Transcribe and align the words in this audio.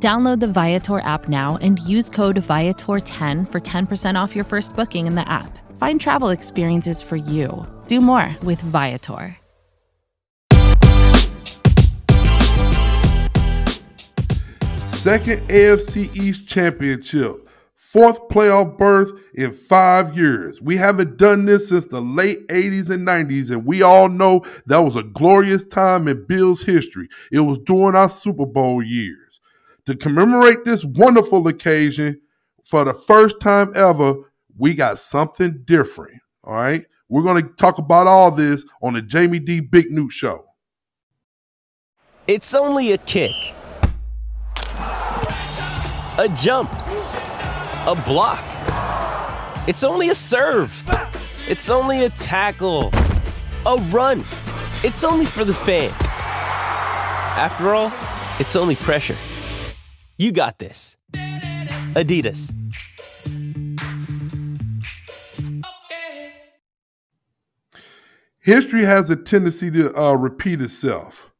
Download 0.00 0.38
the 0.38 0.46
Viator 0.46 1.00
app 1.00 1.28
now 1.28 1.58
and 1.60 1.80
use 1.80 2.08
code 2.08 2.36
Viator10 2.36 3.50
for 3.50 3.60
10% 3.60 4.14
off 4.14 4.36
your 4.36 4.44
first 4.44 4.76
booking 4.76 5.08
in 5.08 5.16
the 5.16 5.28
app. 5.28 5.58
Find 5.76 6.00
travel 6.00 6.28
experiences 6.28 7.02
for 7.02 7.16
you. 7.16 7.66
Do 7.88 8.00
more 8.00 8.32
with 8.44 8.60
Viator. 8.60 9.36
Second 14.92 15.40
AFC 15.48 16.16
East 16.16 16.46
championship. 16.46 17.48
Fourth 17.74 18.20
playoff 18.28 18.78
berth 18.78 19.10
in 19.34 19.52
five 19.52 20.16
years. 20.16 20.60
We 20.60 20.76
haven't 20.76 21.16
done 21.16 21.46
this 21.46 21.70
since 21.70 21.86
the 21.86 22.02
late 22.02 22.46
80s 22.48 22.90
and 22.90 23.04
90s, 23.04 23.50
and 23.50 23.64
we 23.64 23.82
all 23.82 24.08
know 24.08 24.44
that 24.66 24.78
was 24.78 24.94
a 24.94 25.02
glorious 25.02 25.64
time 25.64 26.06
in 26.06 26.24
Bills 26.26 26.62
history. 26.62 27.08
It 27.32 27.40
was 27.40 27.58
during 27.60 27.96
our 27.96 28.10
Super 28.10 28.46
Bowl 28.46 28.82
years 28.82 29.27
to 29.88 29.96
commemorate 29.96 30.66
this 30.66 30.84
wonderful 30.84 31.48
occasion 31.48 32.20
for 32.62 32.84
the 32.84 32.92
first 32.92 33.40
time 33.40 33.72
ever, 33.74 34.16
we 34.58 34.74
got 34.74 34.98
something 34.98 35.62
different. 35.64 36.20
All 36.44 36.52
right. 36.52 36.84
We're 37.08 37.22
going 37.22 37.42
to 37.42 37.48
talk 37.54 37.78
about 37.78 38.06
all 38.06 38.30
this 38.30 38.62
on 38.82 38.92
the 38.92 39.00
Jamie 39.00 39.38
D. 39.38 39.60
Big 39.60 39.90
Newt 39.90 40.12
Show. 40.12 40.44
It's 42.26 42.52
only 42.52 42.92
a 42.92 42.98
kick, 42.98 43.32
a 46.18 46.28
jump, 46.36 46.70
a 46.74 48.02
block. 48.04 48.44
It's 49.66 49.82
only 49.82 50.10
a 50.10 50.14
serve. 50.14 50.84
It's 51.48 51.70
only 51.70 52.04
a 52.04 52.10
tackle, 52.10 52.90
a 53.64 53.78
run. 53.88 54.18
It's 54.84 55.02
only 55.02 55.24
for 55.24 55.46
the 55.46 55.54
fans. 55.54 55.94
After 57.38 57.74
all, 57.74 57.90
it's 58.38 58.54
only 58.54 58.76
pressure. 58.76 59.16
You 60.20 60.32
got 60.32 60.58
this. 60.58 60.96
Adidas. 61.94 62.52
History 68.40 68.84
has 68.84 69.10
a 69.10 69.16
tendency 69.16 69.70
to 69.70 69.96
uh, 69.96 70.14
repeat 70.14 70.60
itself. 70.60 71.30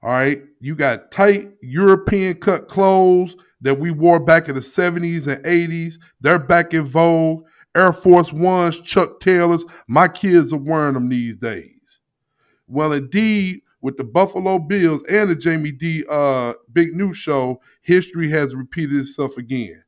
All 0.00 0.10
right. 0.10 0.42
You 0.60 0.76
got 0.76 1.10
tight 1.10 1.50
European 1.60 2.36
cut 2.36 2.68
clothes 2.68 3.34
that 3.62 3.80
we 3.80 3.90
wore 3.90 4.20
back 4.20 4.48
in 4.48 4.54
the 4.54 4.60
70s 4.60 5.26
and 5.26 5.44
80s. 5.44 5.94
They're 6.20 6.38
back 6.38 6.72
in 6.72 6.86
vogue. 6.86 7.42
Air 7.74 7.92
Force 7.92 8.32
Ones, 8.32 8.80
Chuck 8.80 9.18
Taylors. 9.18 9.64
My 9.88 10.06
kids 10.06 10.52
are 10.52 10.56
wearing 10.56 10.94
them 10.94 11.08
these 11.08 11.36
days. 11.36 11.80
Well, 12.68 12.92
indeed, 12.92 13.62
with 13.82 13.96
the 13.96 14.04
Buffalo 14.04 14.58
Bills 14.58 15.02
and 15.08 15.30
the 15.30 15.34
Jamie 15.34 15.72
D. 15.72 16.04
Uh, 16.08 16.54
Big 16.72 16.94
Newt 16.94 17.16
Show, 17.16 17.60
history 17.82 18.30
has 18.30 18.54
repeated 18.54 18.96
itself 18.98 19.36
again. 19.36 19.82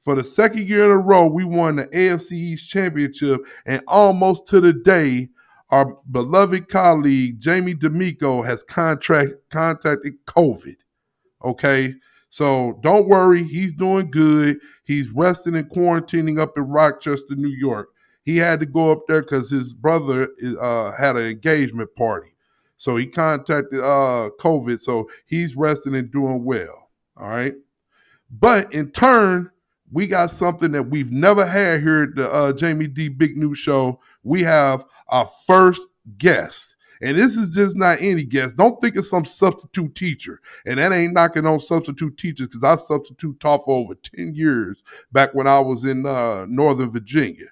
For 0.00 0.14
the 0.14 0.24
second 0.24 0.68
year 0.68 0.86
in 0.86 0.90
a 0.90 0.96
row, 0.96 1.26
we 1.26 1.44
won 1.44 1.76
the 1.76 1.86
AFC 1.86 2.32
East 2.32 2.70
Championship, 2.70 3.40
and 3.66 3.82
almost 3.86 4.46
to 4.48 4.60
the 4.60 4.72
day, 4.72 5.28
our 5.70 5.98
beloved 6.10 6.68
colleague 6.68 7.40
Jamie 7.40 7.74
D'Amico 7.74 8.42
has 8.42 8.62
contract, 8.62 9.32
contacted 9.50 10.14
COVID. 10.26 10.76
Okay, 11.44 11.94
so 12.30 12.78
don't 12.82 13.08
worry, 13.08 13.44
he's 13.44 13.74
doing 13.74 14.10
good. 14.10 14.58
He's 14.84 15.10
resting 15.10 15.56
and 15.56 15.70
quarantining 15.70 16.40
up 16.40 16.56
in 16.56 16.64
Rochester, 16.64 17.34
New 17.36 17.48
York. 17.48 17.90
He 18.24 18.36
had 18.38 18.60
to 18.60 18.66
go 18.66 18.90
up 18.90 19.02
there 19.06 19.22
because 19.22 19.50
his 19.50 19.74
brother 19.74 20.28
uh, 20.60 20.92
had 20.92 21.16
an 21.16 21.26
engagement 21.26 21.94
party. 21.94 22.32
So 22.78 22.96
he 22.96 23.06
contacted 23.06 23.80
uh, 23.80 24.30
COVID. 24.40 24.80
So 24.80 25.10
he's 25.26 25.54
resting 25.56 25.94
and 25.94 26.10
doing 26.10 26.44
well. 26.44 26.88
All 27.16 27.28
right. 27.28 27.54
But 28.30 28.72
in 28.72 28.90
turn, 28.92 29.50
we 29.90 30.06
got 30.06 30.30
something 30.30 30.70
that 30.72 30.84
we've 30.84 31.10
never 31.10 31.44
had 31.44 31.82
here 31.82 32.04
at 32.04 32.14
the 32.14 32.32
uh, 32.32 32.52
Jamie 32.52 32.86
D 32.86 33.08
Big 33.08 33.36
Newt 33.36 33.56
Show. 33.56 34.00
We 34.22 34.42
have 34.44 34.84
our 35.08 35.30
first 35.46 35.82
guest. 36.16 36.74
And 37.00 37.16
this 37.16 37.36
is 37.36 37.50
just 37.50 37.76
not 37.76 38.00
any 38.00 38.24
guest. 38.24 38.56
Don't 38.56 38.80
think 38.80 38.96
it's 38.96 39.10
some 39.10 39.24
substitute 39.24 39.94
teacher. 39.94 40.40
And 40.66 40.78
that 40.78 40.92
ain't 40.92 41.12
knocking 41.12 41.46
on 41.46 41.60
substitute 41.60 42.16
teachers 42.18 42.48
because 42.48 42.64
I 42.64 42.74
substitute 42.82 43.38
taught 43.38 43.64
for 43.64 43.78
over 43.78 43.94
10 43.94 44.34
years 44.34 44.82
back 45.12 45.32
when 45.32 45.46
I 45.46 45.60
was 45.60 45.84
in 45.84 46.04
uh, 46.04 46.44
Northern 46.48 46.90
Virginia. 46.90 47.46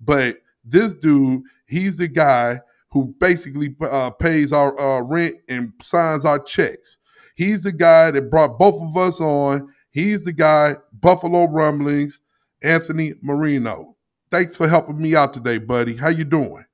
But 0.00 0.38
this 0.64 0.94
dude, 0.94 1.42
he's 1.66 1.96
the 1.96 2.08
guy 2.08 2.60
who 2.90 3.14
basically 3.20 3.74
uh, 3.82 4.10
pays 4.10 4.52
our 4.52 4.78
uh, 4.80 5.00
rent 5.00 5.36
and 5.48 5.72
signs 5.82 6.24
our 6.24 6.38
checks. 6.38 6.96
He's 7.34 7.60
the 7.60 7.72
guy 7.72 8.10
that 8.10 8.30
brought 8.30 8.58
both 8.58 8.80
of 8.80 8.96
us 8.96 9.20
on. 9.20 9.72
He's 9.90 10.24
the 10.24 10.32
guy, 10.32 10.76
Buffalo 11.00 11.44
Rumblings, 11.44 12.18
Anthony 12.62 13.14
Marino. 13.22 13.96
Thanks 14.30 14.56
for 14.56 14.68
helping 14.68 15.00
me 15.00 15.14
out 15.14 15.34
today, 15.34 15.58
buddy. 15.58 15.96
How 15.96 16.08
you 16.08 16.24
doing? 16.24 16.64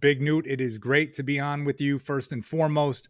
Big 0.00 0.20
Newt, 0.20 0.46
it 0.46 0.60
is 0.60 0.78
great 0.78 1.14
to 1.14 1.22
be 1.22 1.38
on 1.38 1.64
with 1.64 1.80
you 1.80 1.98
first 1.98 2.32
and 2.32 2.44
foremost. 2.44 3.08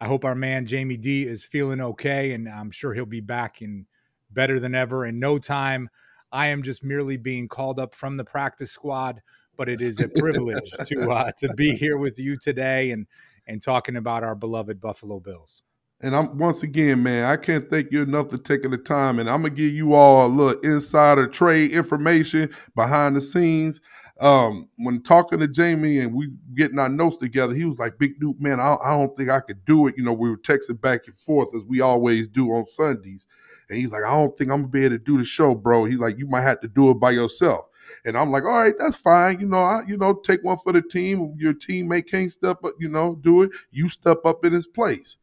I 0.00 0.06
hope 0.06 0.24
our 0.24 0.34
man 0.34 0.66
Jamie 0.66 0.96
D 0.96 1.26
is 1.26 1.44
feeling 1.44 1.80
okay, 1.80 2.32
and 2.32 2.48
I'm 2.48 2.70
sure 2.70 2.92
he'll 2.92 3.06
be 3.06 3.20
back 3.20 3.62
in 3.62 3.86
better 4.30 4.60
than 4.60 4.74
ever 4.74 5.06
in 5.06 5.18
no 5.18 5.38
time. 5.38 5.88
I 6.32 6.48
am 6.48 6.62
just 6.62 6.84
merely 6.84 7.16
being 7.16 7.48
called 7.48 7.78
up 7.78 7.94
from 7.94 8.16
the 8.16 8.24
practice 8.24 8.72
squad 8.72 9.22
but 9.56 9.68
it 9.68 9.80
is 9.80 10.00
a 10.00 10.08
privilege 10.08 10.70
to 10.86 11.10
uh, 11.10 11.32
to 11.38 11.52
be 11.54 11.74
here 11.74 11.96
with 11.96 12.18
you 12.18 12.36
today 12.36 12.90
and 12.90 13.06
and 13.46 13.62
talking 13.62 13.96
about 13.96 14.24
our 14.24 14.34
beloved 14.34 14.80
Buffalo 14.80 15.20
Bills. 15.20 15.62
And 16.00 16.14
I'm 16.14 16.36
once 16.36 16.62
again, 16.62 17.02
man, 17.02 17.24
I 17.24 17.36
can't 17.36 17.70
thank 17.70 17.90
you 17.90 18.02
enough 18.02 18.30
for 18.30 18.38
taking 18.38 18.70
the 18.70 18.78
time. 18.78 19.18
And 19.18 19.30
I'm 19.30 19.42
gonna 19.42 19.54
give 19.54 19.72
you 19.72 19.94
all 19.94 20.26
a 20.26 20.28
little 20.28 20.60
insider 20.60 21.26
trade 21.26 21.70
information 21.70 22.50
behind 22.74 23.16
the 23.16 23.22
scenes. 23.22 23.80
Um, 24.20 24.68
when 24.76 25.02
talking 25.02 25.38
to 25.40 25.48
Jamie 25.48 25.98
and 25.98 26.14
we 26.14 26.30
getting 26.54 26.78
our 26.78 26.88
notes 26.88 27.18
together, 27.18 27.54
he 27.54 27.64
was 27.64 27.78
like, 27.78 27.98
"Big 27.98 28.20
Newt, 28.20 28.40
man, 28.40 28.60
I, 28.60 28.76
I 28.82 28.90
don't 28.90 29.14
think 29.16 29.30
I 29.30 29.40
could 29.40 29.64
do 29.64 29.86
it." 29.86 29.94
You 29.96 30.04
know, 30.04 30.12
we 30.12 30.28
were 30.30 30.38
texting 30.38 30.80
back 30.80 31.02
and 31.06 31.18
forth 31.20 31.48
as 31.54 31.62
we 31.64 31.80
always 31.80 32.28
do 32.28 32.50
on 32.52 32.66
Sundays. 32.66 33.26
And 33.68 33.78
he's 33.78 33.90
like, 33.90 34.04
"I 34.04 34.10
don't 34.10 34.36
think 34.36 34.50
I'm 34.50 34.62
gonna 34.62 34.68
be 34.68 34.84
able 34.84 34.96
to 34.96 35.04
do 35.04 35.18
the 35.18 35.24
show, 35.24 35.54
bro." 35.54 35.86
He's 35.86 35.98
like, 35.98 36.18
"You 36.18 36.26
might 36.26 36.42
have 36.42 36.60
to 36.60 36.68
do 36.68 36.90
it 36.90 36.94
by 36.94 37.12
yourself." 37.12 37.66
And 38.06 38.16
I'm 38.16 38.30
like, 38.30 38.44
all 38.44 38.62
right, 38.62 38.74
that's 38.78 38.96
fine. 38.96 39.40
You 39.40 39.46
know, 39.46 39.58
I, 39.58 39.82
you 39.86 39.96
know, 39.96 40.14
take 40.14 40.44
one 40.44 40.58
for 40.62 40.72
the 40.72 40.80
team. 40.80 41.34
Your 41.38 41.52
teammate 41.52 42.08
can't 42.08 42.30
step 42.30 42.64
up, 42.64 42.74
you 42.78 42.88
know, 42.88 43.18
do 43.20 43.42
it. 43.42 43.50
You 43.72 43.88
step 43.88 44.24
up 44.24 44.44
in 44.44 44.52
his 44.52 44.66
place. 44.66 45.16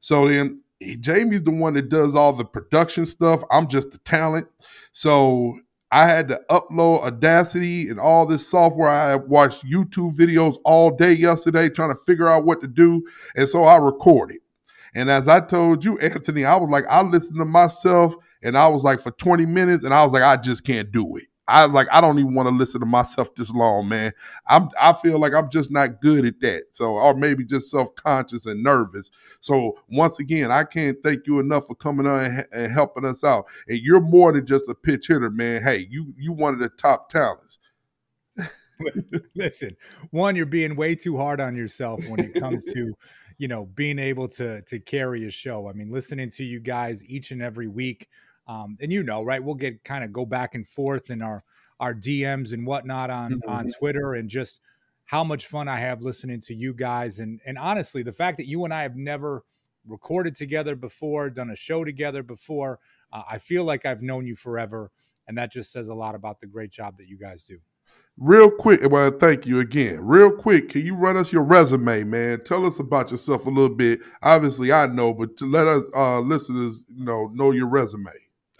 So 0.00 0.26
then 0.28 0.62
Jamie's 1.00 1.42
the 1.44 1.50
one 1.50 1.74
that 1.74 1.90
does 1.90 2.14
all 2.14 2.32
the 2.32 2.44
production 2.44 3.04
stuff. 3.04 3.42
I'm 3.50 3.68
just 3.68 3.90
the 3.90 3.98
talent. 3.98 4.48
So 4.94 5.58
I 5.92 6.08
had 6.08 6.26
to 6.28 6.40
upload 6.50 7.02
Audacity 7.02 7.90
and 7.90 8.00
all 8.00 8.24
this 8.24 8.48
software. 8.48 8.88
I 8.88 9.14
watched 9.14 9.66
YouTube 9.66 10.16
videos 10.16 10.56
all 10.64 10.90
day 10.90 11.12
yesterday 11.12 11.68
trying 11.68 11.92
to 11.92 12.00
figure 12.06 12.30
out 12.30 12.46
what 12.46 12.62
to 12.62 12.66
do. 12.66 13.06
And 13.36 13.46
so 13.46 13.64
I 13.64 13.76
recorded. 13.76 14.38
And 14.94 15.10
as 15.10 15.28
I 15.28 15.40
told 15.40 15.84
you, 15.84 15.98
Anthony, 16.00 16.46
I 16.46 16.56
was 16.56 16.70
like, 16.70 16.86
I 16.88 17.02
listened 17.02 17.38
to 17.38 17.44
myself 17.44 18.14
and 18.42 18.56
I 18.56 18.68
was 18.68 18.84
like 18.84 19.02
for 19.02 19.10
20 19.10 19.44
minutes 19.44 19.84
and 19.84 19.92
I 19.92 20.02
was 20.02 20.14
like, 20.14 20.22
I 20.22 20.36
just 20.38 20.64
can't 20.64 20.90
do 20.90 21.16
it. 21.16 21.24
I 21.52 21.66
like 21.66 21.86
I 21.92 22.00
don't 22.00 22.18
even 22.18 22.34
want 22.34 22.48
to 22.48 22.54
listen 22.54 22.80
to 22.80 22.86
myself 22.86 23.34
this 23.34 23.50
long, 23.50 23.88
man. 23.88 24.12
I'm 24.48 24.70
I 24.80 24.94
feel 24.94 25.20
like 25.20 25.34
I'm 25.34 25.50
just 25.50 25.70
not 25.70 26.00
good 26.00 26.24
at 26.24 26.40
that. 26.40 26.64
So 26.72 26.94
or 26.94 27.14
maybe 27.14 27.44
just 27.44 27.70
self-conscious 27.70 28.46
and 28.46 28.62
nervous. 28.62 29.10
So 29.40 29.78
once 29.90 30.18
again, 30.18 30.50
I 30.50 30.64
can't 30.64 30.96
thank 31.02 31.26
you 31.26 31.40
enough 31.40 31.66
for 31.66 31.74
coming 31.74 32.06
on 32.06 32.24
and, 32.24 32.46
and 32.52 32.72
helping 32.72 33.04
us 33.04 33.22
out. 33.22 33.44
And 33.68 33.78
you're 33.78 34.00
more 34.00 34.32
than 34.32 34.46
just 34.46 34.64
a 34.68 34.74
pitch 34.74 35.08
hitter, 35.08 35.28
man. 35.28 35.62
Hey, 35.62 35.86
you 35.90 36.14
you 36.16 36.32
one 36.32 36.54
of 36.54 36.60
the 36.60 36.70
top 36.70 37.10
talents. 37.10 37.58
Listen, 39.34 39.76
one, 40.10 40.36
you're 40.36 40.46
being 40.46 40.74
way 40.74 40.94
too 40.94 41.18
hard 41.18 41.38
on 41.38 41.54
yourself 41.54 42.06
when 42.08 42.18
it 42.18 42.34
comes 42.34 42.64
to, 42.72 42.94
you 43.38 43.48
know, 43.48 43.66
being 43.66 43.98
able 43.98 44.28
to 44.28 44.62
to 44.62 44.80
carry 44.80 45.26
a 45.26 45.30
show. 45.30 45.68
I 45.68 45.74
mean, 45.74 45.92
listening 45.92 46.30
to 46.30 46.44
you 46.44 46.60
guys 46.60 47.04
each 47.04 47.30
and 47.30 47.42
every 47.42 47.68
week 47.68 48.08
um, 48.46 48.76
and 48.80 48.92
you 48.92 49.02
know, 49.02 49.22
right? 49.22 49.42
We'll 49.42 49.54
get 49.54 49.84
kind 49.84 50.04
of 50.04 50.12
go 50.12 50.26
back 50.26 50.54
and 50.54 50.66
forth 50.66 51.10
in 51.10 51.22
our 51.22 51.44
our 51.80 51.94
DMs 51.94 52.52
and 52.52 52.66
whatnot 52.66 53.10
on 53.10 53.32
mm-hmm. 53.32 53.50
on 53.50 53.68
Twitter, 53.68 54.14
and 54.14 54.28
just 54.28 54.60
how 55.04 55.24
much 55.24 55.46
fun 55.46 55.68
I 55.68 55.78
have 55.78 56.02
listening 56.02 56.40
to 56.42 56.54
you 56.54 56.74
guys. 56.74 57.18
And 57.18 57.40
and 57.46 57.58
honestly, 57.58 58.02
the 58.02 58.12
fact 58.12 58.36
that 58.38 58.46
you 58.46 58.64
and 58.64 58.72
I 58.72 58.82
have 58.82 58.96
never 58.96 59.44
recorded 59.86 60.34
together 60.34 60.76
before, 60.76 61.30
done 61.30 61.50
a 61.50 61.56
show 61.56 61.84
together 61.84 62.22
before, 62.22 62.78
uh, 63.12 63.22
I 63.28 63.38
feel 63.38 63.64
like 63.64 63.84
I've 63.84 64.02
known 64.02 64.26
you 64.26 64.36
forever. 64.36 64.90
and 65.28 65.38
that 65.38 65.52
just 65.52 65.70
says 65.70 65.88
a 65.88 65.94
lot 65.94 66.14
about 66.14 66.40
the 66.40 66.46
great 66.46 66.70
job 66.70 66.96
that 66.98 67.06
you 67.06 67.16
guys 67.16 67.44
do. 67.44 67.58
Real 68.18 68.50
quick, 68.50 68.80
well, 68.90 69.10
thank 69.10 69.46
you 69.46 69.60
again. 69.60 69.98
Real 70.00 70.30
quick, 70.30 70.68
can 70.68 70.84
you 70.84 70.94
run 70.94 71.16
us 71.16 71.32
your 71.32 71.42
resume, 71.42 72.04
man? 72.04 72.42
Tell 72.44 72.66
us 72.66 72.78
about 72.78 73.10
yourself 73.10 73.46
a 73.46 73.50
little 73.50 73.74
bit. 73.74 74.00
Obviously, 74.22 74.72
I 74.72 74.86
know, 74.86 75.14
but 75.14 75.36
to 75.38 75.50
let 75.50 75.66
us 75.66 75.84
uh, 75.94 76.20
listeners, 76.20 76.76
you 76.88 77.04
know, 77.04 77.30
know 77.32 77.52
your 77.52 77.68
resume. 77.68 78.10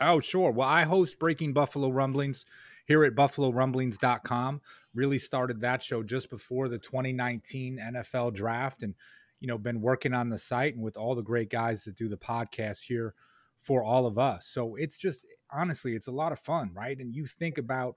Oh, 0.03 0.21
sure. 0.21 0.51
Well, 0.51 0.69
I 0.69 0.85
host 0.85 1.19
Breaking 1.19 1.53
Buffalo 1.53 1.89
Rumblings 1.89 2.45
here 2.87 3.05
at 3.05 3.15
buffalorumblings.com. 3.15 4.61
Really 4.95 5.19
started 5.19 5.61
that 5.61 5.83
show 5.83 6.03
just 6.03 6.29
before 6.29 6.69
the 6.69 6.79
2019 6.79 7.79
NFL 7.79 8.35
draft 8.35 8.83
and 8.83 8.95
you 9.43 9.49
know, 9.49 9.59
been 9.59 9.81
working 9.81 10.15
on 10.15 10.29
the 10.29 10.39
site 10.39 10.77
and 10.77 10.85
with 10.85 10.97
all 10.97 11.17
the 11.17 11.23
great 11.23 11.51
guys 11.51 11.83
that 11.83 11.97
do 11.97 12.09
the 12.09 12.17
podcast 12.17 12.85
here 12.85 13.13
for 13.59 13.83
all 13.83 14.07
of 14.07 14.17
us. 14.17 14.47
So 14.47 14.77
it's 14.77 14.97
just 14.97 15.27
honestly, 15.51 15.97
it's 15.97 16.07
a 16.07 16.13
lot 16.13 16.31
of 16.31 16.39
fun, 16.39 16.71
right? 16.73 16.97
And 16.97 17.13
you 17.13 17.27
think 17.27 17.59
about 17.59 17.97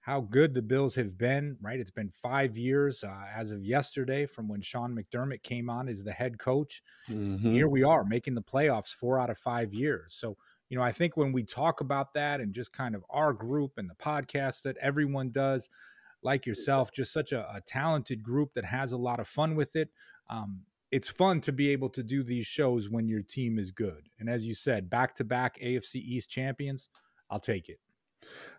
how 0.00 0.20
good 0.20 0.52
the 0.52 0.60
Bills 0.60 0.96
have 0.96 1.16
been, 1.16 1.56
right? 1.62 1.80
It's 1.80 1.90
been 1.90 2.10
five 2.10 2.58
years 2.58 3.02
uh, 3.02 3.24
as 3.34 3.52
of 3.52 3.64
yesterday 3.64 4.26
from 4.26 4.48
when 4.48 4.60
Sean 4.60 4.94
McDermott 4.94 5.42
came 5.42 5.70
on 5.70 5.88
as 5.88 6.04
the 6.04 6.12
head 6.12 6.38
coach. 6.38 6.82
Mm-hmm. 7.08 7.52
Here 7.52 7.68
we 7.68 7.82
are 7.82 8.04
making 8.04 8.34
the 8.34 8.42
playoffs 8.42 8.92
four 8.94 9.18
out 9.18 9.30
of 9.30 9.38
five 9.38 9.72
years. 9.72 10.12
So, 10.14 10.36
you 10.72 10.78
know, 10.78 10.84
I 10.84 10.90
think 10.90 11.18
when 11.18 11.32
we 11.32 11.42
talk 11.42 11.82
about 11.82 12.14
that 12.14 12.40
and 12.40 12.54
just 12.54 12.72
kind 12.72 12.94
of 12.94 13.04
our 13.10 13.34
group 13.34 13.72
and 13.76 13.90
the 13.90 13.94
podcast 13.94 14.62
that 14.62 14.78
everyone 14.78 15.28
does, 15.28 15.68
like 16.22 16.46
yourself, 16.46 16.90
just 16.90 17.12
such 17.12 17.30
a, 17.30 17.40
a 17.54 17.60
talented 17.60 18.22
group 18.22 18.54
that 18.54 18.64
has 18.64 18.92
a 18.92 18.96
lot 18.96 19.20
of 19.20 19.28
fun 19.28 19.54
with 19.54 19.76
it. 19.76 19.90
Um, 20.30 20.62
it's 20.90 21.08
fun 21.08 21.42
to 21.42 21.52
be 21.52 21.68
able 21.68 21.90
to 21.90 22.02
do 22.02 22.22
these 22.22 22.46
shows 22.46 22.88
when 22.88 23.06
your 23.06 23.20
team 23.20 23.58
is 23.58 23.70
good. 23.70 24.08
And 24.18 24.30
as 24.30 24.46
you 24.46 24.54
said, 24.54 24.88
back 24.88 25.14
to 25.16 25.24
back 25.24 25.58
AFC 25.62 25.96
East 25.96 26.30
champions, 26.30 26.88
I'll 27.28 27.38
take 27.38 27.68
it. 27.68 27.78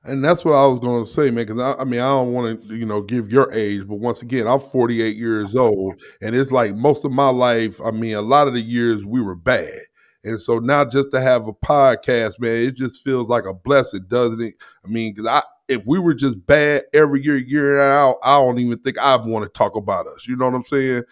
And 0.03 0.23
that's 0.23 0.45
what 0.45 0.53
I 0.53 0.67
was 0.67 0.81
going 0.81 1.03
to 1.03 1.09
say, 1.09 1.31
man. 1.31 1.47
Because 1.47 1.59
I, 1.59 1.81
I, 1.81 1.83
mean, 1.83 1.99
I 1.99 2.09
don't 2.09 2.31
want 2.31 2.69
to, 2.69 2.75
you 2.75 2.85
know, 2.85 3.01
give 3.01 3.31
your 3.31 3.51
age, 3.51 3.87
but 3.87 3.95
once 3.95 4.21
again, 4.21 4.47
I'm 4.47 4.59
48 4.59 5.17
years 5.17 5.55
old, 5.55 5.95
and 6.21 6.35
it's 6.35 6.51
like 6.51 6.75
most 6.75 7.05
of 7.05 7.11
my 7.11 7.29
life. 7.29 7.81
I 7.83 7.89
mean, 7.89 8.13
a 8.13 8.21
lot 8.21 8.47
of 8.47 8.53
the 8.53 8.61
years 8.61 9.03
we 9.03 9.19
were 9.19 9.33
bad, 9.33 9.79
and 10.23 10.41
so 10.41 10.59
now 10.59 10.85
just 10.85 11.11
to 11.11 11.21
have 11.21 11.47
a 11.47 11.53
podcast, 11.53 12.39
man, 12.39 12.63
it 12.63 12.75
just 12.75 13.03
feels 13.03 13.27
like 13.27 13.45
a 13.45 13.53
blessing, 13.53 14.05
doesn't 14.07 14.41
it? 14.41 14.55
I 14.83 14.87
mean, 14.87 15.13
because 15.13 15.27
I, 15.27 15.43
if 15.67 15.81
we 15.85 15.99
were 15.99 16.13
just 16.13 16.45
bad 16.45 16.83
every 16.93 17.23
year, 17.23 17.37
year 17.37 17.79
and 17.79 17.91
out, 17.91 18.17
I 18.23 18.37
don't 18.37 18.59
even 18.59 18.79
think 18.79 18.97
I'd 18.97 19.25
want 19.25 19.43
to 19.43 19.49
talk 19.49 19.75
about 19.75 20.07
us. 20.07 20.27
You 20.27 20.35
know 20.35 20.45
what 20.45 20.55
I'm 20.55 20.65
saying? 20.65 21.03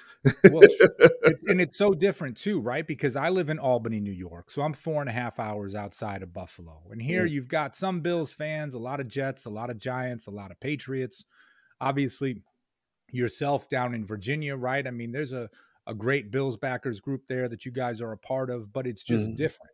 well, 0.51 0.61
it, 1.23 1.37
and 1.47 1.59
it's 1.59 1.77
so 1.77 1.93
different 1.93 2.37
too, 2.37 2.59
right? 2.59 2.85
Because 2.85 3.15
I 3.15 3.29
live 3.29 3.49
in 3.49 3.59
Albany, 3.59 3.99
New 3.99 4.11
York, 4.11 4.51
so 4.51 4.61
I'm 4.61 4.73
four 4.73 5.01
and 5.01 5.09
a 5.09 5.13
half 5.13 5.39
hours 5.39 5.75
outside 5.75 6.21
of 6.23 6.33
Buffalo, 6.33 6.83
and 6.89 7.01
here 7.01 7.25
mm. 7.25 7.31
you've 7.31 7.47
got 7.47 7.75
some 7.75 8.01
Bills 8.01 8.31
fans, 8.31 8.75
a 8.75 8.79
lot 8.79 8.99
of 8.99 9.07
Jets, 9.07 9.45
a 9.45 9.49
lot 9.49 9.69
of 9.69 9.77
Giants, 9.77 10.27
a 10.27 10.31
lot 10.31 10.51
of 10.51 10.59
Patriots. 10.59 11.25
Obviously, 11.79 12.43
yourself 13.11 13.67
down 13.67 13.93
in 13.93 14.05
Virginia, 14.05 14.55
right? 14.55 14.85
I 14.85 14.91
mean, 14.91 15.11
there's 15.11 15.33
a 15.33 15.49
a 15.87 15.93
great 15.93 16.31
Bills 16.31 16.57
backers 16.57 16.99
group 16.99 17.23
there 17.27 17.47
that 17.49 17.65
you 17.65 17.71
guys 17.71 18.01
are 18.01 18.11
a 18.11 18.17
part 18.17 18.49
of, 18.49 18.71
but 18.71 18.87
it's 18.87 19.03
just 19.03 19.29
mm. 19.29 19.35
different. 19.35 19.71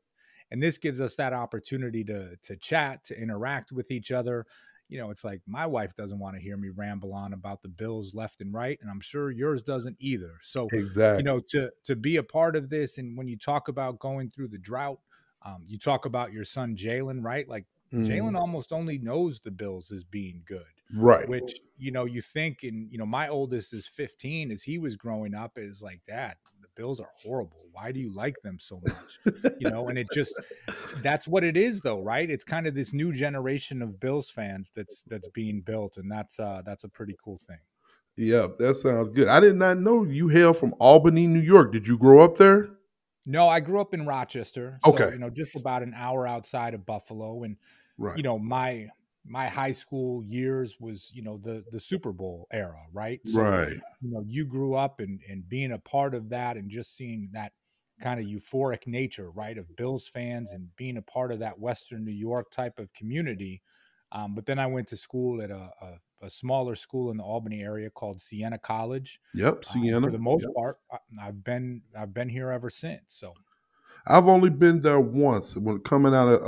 And 0.50 0.64
this 0.64 0.78
gives 0.78 1.02
us 1.02 1.16
that 1.16 1.34
opportunity 1.34 2.04
to 2.06 2.38
to 2.44 2.56
chat, 2.56 3.04
to 3.06 3.20
interact 3.20 3.72
with 3.72 3.92
each 3.92 4.12
other 4.12 4.46
you 4.90 5.00
know, 5.00 5.12
it's 5.12 5.24
like 5.24 5.42
my 5.46 5.66
wife 5.66 5.96
doesn't 5.96 6.20
want 6.20 6.36
to 6.36 6.42
hear 6.42 6.56
me 6.56 6.70
ramble 6.70 7.14
on 7.14 7.34
about 7.34 7.62
the 7.62 7.68
Bills 7.68 8.14
left 8.14 8.42
and 8.42 8.54
right, 8.54 8.78
and 8.82 8.90
I'm 8.90 9.02
sure 9.02 9.32
yours 9.32 9.62
doesn't 9.62 9.98
either. 10.00 10.36
So, 10.42 10.68
exactly. 10.72 11.20
you 11.20 11.24
know, 11.24 11.42
to 11.50 11.72
to 11.86 11.96
be 11.96 12.16
a 12.16 12.24
part 12.24 12.56
of 12.56 12.70
this, 12.70 12.98
and 12.98 13.18
when 13.18 13.28
you 13.28 13.38
talk 13.38 13.68
about 13.68 14.00
going 14.00 14.30
through 14.30 14.48
the 14.50 14.58
drought, 14.58 15.00
um, 15.46 15.66
you 15.68 15.78
talk 15.78 16.06
about 16.06 16.32
your 16.32 16.46
son 16.46 16.76
Jalen, 16.76 17.24
right? 17.24 17.48
Like 17.48 17.66
mm. 17.94 18.06
Jalen 18.06 18.38
almost 18.38 18.72
only 18.72 18.98
knows 18.98 19.42
the 19.42 19.52
Bills 19.52 19.92
as 19.92 20.04
being 20.04 20.44
good, 20.46 20.64
right? 20.94 21.28
Which 21.28 21.60
you 21.78 21.92
know, 21.92 22.06
you 22.06 22.22
think, 22.22 22.64
and 22.64 22.92
you 22.92 22.98
know, 22.98 23.06
my 23.06 23.30
oldest 23.30 23.74
is 23.74 23.88
15. 23.88 24.52
As 24.52 24.64
he 24.64 24.78
was 24.78 24.96
growing 24.96 25.36
up, 25.36 25.54
is 25.58 25.82
like, 25.82 26.02
Dad, 26.06 26.36
the 26.62 26.68
Bills 26.76 27.00
are 27.00 27.10
horrible. 27.22 27.66
Why 27.72 27.92
do 27.92 28.00
you 28.00 28.14
like 28.14 28.36
them 28.44 28.58
so 28.60 28.82
much? 28.86 29.36
you 29.60 29.70
know, 29.70 29.88
and 29.90 29.98
it 29.98 30.08
just 30.14 30.34
that's 31.02 31.28
what 31.28 31.44
it 31.44 31.58
is, 31.58 31.82
though, 31.82 32.02
right? 32.02 32.30
It's 32.30 32.44
kind 32.44 32.68
of 32.68 32.76
this 32.76 32.94
new 32.94 33.14
generation 33.14 33.82
of 33.82 34.00
Bills 34.00 34.30
fans 34.30 34.72
that's 34.76 35.04
that's 35.08 35.28
being 35.30 35.62
built, 35.62 35.98
and 35.98 36.12
that's 36.12 36.40
uh 36.40 36.62
that's 36.66 36.84
a 36.84 36.90
pretty 36.90 37.16
cool 37.24 37.40
thing. 37.48 37.60
Yeah, 38.16 38.48
that 38.58 38.78
sounds 38.78 39.10
good. 39.14 39.28
I 39.28 39.40
did 39.40 39.56
not 39.56 39.78
know 39.78 40.04
you 40.04 40.28
hail 40.28 40.54
from 40.54 40.74
Albany, 40.80 41.28
New 41.28 41.40
York. 41.40 41.72
Did 41.72 41.88
you 41.88 42.00
grow 42.00 42.22
up 42.22 42.38
there? 42.38 42.70
No, 43.28 43.48
I 43.48 43.60
grew 43.60 43.80
up 43.80 43.94
in 43.94 44.08
Rochester. 44.08 44.80
So, 44.84 44.94
okay. 44.94 45.12
you 45.12 45.20
know, 45.20 45.30
just 45.30 45.56
about 45.56 45.84
an 45.84 45.94
hour 45.96 46.26
outside 46.26 46.74
of 46.74 46.86
Buffalo. 46.86 47.44
And 47.44 47.58
right. 47.98 48.18
you 48.18 48.24
know, 48.24 48.40
my 48.40 48.88
my 49.28 49.48
high 49.48 49.72
school 49.72 50.24
years 50.24 50.78
was 50.80 51.10
you 51.14 51.22
know 51.22 51.38
the 51.38 51.64
the 51.72 51.80
Super 51.80 52.12
Bowl 52.12 52.48
era, 52.52 52.82
right? 52.94 53.20
So, 53.26 53.42
right. 53.42 53.78
You 54.02 54.12
know, 54.12 54.24
you 54.26 54.46
grew 54.46 54.76
up 54.76 55.00
and 55.00 55.20
and 55.30 55.48
being 55.48 55.72
a 55.72 55.80
part 55.80 56.14
of 56.14 56.30
that 56.30 56.58
and 56.58 56.70
just 56.70 56.96
seeing 56.96 57.30
that 57.34 57.52
kind 58.02 58.20
of 58.20 58.26
euphoric 58.28 58.88
nature, 58.88 59.30
right, 59.32 59.58
of 59.58 59.76
Bills 59.76 60.08
fans 60.08 60.52
and 60.52 60.76
being 60.76 60.98
a 60.98 61.02
part 61.02 61.32
of 61.32 61.40
that 61.40 61.60
Western 61.60 62.06
New 62.06 62.12
York 62.12 62.52
type 62.52 62.80
of 62.80 62.94
community. 62.94 63.62
Um, 64.12 64.36
but 64.36 64.46
then 64.46 64.60
I 64.60 64.68
went 64.68 64.88
to 64.90 64.96
school 64.96 65.42
at 65.42 65.52
a, 65.52 65.70
a, 65.82 66.26
a, 66.26 66.30
smaller 66.30 66.76
school 66.76 67.12
in 67.12 67.18
the 67.18 67.24
Albany 67.24 67.62
area 67.62 67.90
called 67.90 68.22
Siena 68.22 68.58
College. 68.58 69.20
Yep, 69.34 69.66
Siena. 69.66 69.98
Um, 69.98 70.04
for 70.04 70.12
the 70.12 70.18
most 70.18 70.44
yep. 70.44 70.54
part, 70.56 70.78
I've 71.22 71.44
been 71.44 71.82
I've 71.98 72.14
been 72.14 72.30
here 72.30 72.50
ever 72.50 72.70
since. 72.70 73.02
So 73.08 73.34
I've 74.08 74.28
only 74.28 74.50
been 74.50 74.82
there 74.82 75.00
once 75.00 75.58
when 75.58 75.80
coming 75.80 76.14
out 76.14 76.30
of 76.30 76.42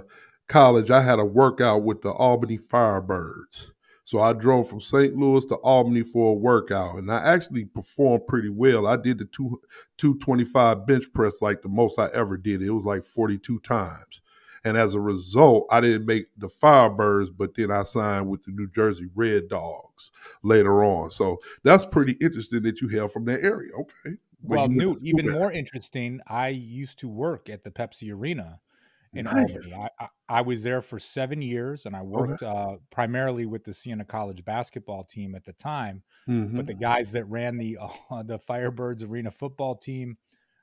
uh, 0.00 0.02
college, 0.50 0.90
I 0.90 1.00
had 1.00 1.18
a 1.18 1.24
workout 1.24 1.82
with 1.82 2.02
the 2.02 2.10
Albany 2.10 2.58
Firebirds. 2.58 3.70
So 4.04 4.20
I 4.20 4.32
drove 4.32 4.68
from 4.68 4.80
St. 4.80 5.14
Louis 5.14 5.44
to 5.46 5.54
Albany 5.56 6.02
for 6.02 6.32
a 6.32 6.34
workout, 6.34 6.96
and 6.96 7.12
I 7.12 7.22
actually 7.22 7.66
performed 7.66 8.26
pretty 8.26 8.48
well. 8.48 8.88
I 8.88 8.96
did 8.96 9.18
the 9.18 9.26
two, 9.26 9.60
225 9.98 10.84
bench 10.84 11.04
press 11.14 11.40
like 11.40 11.62
the 11.62 11.68
most 11.68 11.96
I 11.96 12.08
ever 12.12 12.36
did. 12.36 12.60
It 12.60 12.70
was 12.70 12.84
like 12.84 13.06
42 13.06 13.60
times. 13.60 14.20
And 14.64 14.76
as 14.76 14.94
a 14.94 15.00
result, 15.00 15.68
I 15.70 15.80
didn't 15.80 16.06
make 16.06 16.26
the 16.36 16.48
Firebirds, 16.48 17.28
but 17.36 17.54
then 17.54 17.70
I 17.70 17.84
signed 17.84 18.28
with 18.28 18.44
the 18.44 18.50
New 18.50 18.68
Jersey 18.68 19.08
Red 19.14 19.48
Dogs 19.48 20.10
later 20.42 20.82
on. 20.84 21.12
So 21.12 21.38
that's 21.62 21.84
pretty 21.84 22.16
interesting 22.20 22.62
that 22.64 22.80
you 22.80 22.88
hail 22.88 23.06
from 23.06 23.24
that 23.26 23.44
area. 23.44 23.70
Okay. 23.72 24.16
Well, 24.42 24.68
new 24.68 24.98
even 25.02 25.30
more 25.30 25.52
interesting, 25.52 26.20
I 26.26 26.48
used 26.48 26.98
to 26.98 27.08
work 27.08 27.48
at 27.48 27.62
the 27.62 27.70
Pepsi 27.70 28.12
Arena 28.12 28.58
in 29.12 29.24
nice. 29.24 29.36
Albany. 29.36 29.74
I, 29.74 29.88
I, 29.98 30.08
I, 30.28 30.40
was 30.42 30.62
there 30.62 30.80
for 30.80 30.98
seven 30.98 31.42
years, 31.42 31.86
and 31.86 31.96
I 31.96 32.02
worked 32.02 32.42
okay. 32.42 32.46
uh, 32.46 32.76
primarily 32.90 33.46
with 33.46 33.64
the 33.64 33.74
Siena 33.74 34.04
College 34.04 34.44
basketball 34.44 35.04
team 35.04 35.34
at 35.34 35.44
the 35.44 35.52
time. 35.52 36.02
Mm-hmm. 36.28 36.56
But 36.56 36.66
the 36.66 36.74
guys 36.74 37.12
that 37.12 37.24
ran 37.24 37.56
the 37.56 37.78
uh, 37.80 38.22
the 38.22 38.38
Firebirds 38.38 39.08
Arena 39.08 39.30
football 39.30 39.74
team, 39.74 40.18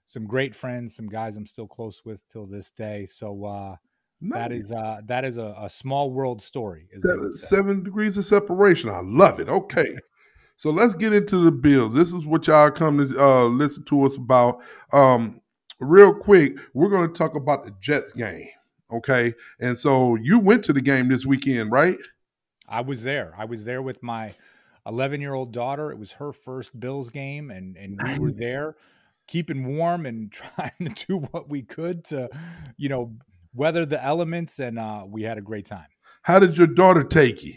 some 0.06 0.26
great 0.26 0.56
friends, 0.56 0.96
some 0.96 1.08
guys 1.08 1.36
I'm 1.36 1.46
still 1.46 1.68
close 1.68 2.04
with 2.06 2.28
till 2.30 2.46
this 2.46 2.72
day. 2.72 3.06
So 3.06 3.46
uh, 3.46 3.76
nice. 4.22 4.40
that 4.40 4.52
is 4.52 4.72
uh, 4.72 5.02
that 5.06 5.26
is 5.26 5.38
a, 5.38 5.56
a, 5.60 5.70
small 5.70 6.12
world 6.12 6.42
story. 6.42 6.88
Seven, 7.00 7.34
seven 7.34 7.84
degrees 7.84 8.18
of 8.18 8.26
separation. 8.26 8.90
I 8.90 9.02
love 9.04 9.40
it. 9.40 9.50
Okay. 9.50 9.96
So 10.60 10.72
let's 10.72 10.96
get 10.96 11.14
into 11.14 11.44
the 11.44 11.52
bills. 11.52 11.94
This 11.94 12.12
is 12.12 12.26
what 12.26 12.48
y'all 12.48 12.72
come 12.72 12.98
to 12.98 13.24
uh, 13.24 13.44
listen 13.44 13.84
to 13.86 14.06
us 14.06 14.16
about. 14.16 14.62
Um, 14.92 15.42
real 15.80 16.14
quick, 16.14 16.58
we're 16.74 16.90
going 16.90 17.12
to 17.12 17.18
talk 17.18 17.36
about 17.36 17.66
the 17.66 17.74
Jets 17.82 18.12
game. 18.12 18.50
Okay. 18.92 19.34
And 19.60 19.78
so 19.78 20.16
you 20.16 20.40
went 20.40 20.64
to 20.66 20.74
the 20.74 20.82
game 20.82 21.10
this 21.10 21.26
weekend, 21.26 21.72
right? 21.72 21.98
I 22.68 22.82
was 22.82 23.04
there. 23.04 23.34
I 23.38 23.46
was 23.46 23.66
there 23.66 23.82
with 23.82 24.02
my 24.02 24.34
11 24.86 25.22
year 25.22 25.34
old 25.34 25.52
daughter. 25.52 25.92
It 25.92 25.98
was 25.98 26.14
her 26.14 26.32
first 26.32 26.78
Bills 26.80 27.10
game, 27.10 27.52
and, 27.52 27.76
and 27.78 28.00
we 28.04 28.20
were 28.20 28.32
there 28.32 28.76
keeping 29.28 29.76
warm 29.76 30.06
and 30.06 30.32
trying 30.58 30.72
to 30.82 31.06
do 31.08 31.20
what 31.32 31.50
we 31.50 31.64
could 31.64 32.06
to, 32.06 32.30
you 32.78 32.90
know, 32.90 33.14
weather 33.54 33.86
the 33.86 34.04
elements. 34.04 34.60
And 34.60 34.80
uh, 34.80 35.06
we 35.08 35.24
had 35.24 35.38
a 35.38 35.42
great 35.42 35.66
time. 35.66 35.88
How 36.22 36.40
did 36.40 36.58
your 36.58 36.68
daughter 36.68 37.04
take 37.04 37.44
it? 37.44 37.56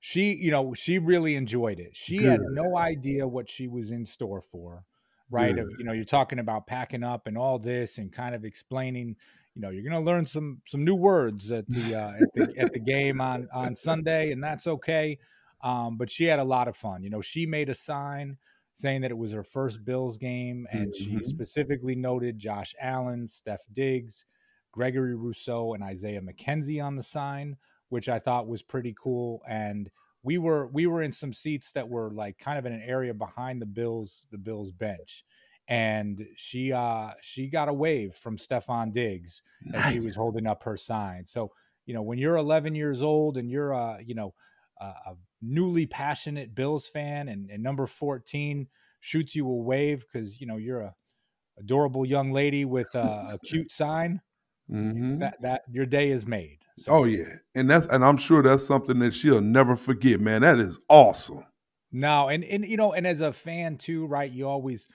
She, 0.00 0.34
you 0.34 0.50
know, 0.50 0.74
she 0.74 0.98
really 0.98 1.36
enjoyed 1.36 1.78
it. 1.78 1.96
She 1.96 2.18
Good. 2.18 2.30
had 2.30 2.40
no 2.50 2.76
idea 2.76 3.26
what 3.26 3.48
she 3.48 3.68
was 3.68 3.92
in 3.92 4.04
store 4.04 4.40
for 4.40 4.84
right? 5.32 5.56
Yeah. 5.56 5.62
Of 5.62 5.70
you 5.78 5.84
know, 5.84 5.92
you're 5.92 6.04
talking 6.04 6.38
about 6.38 6.66
packing 6.66 7.02
up 7.02 7.26
and 7.26 7.36
all 7.36 7.58
this, 7.58 7.98
and 7.98 8.12
kind 8.12 8.34
of 8.34 8.44
explaining. 8.44 9.16
You 9.54 9.62
know, 9.62 9.70
you're 9.70 9.82
going 9.82 9.92
to 9.92 10.00
learn 10.00 10.26
some 10.26 10.62
some 10.66 10.84
new 10.84 10.94
words 10.94 11.50
at 11.50 11.66
the 11.68 11.94
uh, 11.94 12.12
at 12.12 12.32
the 12.34 12.54
at 12.58 12.72
the 12.72 12.80
game 12.80 13.20
on 13.20 13.48
on 13.52 13.74
Sunday, 13.74 14.30
and 14.30 14.42
that's 14.42 14.66
okay. 14.66 15.18
Um, 15.62 15.96
but 15.96 16.10
she 16.10 16.24
had 16.24 16.38
a 16.38 16.44
lot 16.44 16.68
of 16.68 16.76
fun. 16.76 17.02
You 17.02 17.10
know, 17.10 17.20
she 17.20 17.46
made 17.46 17.68
a 17.68 17.74
sign 17.74 18.36
saying 18.74 19.02
that 19.02 19.10
it 19.10 19.18
was 19.18 19.32
her 19.32 19.44
first 19.44 19.84
Bills 19.84 20.18
game, 20.18 20.66
and 20.70 20.92
mm-hmm. 20.92 21.18
she 21.18 21.22
specifically 21.22 21.94
noted 21.94 22.38
Josh 22.38 22.74
Allen, 22.80 23.28
Steph 23.28 23.64
Diggs, 23.72 24.24
Gregory 24.72 25.14
Rousseau, 25.14 25.74
and 25.74 25.82
Isaiah 25.82 26.22
McKenzie 26.22 26.82
on 26.82 26.96
the 26.96 27.02
sign, 27.02 27.56
which 27.90 28.08
I 28.08 28.18
thought 28.18 28.48
was 28.48 28.62
pretty 28.62 28.94
cool. 28.98 29.42
And 29.48 29.90
we 30.22 30.38
were 30.38 30.68
we 30.68 30.86
were 30.86 31.02
in 31.02 31.12
some 31.12 31.32
seats 31.32 31.72
that 31.72 31.88
were 31.88 32.10
like 32.10 32.38
kind 32.38 32.58
of 32.58 32.66
in 32.66 32.72
an 32.72 32.82
area 32.84 33.14
behind 33.14 33.60
the 33.60 33.66
Bills 33.66 34.24
the 34.30 34.38
Bills 34.38 34.72
bench 34.72 35.24
and 35.68 36.26
she 36.36 36.72
uh 36.72 37.10
she 37.20 37.48
got 37.48 37.68
a 37.68 37.72
wave 37.72 38.14
from 38.14 38.36
Stefon 38.36 38.92
Diggs 38.92 39.42
nice. 39.64 39.86
as 39.86 39.92
he 39.92 40.00
was 40.00 40.16
holding 40.16 40.46
up 40.46 40.62
her 40.64 40.76
sign. 40.76 41.26
So 41.26 41.52
you 41.86 41.94
know, 41.94 42.02
when 42.02 42.18
you're 42.18 42.36
11 42.36 42.74
years 42.74 43.02
old 43.02 43.36
and 43.36 43.50
you're 43.50 43.72
a, 43.72 43.98
you 44.04 44.14
know, 44.14 44.34
a, 44.80 44.84
a 44.84 45.14
newly 45.40 45.86
passionate 45.86 46.54
Bills 46.54 46.86
fan 46.86 47.28
and, 47.28 47.50
and 47.50 47.62
number 47.62 47.86
14 47.86 48.68
shoots 49.00 49.34
you 49.34 49.48
a 49.48 49.56
wave 49.56 50.04
because, 50.12 50.40
you 50.40 50.46
know, 50.46 50.56
you're 50.56 50.80
a 50.80 50.94
adorable 51.58 52.06
young 52.06 52.32
lady 52.32 52.64
with 52.64 52.94
a, 52.94 53.34
a 53.34 53.38
cute 53.44 53.70
sign, 53.70 54.20
Mm-hmm. 54.72 55.18
that, 55.18 55.42
that 55.42 55.62
your 55.70 55.86
day 55.86 56.10
is 56.10 56.26
made. 56.26 56.58
So, 56.76 56.92
Oh 56.92 57.04
yeah, 57.04 57.34
and 57.54 57.68
that's 57.68 57.86
and 57.86 58.04
I'm 58.04 58.16
sure 58.16 58.42
that's 58.42 58.66
something 58.66 58.98
that 59.00 59.14
she'll 59.14 59.40
never 59.40 59.76
forget, 59.76 60.20
man. 60.20 60.42
That 60.42 60.58
is 60.58 60.78
awesome. 60.88 61.44
No, 61.92 62.28
and 62.28 62.42
and 62.44 62.64
you 62.64 62.78
know, 62.78 62.92
and 62.94 63.06
as 63.06 63.20
a 63.20 63.32
fan 63.32 63.76
too, 63.76 64.06
right? 64.06 64.30
You 64.30 64.48
always 64.48 64.86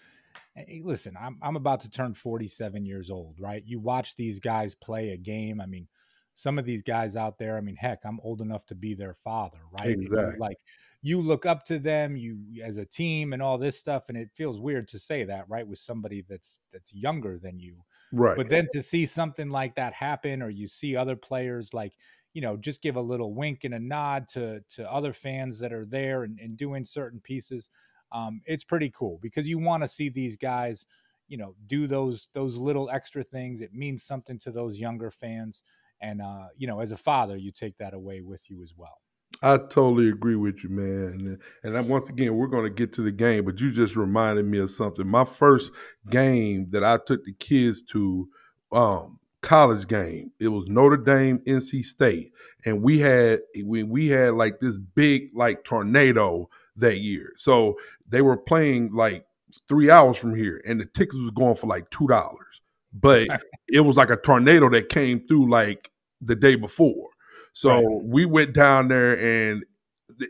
hey, 0.55 0.81
listen. 0.83 1.15
I'm 1.19 1.37
I'm 1.41 1.55
about 1.55 1.81
to 1.81 1.89
turn 1.89 2.13
47 2.13 2.85
years 2.85 3.09
old, 3.09 3.39
right? 3.39 3.63
You 3.65 3.79
watch 3.79 4.15
these 4.15 4.39
guys 4.39 4.75
play 4.75 5.11
a 5.11 5.17
game. 5.17 5.61
I 5.61 5.67
mean, 5.67 5.87
some 6.33 6.57
of 6.57 6.65
these 6.65 6.81
guys 6.81 7.15
out 7.15 7.37
there. 7.37 7.57
I 7.57 7.61
mean, 7.61 7.75
heck, 7.75 7.99
I'm 8.03 8.19
old 8.23 8.41
enough 8.41 8.65
to 8.67 8.75
be 8.75 8.93
their 8.93 9.13
father, 9.13 9.59
right? 9.79 9.91
Exactly. 9.91 10.39
like 10.39 10.57
you 11.03 11.21
look 11.21 11.45
up 11.45 11.65
to 11.65 11.79
them, 11.79 12.15
you 12.17 12.39
as 12.63 12.77
a 12.77 12.85
team, 12.85 13.33
and 13.33 13.41
all 13.41 13.57
this 13.57 13.77
stuff. 13.77 14.09
And 14.09 14.17
it 14.17 14.29
feels 14.33 14.59
weird 14.59 14.87
to 14.89 14.99
say 14.99 15.23
that, 15.25 15.45
right, 15.47 15.67
with 15.67 15.79
somebody 15.79 16.23
that's 16.27 16.59
that's 16.73 16.93
younger 16.93 17.37
than 17.37 17.59
you. 17.59 17.83
Right. 18.11 18.37
But 18.37 18.49
then 18.49 18.67
to 18.73 18.81
see 18.81 19.05
something 19.05 19.49
like 19.49 19.75
that 19.75 19.93
happen, 19.93 20.41
or 20.41 20.49
you 20.49 20.67
see 20.67 20.95
other 20.95 21.15
players 21.15 21.73
like, 21.73 21.93
you 22.33 22.41
know, 22.41 22.55
just 22.57 22.81
give 22.81 22.95
a 22.95 23.01
little 23.01 23.33
wink 23.33 23.63
and 23.63 23.73
a 23.73 23.79
nod 23.79 24.27
to 24.29 24.61
to 24.75 24.91
other 24.91 25.13
fans 25.13 25.59
that 25.59 25.73
are 25.73 25.85
there 25.85 26.23
and, 26.23 26.39
and 26.39 26.57
doing 26.57 26.85
certain 26.85 27.19
pieces, 27.19 27.69
um, 28.11 28.41
it's 28.45 28.63
pretty 28.63 28.91
cool 28.91 29.19
because 29.21 29.47
you 29.47 29.57
want 29.59 29.83
to 29.83 29.87
see 29.87 30.09
these 30.09 30.37
guys, 30.37 30.85
you 31.27 31.37
know, 31.37 31.55
do 31.65 31.87
those 31.87 32.27
those 32.33 32.57
little 32.57 32.89
extra 32.89 33.23
things. 33.23 33.61
It 33.61 33.73
means 33.73 34.03
something 34.03 34.39
to 34.39 34.51
those 34.51 34.79
younger 34.79 35.11
fans, 35.11 35.63
and 35.99 36.21
uh, 36.21 36.47
you 36.55 36.67
know, 36.67 36.79
as 36.79 36.91
a 36.91 36.97
father, 36.97 37.35
you 37.35 37.51
take 37.51 37.77
that 37.77 37.93
away 37.93 38.21
with 38.21 38.49
you 38.49 38.61
as 38.63 38.73
well. 38.77 39.01
I 39.43 39.57
totally 39.57 40.09
agree 40.09 40.35
with 40.35 40.63
you, 40.63 40.69
man. 40.69 41.13
And, 41.13 41.39
and 41.63 41.75
then 41.75 41.87
once 41.87 42.09
again, 42.09 42.35
we're 42.35 42.47
going 42.47 42.63
to 42.63 42.69
get 42.69 42.93
to 42.93 43.01
the 43.01 43.11
game, 43.11 43.45
but 43.45 43.59
you 43.59 43.71
just 43.71 43.95
reminded 43.95 44.45
me 44.45 44.57
of 44.57 44.71
something. 44.71 45.07
My 45.07 45.25
first 45.25 45.71
game 46.09 46.67
that 46.71 46.83
I 46.83 46.97
took 46.97 47.23
the 47.23 47.33
kids 47.33 47.83
to, 47.91 48.27
um, 48.71 49.19
college 49.41 49.87
game. 49.87 50.31
It 50.39 50.49
was 50.49 50.65
Notre 50.67 50.97
Dame, 50.97 51.39
NC 51.39 51.85
State, 51.85 52.33
and 52.65 52.81
we 52.81 52.99
had 52.99 53.39
we 53.63 53.83
we 53.83 54.07
had 54.07 54.33
like 54.33 54.59
this 54.59 54.77
big 54.77 55.29
like 55.33 55.63
tornado 55.63 56.49
that 56.75 56.99
year. 56.99 57.33
So 57.37 57.75
they 58.09 58.21
were 58.21 58.37
playing 58.37 58.91
like 58.93 59.25
three 59.69 59.89
hours 59.89 60.17
from 60.17 60.35
here, 60.35 60.61
and 60.67 60.79
the 60.79 60.85
tickets 60.85 61.17
was 61.17 61.31
going 61.31 61.55
for 61.55 61.67
like 61.67 61.89
two 61.91 62.07
dollars. 62.07 62.61
But 62.93 63.27
it 63.67 63.81
was 63.81 63.97
like 63.97 64.09
a 64.09 64.17
tornado 64.17 64.69
that 64.69 64.89
came 64.89 65.25
through 65.27 65.49
like 65.49 65.89
the 66.21 66.35
day 66.35 66.55
before. 66.55 67.09
So 67.57 67.69
Right. 67.81 68.03
we 68.03 68.25
went 68.25 68.53
down 68.53 68.87
there 68.87 69.19
and 69.19 69.65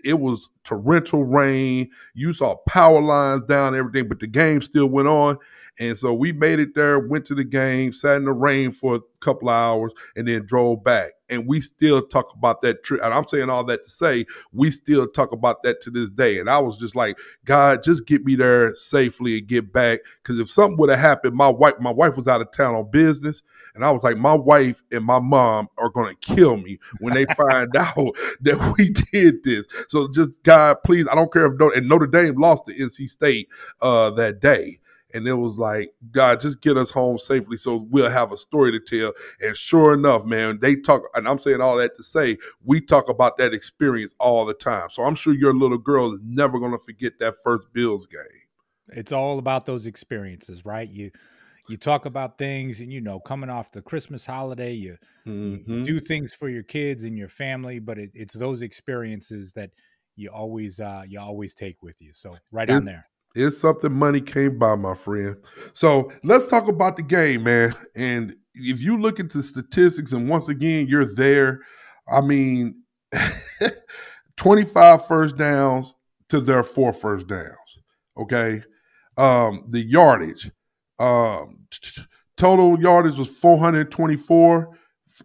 it 0.06 0.18
was 0.18 0.50
torrential 0.64 1.26
rain. 1.26 1.90
You 2.14 2.32
saw 2.32 2.56
power 2.70 3.02
lines 3.02 3.44
down, 3.44 3.74
and 3.74 3.78
everything, 3.78 4.08
but 4.08 4.20
the 4.22 4.28
game 4.28 4.62
still 4.62 4.88
went 4.88 5.10
on. 5.10 5.38
And 5.80 5.98
so 6.00 6.14
we 6.14 6.32
made 6.32 6.60
it 6.60 6.74
there, 6.74 7.00
went 7.00 7.26
to 7.26 7.36
the 7.36 7.44
game, 7.44 7.94
sat 7.94 8.16
in 8.16 8.26
the 8.26 8.32
rain 8.32 8.72
for 8.72 8.96
a 8.96 9.00
couple 9.20 9.50
of 9.50 9.56
hours, 9.56 9.92
and 10.16 10.26
then 10.28 10.46
drove 10.46 10.84
back. 10.86 11.12
And 11.30 11.46
we 11.46 11.60
still 11.60 12.02
talk 12.02 12.34
about 12.34 12.62
that 12.62 12.84
trip. 12.84 13.02
And 13.04 13.14
I'm 13.14 13.28
saying 13.28 13.50
all 13.50 13.64
that 13.66 13.84
to 13.84 13.90
say 13.92 14.26
we 14.54 14.72
still 14.72 15.06
talk 15.06 15.34
about 15.34 15.62
that 15.64 15.82
to 15.84 15.92
this 15.92 16.10
day. 16.10 16.40
And 16.40 16.50
I 16.50 16.60
was 16.60 16.78
just 16.78 16.96
like, 16.96 17.18
God, 17.44 17.84
just 17.84 18.08
get 18.08 18.24
me 18.24 18.36
there 18.36 18.74
safely 18.76 19.38
and 19.40 19.48
get 19.48 19.74
back. 19.74 20.00
Because 20.24 20.40
if 20.40 20.50
something 20.50 20.78
would 20.78 20.90
have 20.90 21.00
happened, 21.00 21.36
my 21.36 21.50
wife, 21.50 21.76
my 21.80 21.92
wife 21.92 22.16
was 22.16 22.28
out 22.28 22.42
of 22.42 22.52
town 22.54 22.74
on 22.74 22.90
business. 22.90 23.44
And 23.78 23.86
I 23.86 23.92
was 23.92 24.02
like, 24.04 24.18
my 24.18 24.34
wife 24.34 24.82
and 24.92 25.06
my 25.06 25.20
mom 25.20 25.70
are 25.78 25.90
gonna 25.90 26.16
kill 26.16 26.58
me 26.58 26.80
when 27.00 27.14
they 27.14 27.26
find 27.36 27.76
out 27.76 28.16
that 28.42 28.76
we 28.78 28.90
did 28.90 29.44
this. 29.44 29.66
So 29.88 30.08
just 30.10 30.32
God, 30.44 30.78
please, 30.84 31.08
I 31.08 31.16
don't 31.16 31.32
care 31.32 31.46
if 31.46 31.60
no, 31.60 31.72
and 31.72 31.88
Notre 31.88 32.08
Dame 32.08 32.36
lost 32.42 32.66
to 32.68 32.74
NC 32.74 33.10
State 33.10 33.48
uh, 33.82 34.10
that 34.12 34.42
day. 34.42 34.80
And 35.14 35.26
it 35.28 35.36
was 35.36 35.58
like, 35.58 35.94
God, 36.12 36.42
just 36.42 36.62
get 36.62 36.76
us 36.76 36.92
home 36.92 37.18
safely 37.18 37.56
so 37.56 37.88
we'll 37.90 38.10
have 38.10 38.34
a 38.34 38.38
story 38.38 38.72
to 38.72 38.80
tell. 38.80 39.14
And 39.40 39.56
sure 39.56 39.94
enough, 39.94 40.26
man, 40.26 40.60
they 40.62 40.76
talk, 40.76 41.04
and 41.14 41.28
I'm 41.28 41.40
saying 41.40 41.62
all 41.62 41.78
that 41.78 41.96
to 41.96 42.04
say, 42.04 42.38
we 42.66 42.82
talk 42.82 43.08
about 43.08 43.38
that 43.38 43.54
experience 43.54 44.14
all 44.20 44.46
the 44.46 44.54
time. 44.54 44.90
So 44.92 45.04
I'm 45.04 45.16
sure 45.16 45.34
your 45.34 45.54
little 45.54 45.78
girl 45.78 46.14
is 46.14 46.20
never 46.24 46.60
going 46.60 46.74
to 46.74 46.78
forget 46.78 47.14
that 47.20 47.36
first 47.42 47.72
Bills 47.72 48.06
game. 48.08 48.42
it's 48.90 49.14
all 49.14 49.40
about 49.40 49.66
those 49.66 49.86
experiences, 49.86 50.66
right? 50.66 50.90
You 50.90 51.12
you 51.70 51.78
talk 51.78 52.06
about 52.06 52.38
things, 52.38 52.82
and 52.82 52.92
you 52.92 53.02
know, 53.02 53.20
coming 53.20 53.50
off 53.50 53.72
the 53.72 53.82
Christmas 53.82 54.26
holiday, 54.26 54.74
you, 54.74 54.98
you 55.26 55.58
Mhm. 55.68 55.84
do 55.84 56.00
things 56.00 56.34
for 56.34 56.50
your 56.50 56.64
kids 56.64 57.04
and 57.04 57.18
your 57.18 57.28
family, 57.30 57.80
but 57.80 57.98
it, 57.98 58.12
it's 58.14 58.34
those 58.34 58.62
experiences 58.62 59.52
that 59.54 59.72
you 60.16 60.30
always 60.30 60.80
uh, 60.80 61.04
you 61.08 61.20
always 61.20 61.54
take 61.54 61.82
with 61.84 62.02
you. 62.02 62.14
So 62.14 62.38
right 62.52 62.70
on 62.70 62.86
there. 62.86 63.08
It's 63.36 63.60
something 63.60 63.94
money 63.94 64.20
can't 64.20 64.58
buy, 64.58 64.76
my 64.76 64.96
friend. 64.96 65.36
So 65.74 66.12
let's 66.24 66.46
talk 66.46 66.68
about 66.70 66.96
the 66.98 67.04
game, 67.04 67.44
man. 67.44 67.76
And 67.94 68.36
if 68.56 68.82
you 68.82 69.00
look 69.00 69.20
at 69.20 69.30
the 69.30 69.44
statistics, 69.44 70.12
and 70.12 70.28
once 70.28 70.48
again, 70.48 70.88
you're 70.88 71.14
there. 71.14 71.62
I 72.12 72.22
mean, 72.22 72.82
25 74.38 75.08
first 75.08 75.38
downs 75.38 75.94
to 76.30 76.40
their 76.42 76.64
four 76.64 76.94
first 76.94 77.28
downs. 77.28 77.80
Okay. 78.18 78.64
Um, 79.18 79.66
the 79.70 79.82
yardage, 79.82 80.52
um, 81.00 81.60
total 82.38 82.80
yardage 82.80 83.18
was 83.18 83.30
424 83.30 84.78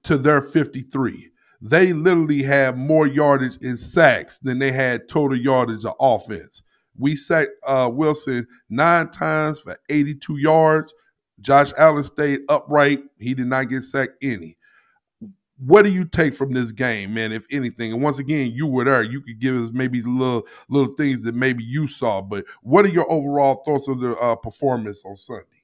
to 0.05 0.19
their 0.19 0.43
53. 0.43 1.31
They 1.61 1.93
literally 1.93 2.43
had 2.43 2.77
more 2.77 3.07
yardage 3.07 3.57
in 3.63 3.77
sacks 3.77 4.39
than 4.41 4.59
they 4.59 4.73
had 4.73 5.09
total 5.09 5.39
yardage 5.39 5.85
of 5.85 5.95
offense. 6.01 6.63
We 6.99 7.17
sacked 7.17 7.53
uh, 7.67 7.89
Wilson 7.93 8.47
nine 8.69 9.11
times 9.11 9.61
for 9.61 9.79
82 9.89 10.39
yards. 10.39 10.93
Josh 11.41 11.73
Allen 11.79 12.05
stayed 12.05 12.41
upright. 12.49 13.01
He 13.19 13.35
did 13.35 13.47
not 13.47 13.65
get 13.65 13.85
sacked 13.85 14.17
any. 14.23 14.57
What 15.59 15.83
do 15.83 15.91
you 15.91 16.05
take 16.05 16.35
from 16.35 16.53
this 16.53 16.73
game, 16.73 17.15
man, 17.15 17.31
if 17.31 17.45
anything? 17.51 17.93
And 17.93 18.03
once 18.03 18.19
again, 18.19 18.51
you 18.53 18.67
were 18.67 18.85
there. 18.85 19.05
You 19.05 19.21
could 19.21 19.41
give 19.41 19.55
us 19.57 19.71
maybe 19.73 20.03
little 20.03 20.43
little 20.69 20.95
things 20.97 21.23
that 21.23 21.37
maybe 21.37 21.63
you 21.63 21.87
saw, 21.87 22.21
but 22.21 22.45
what 22.63 22.85
are 22.85 22.89
your 22.89 23.11
overall 23.11 23.63
thoughts 23.65 23.87
of 23.87 24.01
the 24.01 24.17
uh, 24.17 24.35
performance 24.35 25.03
on 25.05 25.17
Sunday? 25.17 25.62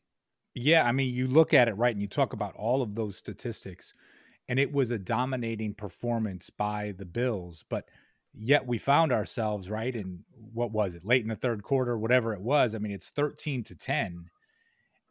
Yeah, 0.61 0.85
I 0.85 0.93
mean, 0.93 1.15
you 1.15 1.27
look 1.27 1.55
at 1.55 1.69
it 1.69 1.77
right, 1.77 1.93
and 1.95 2.03
you 2.03 2.09
talk 2.09 2.33
about 2.33 2.55
all 2.57 2.83
of 2.83 2.95
those 2.95 3.17
statistics, 3.17 3.95
and 4.49 4.59
it 4.59 4.73
was 4.73 4.91
a 4.91 4.99
dominating 4.99 5.75
performance 5.75 6.51
by 6.51 6.95
the 6.97 7.05
Bills, 7.05 7.65
but 7.69 7.89
yet 8.35 8.67
we 8.67 8.79
found 8.79 9.13
ourselves 9.13 9.71
right 9.71 9.95
in 9.95 10.25
what 10.53 10.73
was 10.73 10.95
it 10.95 11.05
late 11.05 11.23
in 11.23 11.29
the 11.29 11.37
third 11.37 11.63
quarter 11.63 11.99
whatever 11.99 12.35
it 12.35 12.41
was 12.41 12.75
i 12.75 12.79
mean 12.79 12.93
it's 12.93 13.11
13 13.11 13.63
to 13.65 13.75
10 13.75 14.27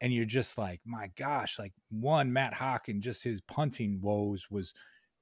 and 0.01 0.13
you're 0.13 0.25
just 0.25 0.57
like 0.57 0.79
my 0.85 1.09
gosh 1.17 1.57
like 1.57 1.73
one 1.89 2.31
Matt 2.31 2.53
Haack 2.53 2.87
and 2.87 3.01
just 3.01 3.23
his 3.23 3.41
punting 3.41 3.99
woes 4.01 4.47
was 4.49 4.73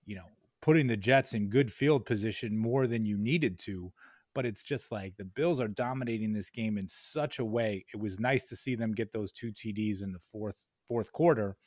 you 0.05 0.15
know 0.15 0.25
putting 0.61 0.87
the 0.87 0.97
jets 0.97 1.33
in 1.33 1.49
good 1.49 1.71
field 1.71 2.05
position 2.05 2.57
more 2.57 2.85
than 2.85 3.05
you 3.05 3.17
needed 3.17 3.57
to 3.59 3.91
but 4.35 4.45
it's 4.45 4.63
just 4.63 4.91
like 4.91 5.17
the 5.17 5.25
bills 5.25 5.61
are 5.61 5.69
dominating 5.69 6.33
this 6.33 6.51
game 6.51 6.77
in 6.77 6.89
such 6.89 7.39
a 7.39 7.45
way 7.45 7.85
it 7.93 7.97
was 7.99 8.19
nice 8.19 8.45
to 8.45 8.55
see 8.57 8.75
them 8.75 8.93
get 8.93 9.13
those 9.13 9.31
two 9.31 9.51
tds 9.53 10.03
in 10.03 10.13
the 10.13 10.19
fourth 10.19 10.57
fourth 10.87 11.11
quarter 11.13 11.57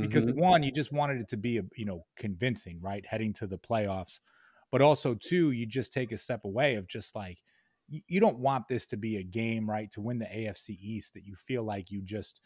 because 0.00 0.24
Mhm. 0.24 0.34
one 0.34 0.62
you 0.62 0.70
just 0.72 0.92
wanted 0.92 1.20
it 1.20 1.28
to 1.28 1.36
be 1.36 1.58
a, 1.58 1.62
you 1.76 1.84
know 1.84 2.06
convincing 2.16 2.80
right 2.80 3.06
heading 3.06 3.32
to 3.32 3.46
the 3.46 3.58
playoffs 3.58 4.20
but 4.70 4.82
also 4.82 5.14
two 5.14 5.50
you 5.50 5.66
just 5.66 5.92
take 5.92 6.12
a 6.12 6.18
step 6.18 6.44
away 6.44 6.74
of 6.74 6.86
just 6.86 7.14
like 7.14 7.42
you, 7.88 8.02
you 8.08 8.20
don't 8.20 8.38
want 8.38 8.68
this 8.68 8.86
to 8.86 8.96
be 8.96 9.16
a 9.16 9.22
game 9.22 9.68
right 9.68 9.90
to 9.90 10.00
win 10.00 10.18
the 10.18 10.26
afc 10.26 10.70
east 10.70 11.14
that 11.14 11.24
you 11.24 11.34
feel 11.36 11.62
like 11.64 11.90
you 11.90 12.02
just 12.02 12.40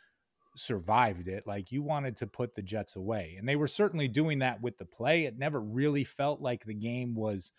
survived 0.57 1.29
it 1.29 1.47
like 1.47 1.71
you 1.71 1.83
wanted 1.83 2.17
to 2.17 2.27
put 2.27 2.55
the 2.55 2.63
jets 2.63 2.97
away 2.97 3.37
and 3.39 3.49
they 3.49 3.55
were 3.55 3.69
certainly 3.69 4.09
doing 4.09 4.41
that 4.41 4.61
with 4.61 4.79
the 4.79 4.85
play 4.85 5.25
it 5.25 5.39
never 5.39 5.61
really 5.61 6.03
felt 6.03 6.41
like 6.41 6.65
the 6.65 6.75
game 6.75 7.15
was 7.15 7.53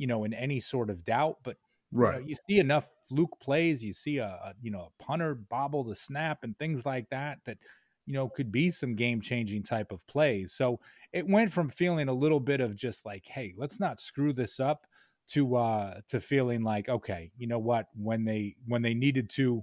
you 0.00 0.06
know 0.06 0.24
in 0.24 0.32
any 0.32 0.58
sort 0.58 0.88
of 0.88 1.04
doubt 1.04 1.36
but 1.44 1.56
you, 1.92 2.00
know, 2.00 2.06
right. 2.06 2.26
you 2.26 2.34
see 2.48 2.58
enough 2.58 2.88
fluke 3.06 3.38
plays 3.40 3.84
you 3.84 3.92
see 3.92 4.16
a, 4.16 4.26
a 4.26 4.54
you 4.62 4.70
know 4.70 4.90
a 4.90 5.02
punter 5.02 5.34
bobble 5.34 5.84
the 5.84 5.94
snap 5.94 6.38
and 6.42 6.58
things 6.58 6.86
like 6.86 7.08
that 7.10 7.38
that 7.44 7.58
you 8.06 8.14
know 8.14 8.28
could 8.28 8.50
be 8.50 8.70
some 8.70 8.94
game 8.96 9.20
changing 9.20 9.62
type 9.62 9.92
of 9.92 10.06
plays 10.06 10.52
so 10.52 10.80
it 11.12 11.28
went 11.28 11.52
from 11.52 11.68
feeling 11.68 12.08
a 12.08 12.12
little 12.14 12.40
bit 12.40 12.60
of 12.60 12.74
just 12.74 13.04
like 13.04 13.26
hey 13.26 13.52
let's 13.58 13.78
not 13.78 14.00
screw 14.00 14.32
this 14.32 14.58
up 14.58 14.86
to 15.28 15.56
uh 15.56 16.00
to 16.08 16.18
feeling 16.18 16.62
like 16.62 16.88
okay 16.88 17.30
you 17.36 17.46
know 17.46 17.58
what 17.58 17.86
when 17.94 18.24
they 18.24 18.56
when 18.66 18.80
they 18.80 18.94
needed 18.94 19.28
to 19.28 19.62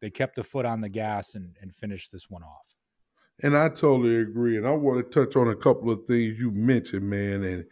they 0.00 0.10
kept 0.10 0.34
the 0.34 0.42
foot 0.42 0.66
on 0.66 0.80
the 0.80 0.88
gas 0.88 1.36
and 1.36 1.56
and 1.60 1.72
finished 1.72 2.10
this 2.10 2.28
one 2.28 2.42
off 2.42 2.76
And 3.42 3.56
I 3.56 3.68
totally 3.68 4.16
agree. 4.16 4.56
And 4.56 4.66
I 4.66 4.70
want 4.70 5.12
to 5.12 5.26
touch 5.26 5.36
on 5.36 5.48
a 5.48 5.54
couple 5.56 5.90
of 5.90 6.06
things 6.06 6.38
you 6.38 6.50
mentioned, 6.50 7.08
man. 7.08 7.44
And 7.44 7.64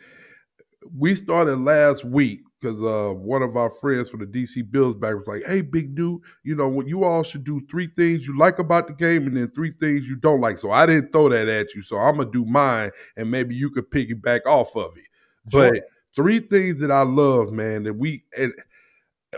we 0.96 1.14
started 1.14 1.60
last 1.60 2.04
week 2.04 2.40
because 2.60 2.80
uh, 2.80 3.12
one 3.14 3.42
of 3.42 3.56
our 3.56 3.70
friends 3.70 4.08
from 4.08 4.20
the 4.20 4.26
DC 4.26 4.70
Bills 4.70 4.96
back 4.96 5.14
was 5.14 5.26
like, 5.26 5.42
"Hey, 5.46 5.60
big 5.60 5.94
dude, 5.94 6.20
you 6.44 6.54
know 6.54 6.68
what? 6.68 6.88
You 6.88 7.04
all 7.04 7.22
should 7.22 7.44
do 7.44 7.60
three 7.70 7.88
things 7.96 8.26
you 8.26 8.38
like 8.38 8.58
about 8.58 8.86
the 8.86 8.94
game, 8.94 9.26
and 9.26 9.36
then 9.36 9.50
three 9.50 9.72
things 9.80 10.06
you 10.06 10.16
don't 10.16 10.40
like." 10.40 10.58
So 10.58 10.70
I 10.70 10.86
didn't 10.86 11.12
throw 11.12 11.28
that 11.28 11.48
at 11.48 11.74
you, 11.74 11.82
so 11.82 11.96
I'm 11.96 12.16
gonna 12.16 12.30
do 12.30 12.44
mine, 12.44 12.90
and 13.16 13.30
maybe 13.30 13.54
you 13.54 13.70
could 13.70 13.90
piggyback 13.90 14.46
off 14.46 14.74
of 14.76 14.96
it. 14.96 15.04
Sure. 15.50 15.72
But 15.72 15.82
three 16.16 16.40
things 16.40 16.78
that 16.80 16.90
I 16.90 17.02
love, 17.02 17.52
man, 17.52 17.82
that 17.84 17.94
we 17.94 18.24
and 18.36 18.52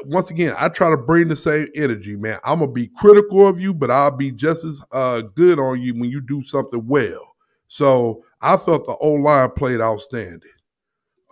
once 0.04 0.30
again, 0.30 0.54
I 0.58 0.68
try 0.68 0.90
to 0.90 0.96
bring 0.96 1.28
the 1.28 1.36
same 1.36 1.68
energy, 1.74 2.16
man. 2.16 2.38
I'm 2.44 2.60
gonna 2.60 2.72
be 2.72 2.90
critical 2.98 3.46
of 3.46 3.60
you, 3.60 3.74
but 3.74 3.90
I'll 3.90 4.10
be 4.10 4.30
just 4.30 4.64
as 4.64 4.80
uh, 4.92 5.22
good 5.34 5.58
on 5.58 5.80
you 5.80 5.94
when 5.94 6.10
you 6.10 6.20
do 6.20 6.44
something 6.44 6.86
well. 6.86 7.34
So 7.68 8.24
I 8.40 8.56
felt 8.56 8.86
the 8.86 8.96
O 8.96 9.12
line 9.12 9.50
played 9.56 9.80
outstanding. 9.80 10.50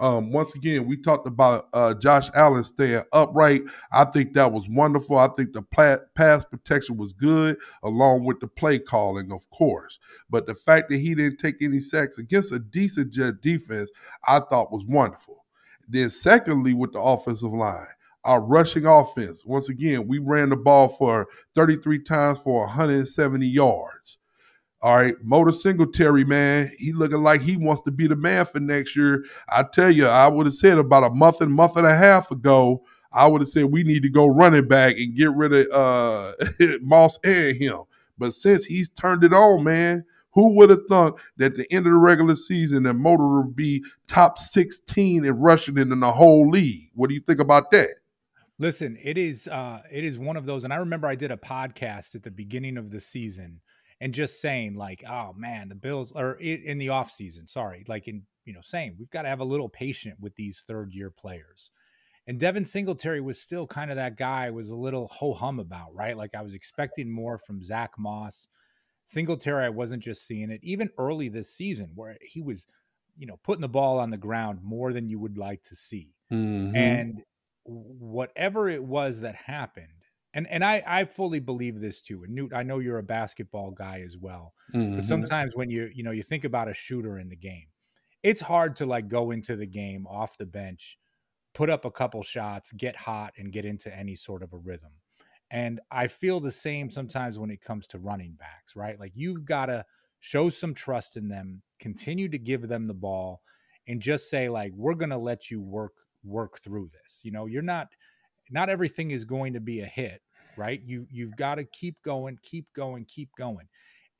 Um, 0.00 0.32
once 0.32 0.54
again, 0.56 0.86
we 0.86 0.96
talked 0.96 1.26
about 1.26 1.68
uh, 1.72 1.94
Josh 1.94 2.28
Allen 2.34 2.64
staying 2.64 3.04
upright. 3.12 3.62
I 3.92 4.04
think 4.06 4.34
that 4.34 4.50
was 4.50 4.68
wonderful. 4.68 5.16
I 5.16 5.28
think 5.28 5.52
the 5.52 5.62
pass 5.62 6.44
protection 6.44 6.96
was 6.96 7.12
good, 7.12 7.56
along 7.84 8.24
with 8.24 8.40
the 8.40 8.48
play 8.48 8.80
calling, 8.80 9.30
of 9.30 9.48
course. 9.50 10.00
But 10.30 10.46
the 10.46 10.54
fact 10.54 10.88
that 10.90 10.98
he 10.98 11.14
didn't 11.14 11.38
take 11.38 11.56
any 11.60 11.80
sacks 11.80 12.18
against 12.18 12.52
a 12.52 12.58
decent 12.58 13.12
Jet 13.12 13.40
defense, 13.40 13.90
I 14.26 14.40
thought 14.40 14.72
was 14.72 14.84
wonderful. 14.84 15.44
Then, 15.88 16.10
secondly, 16.10 16.74
with 16.74 16.92
the 16.92 17.00
offensive 17.00 17.52
line, 17.52 17.86
our 18.24 18.40
rushing 18.40 18.86
offense. 18.86 19.44
Once 19.44 19.68
again, 19.68 20.08
we 20.08 20.18
ran 20.18 20.48
the 20.48 20.56
ball 20.56 20.88
for 20.88 21.28
33 21.54 22.00
times 22.00 22.38
for 22.38 22.60
170 22.66 23.46
yards. 23.46 24.18
All 24.84 24.96
right, 24.96 25.14
Motor 25.24 25.52
Singletary, 25.52 26.26
man, 26.26 26.70
he 26.78 26.92
looking 26.92 27.22
like 27.22 27.40
he 27.40 27.56
wants 27.56 27.80
to 27.84 27.90
be 27.90 28.06
the 28.06 28.16
man 28.16 28.44
for 28.44 28.60
next 28.60 28.94
year. 28.94 29.24
I 29.48 29.62
tell 29.62 29.90
you, 29.90 30.06
I 30.06 30.28
would 30.28 30.44
have 30.44 30.54
said 30.54 30.76
about 30.76 31.04
a 31.04 31.08
month 31.08 31.40
and 31.40 31.50
month 31.50 31.76
and 31.76 31.86
a 31.86 31.96
half 31.96 32.30
ago, 32.30 32.84
I 33.10 33.26
would 33.26 33.40
have 33.40 33.48
said 33.48 33.64
we 33.64 33.82
need 33.82 34.02
to 34.02 34.10
go 34.10 34.26
running 34.26 34.68
back 34.68 34.96
and 34.98 35.16
get 35.16 35.32
rid 35.32 35.54
of 35.54 35.70
uh, 35.72 36.34
Moss 36.82 37.18
and 37.24 37.56
him. 37.56 37.78
But 38.18 38.34
since 38.34 38.66
he's 38.66 38.90
turned 38.90 39.24
it 39.24 39.32
on, 39.32 39.64
man, 39.64 40.04
who 40.32 40.48
would 40.48 40.68
have 40.68 40.86
thought 40.86 41.18
that 41.38 41.52
at 41.52 41.56
the 41.56 41.72
end 41.72 41.86
of 41.86 41.92
the 41.92 41.98
regular 41.98 42.36
season 42.36 42.82
that 42.82 42.92
Motor 42.92 43.40
would 43.40 43.56
be 43.56 43.82
top 44.06 44.36
16 44.36 45.24
in 45.24 45.32
rushing 45.38 45.78
in 45.78 45.98
the 45.98 46.12
whole 46.12 46.50
league? 46.50 46.90
What 46.94 47.08
do 47.08 47.14
you 47.14 47.22
think 47.22 47.40
about 47.40 47.70
that? 47.70 47.88
Listen, 48.58 48.98
it 49.02 49.16
is 49.16 49.48
uh 49.48 49.80
it 49.90 50.04
is 50.04 50.18
one 50.18 50.36
of 50.36 50.44
those, 50.44 50.62
and 50.62 50.74
I 50.74 50.76
remember 50.76 51.08
I 51.08 51.14
did 51.14 51.30
a 51.30 51.38
podcast 51.38 52.14
at 52.14 52.22
the 52.22 52.30
beginning 52.30 52.76
of 52.76 52.90
the 52.90 53.00
season 53.00 53.62
and 54.04 54.12
just 54.12 54.38
saying 54.38 54.74
like, 54.74 55.02
oh 55.08 55.32
man, 55.34 55.70
the 55.70 55.74
Bills 55.74 56.12
are 56.12 56.34
in 56.34 56.76
the 56.76 56.90
off 56.90 57.10
season. 57.10 57.46
Sorry, 57.46 57.84
like 57.88 58.06
in 58.06 58.24
you 58.44 58.52
know 58.52 58.60
saying 58.62 58.96
we've 58.98 59.08
got 59.08 59.22
to 59.22 59.30
have 59.30 59.40
a 59.40 59.44
little 59.44 59.70
patient 59.70 60.20
with 60.20 60.36
these 60.36 60.62
third 60.68 60.92
year 60.92 61.10
players. 61.10 61.70
And 62.26 62.38
Devin 62.38 62.66
Singletary 62.66 63.22
was 63.22 63.40
still 63.40 63.66
kind 63.66 63.90
of 63.90 63.96
that 63.96 64.18
guy 64.18 64.50
was 64.50 64.68
a 64.68 64.76
little 64.76 65.08
ho 65.08 65.32
hum 65.32 65.58
about, 65.58 65.94
right? 65.94 66.18
Like 66.18 66.34
I 66.34 66.42
was 66.42 66.52
expecting 66.52 67.10
more 67.10 67.38
from 67.38 67.62
Zach 67.62 67.92
Moss. 67.98 68.46
Singletary, 69.06 69.64
I 69.64 69.70
wasn't 69.70 70.02
just 70.02 70.26
seeing 70.26 70.50
it. 70.50 70.60
Even 70.62 70.90
early 70.98 71.30
this 71.30 71.54
season, 71.54 71.92
where 71.94 72.18
he 72.20 72.42
was, 72.42 72.66
you 73.16 73.26
know, 73.26 73.38
putting 73.42 73.62
the 73.62 73.68
ball 73.68 73.98
on 73.98 74.10
the 74.10 74.18
ground 74.18 74.58
more 74.62 74.92
than 74.92 75.08
you 75.08 75.18
would 75.18 75.38
like 75.38 75.62
to 75.64 75.76
see. 75.76 76.12
Mm-hmm. 76.30 76.76
And 76.76 77.22
whatever 77.64 78.68
it 78.68 78.84
was 78.84 79.22
that 79.22 79.34
happened, 79.34 80.03
and 80.34 80.46
and 80.48 80.64
I 80.64 80.82
I 80.86 81.04
fully 81.04 81.38
believe 81.38 81.80
this 81.80 82.02
too. 82.02 82.24
And 82.24 82.34
Newt, 82.34 82.52
I 82.52 82.62
know 82.62 82.80
you're 82.80 82.98
a 82.98 83.04
basketball 83.04 83.70
guy 83.70 84.02
as 84.04 84.18
well, 84.18 84.52
mm-hmm. 84.74 84.96
but 84.96 85.06
sometimes 85.06 85.52
when 85.54 85.70
you 85.70 85.90
you 85.94 86.02
know 86.02 86.10
you 86.10 86.22
think 86.22 86.44
about 86.44 86.68
a 86.68 86.74
shooter 86.74 87.18
in 87.18 87.28
the 87.28 87.36
game, 87.36 87.68
it's 88.22 88.40
hard 88.40 88.76
to 88.76 88.86
like 88.86 89.08
go 89.08 89.30
into 89.30 89.56
the 89.56 89.66
game 89.66 90.06
off 90.06 90.36
the 90.36 90.46
bench, 90.46 90.98
put 91.54 91.70
up 91.70 91.84
a 91.84 91.90
couple 91.90 92.22
shots, 92.22 92.72
get 92.72 92.96
hot, 92.96 93.32
and 93.38 93.52
get 93.52 93.64
into 93.64 93.96
any 93.96 94.14
sort 94.14 94.42
of 94.42 94.52
a 94.52 94.58
rhythm. 94.58 94.92
And 95.50 95.80
I 95.90 96.08
feel 96.08 96.40
the 96.40 96.50
same 96.50 96.90
sometimes 96.90 97.38
when 97.38 97.50
it 97.50 97.60
comes 97.60 97.86
to 97.88 97.98
running 97.98 98.32
backs, 98.32 98.74
right? 98.74 98.98
Like 98.98 99.12
you've 99.14 99.44
got 99.44 99.66
to 99.66 99.84
show 100.18 100.48
some 100.50 100.74
trust 100.74 101.16
in 101.16 101.28
them, 101.28 101.62
continue 101.78 102.28
to 102.30 102.38
give 102.38 102.66
them 102.66 102.88
the 102.88 102.94
ball, 102.94 103.42
and 103.86 104.00
just 104.00 104.28
say 104.28 104.48
like 104.48 104.72
we're 104.74 104.94
going 104.94 105.10
to 105.10 105.18
let 105.18 105.50
you 105.50 105.60
work 105.60 105.92
work 106.24 106.58
through 106.60 106.90
this. 106.92 107.20
You 107.22 107.30
know, 107.30 107.46
you're 107.46 107.62
not 107.62 107.88
not 108.50 108.68
everything 108.68 109.10
is 109.10 109.24
going 109.24 109.52
to 109.52 109.60
be 109.60 109.80
a 109.80 109.86
hit, 109.86 110.22
right? 110.56 110.80
You 110.84 111.06
you've 111.10 111.36
got 111.36 111.56
to 111.56 111.64
keep 111.64 112.02
going, 112.02 112.38
keep 112.42 112.66
going, 112.74 113.04
keep 113.06 113.30
going. 113.36 113.66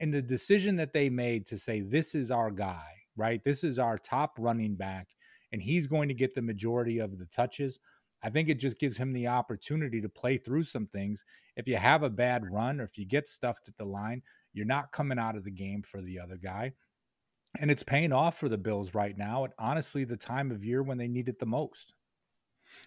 And 0.01 0.13
the 0.13 0.23
decision 0.23 0.77
that 0.77 0.93
they 0.93 1.09
made 1.09 1.47
to 1.47 1.59
say 1.59 1.81
this 1.81 2.15
is 2.15 2.31
our 2.31 2.51
guy, 2.51 2.93
right? 3.17 3.43
This 3.43 3.65
is 3.65 3.79
our 3.79 3.97
top 3.97 4.37
running 4.39 4.75
back 4.75 5.09
and 5.53 5.63
he's 5.63 5.87
going 5.87 6.09
to 6.09 6.15
get 6.15 6.35
the 6.35 6.43
majority 6.43 6.99
of 6.99 7.17
the 7.17 7.27
touches. 7.27 7.79
I 8.25 8.31
think 8.31 8.49
it 8.49 8.59
just 8.59 8.81
gives 8.81 8.97
him 8.97 9.13
the 9.13 9.29
opportunity 9.29 10.01
to 10.01 10.09
play 10.09 10.37
through 10.37 10.65
some 10.65 10.87
things. 10.87 11.25
If 11.57 11.69
you 11.69 11.77
have 11.77 12.03
a 12.03 12.11
bad 12.11 12.51
run 12.51 12.81
or 12.81 12.85
if 12.85 12.99
you 12.99 13.07
get 13.07 13.29
stuffed 13.29 13.69
at 13.69 13.77
the 13.77 13.85
line, 13.85 14.23
you're 14.53 14.67
not 14.67 14.91
coming 14.91 15.19
out 15.19 15.37
of 15.37 15.45
the 15.45 15.53
game 15.53 15.83
for 15.83 16.01
the 16.01 16.19
other 16.19 16.37
guy. 16.37 16.73
And 17.61 17.71
it's 17.71 17.85
paying 17.85 18.13
off 18.13 18.37
for 18.37 18.49
the 18.49 18.59
Bills 18.59 18.95
right 18.95 19.17
now 19.17 19.45
at 19.45 19.53
honestly 19.59 20.05
the 20.05 20.17
time 20.17 20.51
of 20.51 20.65
year 20.65 20.83
when 20.83 20.99
they 20.99 21.07
need 21.07 21.29
it 21.29 21.39
the 21.39 21.47
most. 21.47 21.95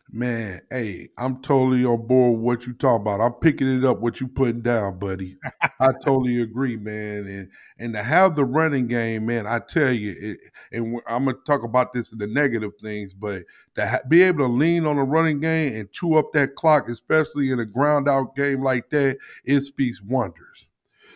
Man, 0.09 0.61
hey, 0.69 1.09
I'm 1.17 1.41
totally 1.41 1.83
on 1.83 2.07
board 2.07 2.37
with 2.37 2.41
what 2.41 2.65
you 2.65 2.73
talk 2.73 3.01
about. 3.01 3.19
I'm 3.19 3.33
picking 3.33 3.77
it 3.77 3.83
up 3.83 3.99
what 3.99 4.21
you 4.21 4.27
putting 4.29 4.61
down, 4.61 4.99
buddy. 4.99 5.35
I 5.81 5.87
totally 6.03 6.41
agree, 6.41 6.77
man. 6.77 7.27
And 7.27 7.49
and 7.77 7.93
to 7.93 8.01
have 8.01 8.35
the 8.35 8.45
running 8.45 8.87
game, 8.87 9.25
man, 9.25 9.45
I 9.45 9.59
tell 9.59 9.91
you, 9.91 10.15
it, 10.17 10.39
and 10.71 11.01
I'm 11.07 11.25
gonna 11.25 11.37
talk 11.45 11.63
about 11.63 11.91
this 11.91 12.13
in 12.13 12.19
the 12.19 12.27
negative 12.27 12.71
things, 12.81 13.13
but 13.13 13.43
to 13.75 13.85
ha- 13.85 13.99
be 14.07 14.23
able 14.23 14.47
to 14.47 14.53
lean 14.53 14.85
on 14.85 14.95
the 14.95 15.03
running 15.03 15.41
game 15.41 15.75
and 15.75 15.91
chew 15.91 16.15
up 16.15 16.31
that 16.33 16.55
clock, 16.55 16.87
especially 16.87 17.51
in 17.51 17.59
a 17.59 17.65
ground 17.65 18.07
out 18.07 18.33
game 18.33 18.63
like 18.63 18.89
that, 18.91 19.17
it 19.43 19.61
speaks 19.61 20.01
wonders. 20.01 20.67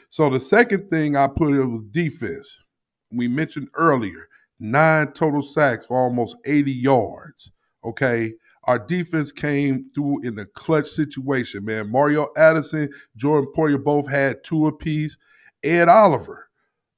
So 0.10 0.30
the 0.30 0.40
second 0.40 0.90
thing 0.90 1.16
I 1.16 1.28
put 1.28 1.54
it 1.54 1.64
was 1.64 1.84
defense. 1.92 2.60
We 3.10 3.30
mentioned 3.30 3.70
earlier 3.74 4.28
nine 4.60 5.14
total 5.14 5.42
sacks 5.42 5.86
for 5.86 5.98
almost 5.98 6.36
80 6.46 6.74
yards. 6.74 7.52
Okay 7.86 8.34
our 8.66 8.78
defense 8.78 9.32
came 9.32 9.90
through 9.96 10.24
in 10.24 10.36
the 10.36 10.46
clutch 10.46 10.88
situation, 10.88 11.66
man. 11.66 11.90
Mario 11.90 12.28
Addison, 12.38 12.90
Jordan 13.16 13.52
Poyer 13.56 13.84
both 13.84 14.10
had 14.10 14.44
two 14.44 14.68
apiece. 14.68 15.18
Ed 15.64 15.90
Oliver, 15.90 16.50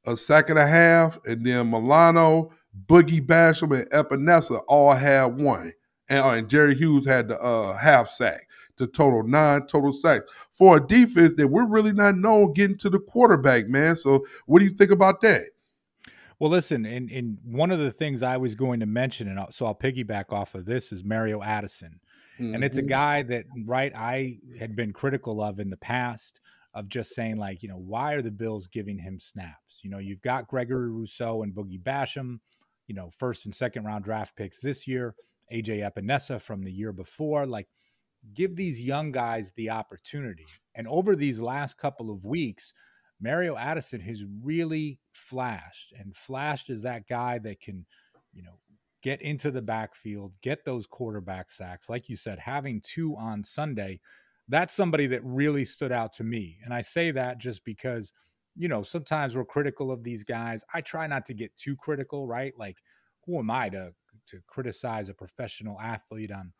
a 0.06 0.15
sack 0.15 0.49
and 0.49 0.60
a 0.60 0.67
half, 0.67 1.19
and 1.26 1.45
then 1.45 1.69
Milano, 1.69 2.52
Boogie 2.88 3.26
Basham, 3.26 3.78
and 3.78 3.89
Epenesa 3.91 4.62
all 4.67 4.93
had 4.93 5.26
one. 5.26 5.73
And, 6.10 6.19
uh, 6.19 6.30
and 6.30 6.49
Jerry 6.49 6.76
Hughes 6.76 7.06
had 7.06 7.30
the 7.30 7.39
uh, 7.39 7.78
half 7.78 8.10
sack 8.10 8.47
to 8.78 8.88
total 8.88 9.23
nine 9.23 9.67
total 9.67 9.93
sacks 9.93 10.26
for 10.52 10.78
a 10.78 10.88
defense 10.88 11.34
that 11.38 11.47
we're 11.47 11.65
really 11.65 11.93
not 11.93 12.17
known 12.17 12.54
getting 12.54 12.78
to 12.80 12.89
the 12.89 12.99
quarterback, 12.99 13.67
man. 13.67 13.95
So 13.95 14.26
what 14.45 14.60
do 14.60 14.65
you 14.65 14.76
think 14.76 14.91
about 14.91 15.21
that? 15.21 15.45
Well, 16.43 16.51
listen, 16.51 16.86
and, 16.86 17.10
and 17.10 17.38
one 17.45 17.71
of 17.71 17.79
the 17.79 17.89
things 17.89 18.21
I 18.21 18.36
was 18.36 18.53
going 18.53 18.82
to 18.82 18.86
mention, 18.86 19.29
and 19.29 19.39
so 19.49 19.65
I'll 19.65 19.73
piggyback 19.73 20.34
off 20.34 20.56
of 20.56 20.65
this, 20.65 20.91
is 20.91 21.01
Mario 21.01 21.41
Addison. 21.41 22.01
Mm-hmm. 22.38 22.56
And 22.56 22.65
it's 22.65 22.75
a 22.75 22.82
mm-hmm. 22.82 22.89
guy 22.89 23.21
that, 23.21 23.45
right, 23.63 23.93
I 23.95 24.39
had 24.60 24.75
been 24.75 24.91
critical 24.91 25.41
of 25.41 25.62
in 25.62 25.69
the 25.69 25.77
past 25.77 26.41
of 26.73 26.89
just 26.89 27.15
saying, 27.15 27.38
like, 27.38 27.63
you 27.63 27.69
know, 27.69 27.77
why 27.77 28.12
are 28.12 28.21
the 28.21 28.29
Bills 28.29 28.67
giving 28.67 28.99
him 28.99 29.21
snaps? 29.21 29.79
You 29.84 29.89
know, 29.89 29.99
you've 29.99 30.21
got 30.21 30.49
Gregory 30.49 30.89
Rousseau 30.89 31.43
and 31.43 31.56
Boogie 31.56 31.82
Basham, 31.82 32.41
you 32.88 32.93
know, 32.93 33.10
first 33.10 33.45
and 33.45 33.56
second 33.56 33.86
round 33.86 34.03
draft 34.03 34.36
picks 34.36 34.60
this 34.60 34.86
year, 34.86 35.15
AJ 35.49 35.89
Epenesa 35.89 36.41
from 36.41 36.63
the 36.63 36.73
year 36.73 36.91
before. 36.91 37.45
Like, 37.45 37.69
give 38.34 38.58
these 38.58 38.82
young 38.82 39.13
guys 39.13 39.53
the 39.53 39.69
opportunity. 39.69 40.47
And 40.75 40.89
over 40.89 41.15
these 41.15 41.39
last 41.39 41.77
couple 41.77 42.12
of 42.12 42.25
weeks, 42.25 42.73
Mario 43.23 43.55
Addison 43.55 44.01
has 44.01 44.25
really 44.43 44.99
flashed 45.13 45.93
and 45.97 46.15
flashed 46.15 46.69
as 46.69 46.81
that 46.81 47.07
guy 47.07 47.39
that 47.39 47.62
can, 47.62 47.86
you 48.33 48.43
know, 48.43 48.59
get 49.01 49.21
into 49.21 49.49
the 49.49 49.62
backfield, 49.62 50.33
get 50.41 50.65
those 50.65 50.86
quarterback 50.86 51.49
sacks. 51.49 51.89
Like 51.89 52.09
you 52.09 52.15
said, 52.15 52.39
having 52.39 52.81
two 52.81 53.15
on 53.17 53.43
Sunday, 53.43 53.99
that's 54.49 54.73
somebody 54.73 55.07
that 55.07 55.23
really 55.23 55.65
stood 55.65 55.91
out 55.91 56.13
to 56.13 56.23
me. 56.23 56.57
And 56.63 56.73
I 56.73 56.81
say 56.81 57.12
that 57.12 57.38
just 57.38 57.63
because, 57.63 58.12
you 58.55 58.67
know, 58.67 58.83
sometimes 58.83 59.36
we're 59.36 59.45
critical 59.45 59.91
of 59.91 60.03
these 60.03 60.23
guys. 60.23 60.63
I 60.73 60.81
try 60.81 61.07
not 61.07 61.25
to 61.27 61.33
get 61.33 61.55
too 61.57 61.75
critical, 61.75 62.27
right? 62.27 62.53
Like, 62.57 62.77
who 63.25 63.39
am 63.39 63.49
I 63.49 63.69
to 63.69 63.93
to 64.27 64.39
criticize 64.47 65.09
a 65.09 65.13
professional 65.13 65.79
athlete 65.81 66.31
on 66.31 66.53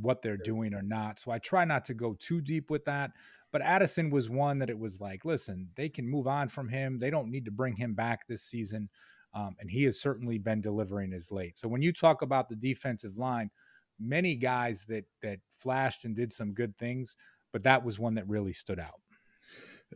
what 0.00 0.22
they're 0.22 0.36
doing 0.36 0.74
or 0.74 0.82
not? 0.82 1.18
So 1.18 1.30
I 1.30 1.38
try 1.38 1.64
not 1.64 1.84
to 1.86 1.94
go 1.94 2.16
too 2.18 2.40
deep 2.40 2.70
with 2.70 2.84
that. 2.84 3.10
But 3.52 3.62
Addison 3.62 4.10
was 4.10 4.30
one 4.30 4.58
that 4.60 4.70
it 4.70 4.78
was 4.78 5.00
like, 5.00 5.24
listen, 5.24 5.70
they 5.74 5.88
can 5.88 6.08
move 6.08 6.26
on 6.26 6.48
from 6.48 6.68
him. 6.68 6.98
They 6.98 7.10
don't 7.10 7.30
need 7.30 7.44
to 7.46 7.50
bring 7.50 7.76
him 7.76 7.94
back 7.94 8.26
this 8.26 8.42
season. 8.42 8.88
Um, 9.34 9.56
and 9.60 9.70
he 9.70 9.84
has 9.84 10.00
certainly 10.00 10.38
been 10.38 10.60
delivering 10.60 11.12
as 11.12 11.30
late. 11.30 11.58
So 11.58 11.68
when 11.68 11.82
you 11.82 11.92
talk 11.92 12.22
about 12.22 12.48
the 12.48 12.56
defensive 12.56 13.16
line, 13.16 13.50
many 13.98 14.34
guys 14.34 14.84
that 14.88 15.04
that 15.22 15.38
flashed 15.50 16.04
and 16.04 16.16
did 16.16 16.32
some 16.32 16.52
good 16.52 16.76
things, 16.76 17.16
but 17.52 17.62
that 17.64 17.84
was 17.84 17.98
one 17.98 18.14
that 18.14 18.28
really 18.28 18.52
stood 18.52 18.80
out. 18.80 19.00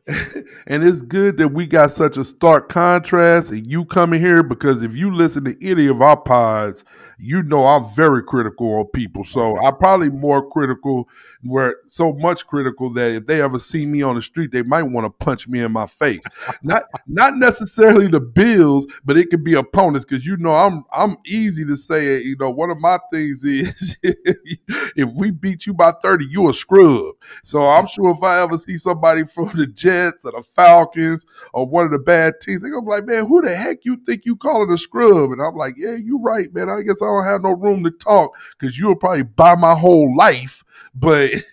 and 0.07 0.85
it's 0.85 1.01
good 1.03 1.39
that 1.39 1.49
we 1.49 1.67
got 1.67 1.93
such 1.93 2.17
a 2.17 2.25
stark 2.25 2.69
contrast 2.69 3.51
and 3.51 3.67
you 3.67 3.85
coming 3.87 4.21
here 4.21 4.43
because 4.43 4.83
if 4.83 4.95
you 4.95 5.15
listen 5.15 5.45
to 5.45 5.67
any 5.67 5.87
of 5.87 6.03
our 6.03 6.17
pods, 6.17 6.85
you 7.19 7.43
know 7.43 7.67
I'm 7.67 7.89
very 7.95 8.23
critical 8.23 8.75
on 8.75 8.87
people. 8.87 9.25
So 9.25 9.59
I'm 9.59 9.77
probably 9.77 10.11
more 10.11 10.49
critical, 10.51 11.09
where 11.43 11.77
so 11.89 12.13
much 12.13 12.47
critical 12.47 12.93
that 12.95 13.11
if 13.13 13.27
they 13.27 13.43
ever 13.43 13.59
see 13.59 13.87
me 13.87 14.03
on 14.03 14.17
the 14.17 14.23
street, 14.23 14.51
they 14.53 14.63
might 14.63 14.83
want 14.83 15.05
to 15.05 15.25
punch 15.25 15.49
me 15.49 15.61
in 15.61 15.73
my 15.73 15.87
face. 15.87 16.23
not 16.63 16.85
not 17.07 17.37
necessarily 17.37 18.09
the 18.09 18.21
Bills, 18.21 18.87
but 19.05 19.17
it 19.17 19.31
could 19.31 19.45
be 19.45 19.55
opponents 19.55 20.05
because 20.05 20.27
you 20.27 20.37
know 20.37 20.55
I'm 20.55 20.85
I'm 20.93 21.17
easy 21.27 21.65
to 21.65 21.77
say. 21.77 22.23
You 22.23 22.37
know, 22.39 22.51
one 22.51 22.71
of 22.71 22.79
my 22.79 22.99
things 23.13 23.45
is 23.45 23.97
if 24.03 25.09
we 25.15 25.31
beat 25.31 25.67
you 25.67 25.75
by 25.75 25.93
30, 26.03 26.27
you 26.27 26.49
a 26.49 26.55
scrub. 26.55 27.15
So 27.43 27.67
I'm 27.67 27.87
sure 27.87 28.11
if 28.11 28.23
I 28.23 28.43
ever 28.43 28.59
see 28.59 28.79
somebody 28.79 29.25
from 29.25 29.57
the 29.57 29.67
Jets 29.85 30.25
or 30.25 30.33
the 30.33 30.43
Falcons 30.43 31.27
or 31.53 31.67
one 31.67 31.85
of 31.85 31.91
the 31.91 31.99
bad 31.99 32.41
teams, 32.41 32.63
they're 32.63 32.71
gonna 32.71 32.83
be 32.83 32.91
like, 32.91 33.05
man, 33.05 33.27
who 33.27 33.43
the 33.43 33.55
heck 33.55 33.85
you 33.85 33.99
think 34.07 34.25
you 34.25 34.37
calling 34.37 34.71
a 34.71 34.79
scrub? 34.79 35.33
And 35.33 35.43
I'm 35.43 35.57
like, 35.57 35.75
yeah, 35.77 35.97
you're 35.97 36.21
right, 36.21 36.53
man. 36.55 36.71
I 36.71 36.81
guess 36.81 37.03
I 37.03 37.07
don't 37.07 37.25
have 37.25 37.43
no 37.43 37.51
room 37.51 37.85
to 37.85 37.91
talk 37.91 38.33
because 38.59 38.79
you'll 38.79 38.97
probably 38.97 39.25
buy 39.25 39.55
my 39.57 39.75
whole 39.75 40.17
life. 40.17 40.65
But 40.95 41.33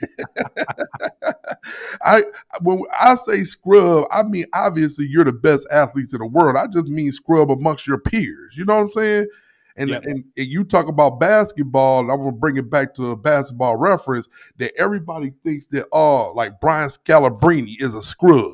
I 2.03 2.23
when 2.61 2.83
I 2.97 3.15
say 3.15 3.43
scrub, 3.43 4.05
I 4.11 4.23
mean 4.23 4.45
obviously 4.53 5.07
you're 5.07 5.25
the 5.25 5.31
best 5.31 5.67
athletes 5.71 6.13
in 6.13 6.19
the 6.19 6.27
world. 6.27 6.55
I 6.57 6.67
just 6.67 6.87
mean 6.87 7.11
scrub 7.11 7.51
amongst 7.51 7.87
your 7.87 7.99
peers. 7.99 8.55
You 8.55 8.65
know 8.65 8.75
what 8.75 8.83
I'm 8.83 8.91
saying? 8.91 9.27
And, 9.77 9.89
yep. 9.89 10.03
and, 10.03 10.23
and, 10.37 10.47
you 10.47 10.63
talk 10.63 10.87
about 10.87 11.19
basketball, 11.19 12.01
and 12.01 12.11
I'm 12.11 12.17
gonna 12.17 12.31
bring 12.33 12.57
it 12.57 12.69
back 12.69 12.93
to 12.95 13.11
a 13.11 13.15
basketball 13.15 13.77
reference 13.77 14.27
that 14.57 14.73
everybody 14.77 15.33
thinks 15.43 15.65
that 15.67 15.87
oh, 15.91 16.33
like 16.35 16.59
Brian 16.59 16.89
Scalabrine 16.89 17.75
is 17.79 17.93
a 17.93 18.03
scrub. 18.03 18.53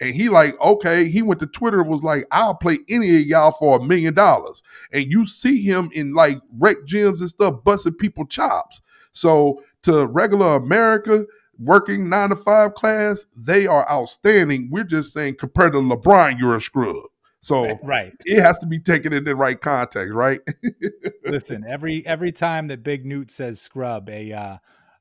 And 0.00 0.14
he 0.14 0.28
like, 0.28 0.60
okay, 0.60 1.08
he 1.08 1.22
went 1.22 1.40
to 1.40 1.46
Twitter 1.46 1.80
and 1.80 1.90
was 1.90 2.02
like, 2.02 2.26
I'll 2.30 2.54
play 2.54 2.78
any 2.88 3.16
of 3.16 3.26
y'all 3.26 3.52
for 3.52 3.78
a 3.78 3.82
million 3.82 4.14
dollars. 4.14 4.62
And 4.92 5.10
you 5.10 5.26
see 5.26 5.60
him 5.60 5.90
in 5.92 6.14
like 6.14 6.38
rec 6.58 6.76
gyms 6.86 7.20
and 7.20 7.28
stuff, 7.28 7.64
busting 7.64 7.94
people 7.94 8.24
chops. 8.26 8.80
So 9.12 9.62
to 9.82 10.06
regular 10.06 10.54
America, 10.54 11.24
working 11.58 12.08
nine 12.08 12.30
to 12.30 12.36
five 12.36 12.74
class, 12.74 13.26
they 13.36 13.66
are 13.66 13.90
outstanding. 13.90 14.68
We're 14.70 14.84
just 14.84 15.12
saying 15.12 15.36
compared 15.40 15.72
to 15.72 15.78
LeBron, 15.78 16.38
you're 16.38 16.56
a 16.56 16.60
scrub. 16.60 17.06
So 17.48 17.78
right, 17.82 18.12
it 18.26 18.42
has 18.42 18.58
to 18.58 18.66
be 18.66 18.78
taken 18.78 19.14
in 19.14 19.24
the 19.24 19.34
right 19.34 19.58
context, 19.58 20.12
right? 20.12 20.40
Listen, 21.24 21.64
every 21.66 22.06
every 22.06 22.30
time 22.30 22.66
that 22.66 22.82
Big 22.82 23.06
Newt 23.06 23.30
says 23.30 23.58
scrub, 23.58 24.10
a 24.10 24.32
uh, 24.34 24.58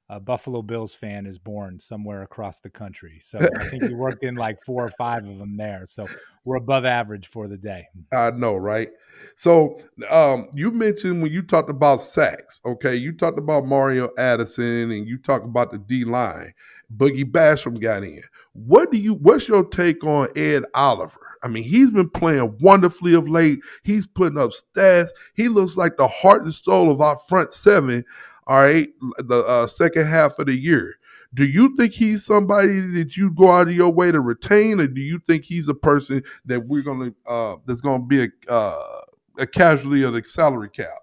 a 0.07 0.21
Buffalo 0.21 0.61
Bills 0.61 0.93
fan 0.93 1.25
is 1.25 1.37
born 1.37 1.81
somewhere 1.81 2.21
across 2.21 2.61
the 2.61 2.69
country. 2.69 3.19
So 3.21 3.39
I 3.59 3.67
think 3.67 3.83
he 3.83 3.93
worked 3.93 4.23
in 4.23 4.35
like 4.35 4.57
four 4.65 4.85
or 4.85 4.89
five 4.89 5.27
of 5.27 5.37
them 5.37 5.57
there. 5.57 5.85
So 5.85 6.07
we're 6.45 6.55
above 6.55 6.85
average 6.85 7.27
for 7.27 7.49
the 7.49 7.57
day. 7.57 7.87
I 8.13 8.31
know, 8.31 8.55
right? 8.55 8.89
So 9.35 9.81
um, 10.09 10.47
you 10.53 10.71
mentioned 10.71 11.21
when 11.21 11.33
you 11.33 11.41
talked 11.41 11.69
about 11.69 12.01
sacks, 12.01 12.61
okay, 12.65 12.95
you 12.95 13.11
talked 13.11 13.37
about 13.37 13.65
Mario 13.65 14.09
Addison 14.17 14.91
and 14.91 15.05
you 15.05 15.17
talked 15.17 15.45
about 15.45 15.71
the 15.71 15.79
D 15.79 16.05
line. 16.05 16.53
Boogie 16.95 17.29
Basham 17.29 17.81
got 17.81 18.03
in. 18.03 18.23
What 18.65 18.91
do 18.91 18.97
you 18.97 19.13
what's 19.13 19.47
your 19.47 19.63
take 19.63 20.03
on 20.03 20.29
Ed 20.35 20.63
Oliver? 20.73 21.37
I 21.43 21.47
mean, 21.47 21.63
he's 21.63 21.91
been 21.91 22.09
playing 22.09 22.57
wonderfully 22.59 23.13
of 23.13 23.29
late. 23.29 23.59
He's 23.83 24.07
putting 24.07 24.39
up 24.39 24.51
stats. 24.51 25.09
He 25.35 25.47
looks 25.47 25.77
like 25.77 25.97
the 25.97 26.07
heart 26.07 26.43
and 26.43 26.53
soul 26.53 26.91
of 26.91 26.99
our 26.99 27.19
front 27.29 27.53
seven 27.53 28.03
all 28.47 28.61
right, 28.61 28.87
the 29.17 29.43
uh, 29.43 29.67
second 29.67 30.07
half 30.07 30.39
of 30.39 30.45
the 30.45 30.55
year. 30.55 30.95
Do 31.33 31.45
you 31.45 31.75
think 31.75 31.93
he's 31.93 32.25
somebody 32.25 32.79
that 32.93 33.17
you 33.17 33.29
go 33.31 33.51
out 33.51 33.67
of 33.67 33.73
your 33.73 33.89
way 33.91 34.11
to 34.11 34.21
retain, 34.21 34.79
or 34.79 34.87
do 34.87 35.01
you 35.01 35.19
think 35.27 35.43
he's 35.43 35.67
a 35.67 35.73
person 35.73 36.23
that 36.45 36.65
we're 36.65 36.81
gonna 36.81 37.11
uh, 37.27 37.57
that's 37.65 37.81
gonna 37.81 38.03
be 38.03 38.23
a 38.23 38.51
uh, 38.51 39.01
a 39.37 39.45
casualty 39.45 40.03
of 40.03 40.13
the 40.13 40.23
salary 40.23 40.69
cap? 40.69 40.97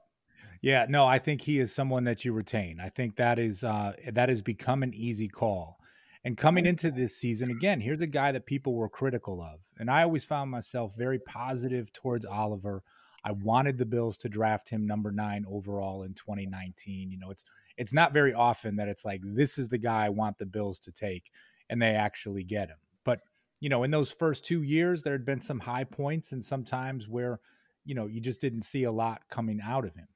Yeah, 0.62 0.86
no, 0.88 1.04
I 1.04 1.18
think 1.18 1.42
he 1.42 1.58
is 1.60 1.74
someone 1.74 2.04
that 2.04 2.24
you 2.24 2.32
retain. 2.32 2.80
I 2.80 2.88
think 2.88 3.16
that 3.16 3.38
is 3.38 3.62
uh, 3.62 3.92
that 4.10 4.30
has 4.30 4.40
become 4.40 4.82
an 4.82 4.94
easy 4.94 5.28
call. 5.28 5.78
And 6.24 6.38
coming 6.38 6.64
into 6.64 6.90
this 6.90 7.16
season, 7.16 7.50
again, 7.50 7.80
here's 7.80 8.00
a 8.00 8.06
guy 8.06 8.32
that 8.32 8.46
people 8.46 8.74
were 8.74 8.88
critical 8.88 9.42
of, 9.42 9.60
and 9.78 9.90
I 9.90 10.02
always 10.02 10.24
found 10.24 10.50
myself 10.50 10.96
very 10.96 11.18
positive 11.18 11.92
towards 11.92 12.24
Oliver. 12.24 12.82
I 13.24 13.32
wanted 13.32 13.76
the 13.76 13.84
Bills 13.84 14.16
to 14.18 14.28
draft 14.30 14.70
him 14.70 14.86
number 14.86 15.10
nine 15.12 15.44
overall 15.48 16.02
in 16.02 16.14
2019. 16.14 17.10
You 17.10 17.18
know, 17.18 17.30
it's 17.30 17.44
it's 17.76 17.92
not 17.92 18.12
very 18.12 18.32
often 18.32 18.76
that 18.76 18.88
it's 18.88 19.04
like 19.04 19.20
this 19.22 19.58
is 19.58 19.68
the 19.68 19.78
guy 19.78 20.06
I 20.06 20.10
want 20.10 20.38
the 20.38 20.46
Bills 20.46 20.78
to 20.80 20.92
take, 20.92 21.30
and 21.68 21.80
they 21.80 21.94
actually 21.94 22.44
get 22.44 22.68
him. 22.68 22.78
But 23.04 23.20
you 23.60 23.68
know, 23.68 23.82
in 23.82 23.90
those 23.90 24.10
first 24.10 24.46
two 24.46 24.62
years, 24.62 25.02
there 25.02 25.12
had 25.12 25.26
been 25.26 25.42
some 25.42 25.60
high 25.60 25.84
points 25.84 26.32
and 26.32 26.44
sometimes 26.44 27.06
where 27.06 27.40
you 27.84 27.94
know 27.94 28.06
you 28.06 28.20
just 28.20 28.40
didn't 28.40 28.62
see 28.62 28.84
a 28.84 28.92
lot 28.92 29.22
coming 29.28 29.60
out 29.62 29.84
of 29.84 29.94
him. 29.94 30.08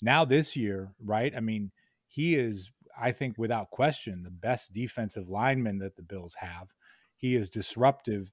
Now 0.00 0.24
this 0.24 0.54
year, 0.54 0.92
right? 1.04 1.34
I 1.36 1.40
mean, 1.40 1.72
he 2.06 2.36
is, 2.36 2.70
I 2.98 3.12
think, 3.12 3.36
without 3.36 3.70
question, 3.70 4.22
the 4.22 4.30
best 4.30 4.72
defensive 4.72 5.28
lineman 5.28 5.78
that 5.78 5.96
the 5.96 6.02
Bills 6.02 6.36
have. 6.38 6.68
He 7.16 7.34
is 7.34 7.48
disruptive 7.48 8.32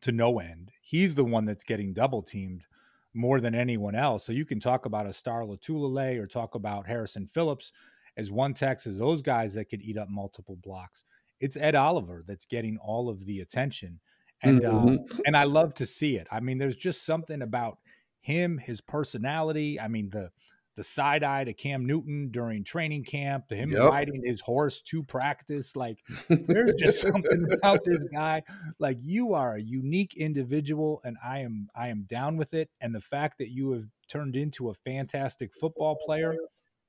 to 0.00 0.12
no 0.12 0.38
end. 0.38 0.72
He's 0.82 1.14
the 1.14 1.24
one 1.24 1.44
that's 1.44 1.64
getting 1.64 1.92
double 1.92 2.22
teamed 2.22 2.66
more 3.14 3.40
than 3.40 3.54
anyone 3.54 3.94
else. 3.94 4.24
So 4.24 4.32
you 4.32 4.44
can 4.44 4.60
talk 4.60 4.86
about 4.86 5.06
a 5.06 5.12
Star 5.12 5.42
Lotulelei 5.42 6.18
or 6.18 6.26
talk 6.26 6.54
about 6.54 6.86
Harrison 6.86 7.26
Phillips 7.26 7.72
as 8.16 8.30
one 8.30 8.54
techs, 8.54 8.84
those 8.84 9.22
guys 9.22 9.54
that 9.54 9.68
could 9.68 9.82
eat 9.82 9.96
up 9.96 10.08
multiple 10.08 10.56
blocks. 10.56 11.04
It's 11.40 11.56
Ed 11.56 11.74
Oliver 11.74 12.24
that's 12.26 12.46
getting 12.46 12.76
all 12.78 13.08
of 13.08 13.26
the 13.26 13.40
attention. 13.40 14.00
And 14.42 14.64
um, 14.64 14.88
mm-hmm. 14.88 15.20
and 15.26 15.36
I 15.36 15.44
love 15.44 15.74
to 15.74 15.86
see 15.86 16.16
it. 16.16 16.26
I 16.30 16.40
mean, 16.40 16.58
there's 16.58 16.76
just 16.76 17.04
something 17.04 17.40
about 17.40 17.78
him, 18.20 18.58
his 18.58 18.80
personality. 18.80 19.80
I 19.80 19.88
mean, 19.88 20.10
the 20.10 20.30
the 20.76 20.84
side 20.84 21.22
eye 21.22 21.44
to 21.44 21.52
Cam 21.52 21.86
Newton 21.86 22.30
during 22.30 22.64
training 22.64 23.04
camp, 23.04 23.48
to 23.48 23.56
him 23.56 23.70
yep. 23.70 23.90
riding 23.90 24.22
his 24.24 24.40
horse 24.40 24.82
to 24.82 25.02
practice. 25.02 25.76
Like, 25.76 25.98
there's 26.28 26.74
just 26.74 27.00
something 27.12 27.46
about 27.52 27.84
this 27.84 28.04
guy. 28.12 28.42
Like, 28.78 28.98
you 29.00 29.34
are 29.34 29.54
a 29.54 29.62
unique 29.62 30.16
individual, 30.16 31.00
and 31.04 31.16
I 31.24 31.40
am 31.40 31.68
I 31.74 31.88
am 31.88 32.02
down 32.02 32.36
with 32.36 32.54
it. 32.54 32.70
And 32.80 32.94
the 32.94 33.00
fact 33.00 33.38
that 33.38 33.50
you 33.50 33.72
have 33.72 33.86
turned 34.08 34.36
into 34.36 34.68
a 34.68 34.74
fantastic 34.74 35.52
football 35.52 35.96
player, 36.04 36.34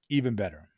even 0.10 0.36
better. 0.36 0.70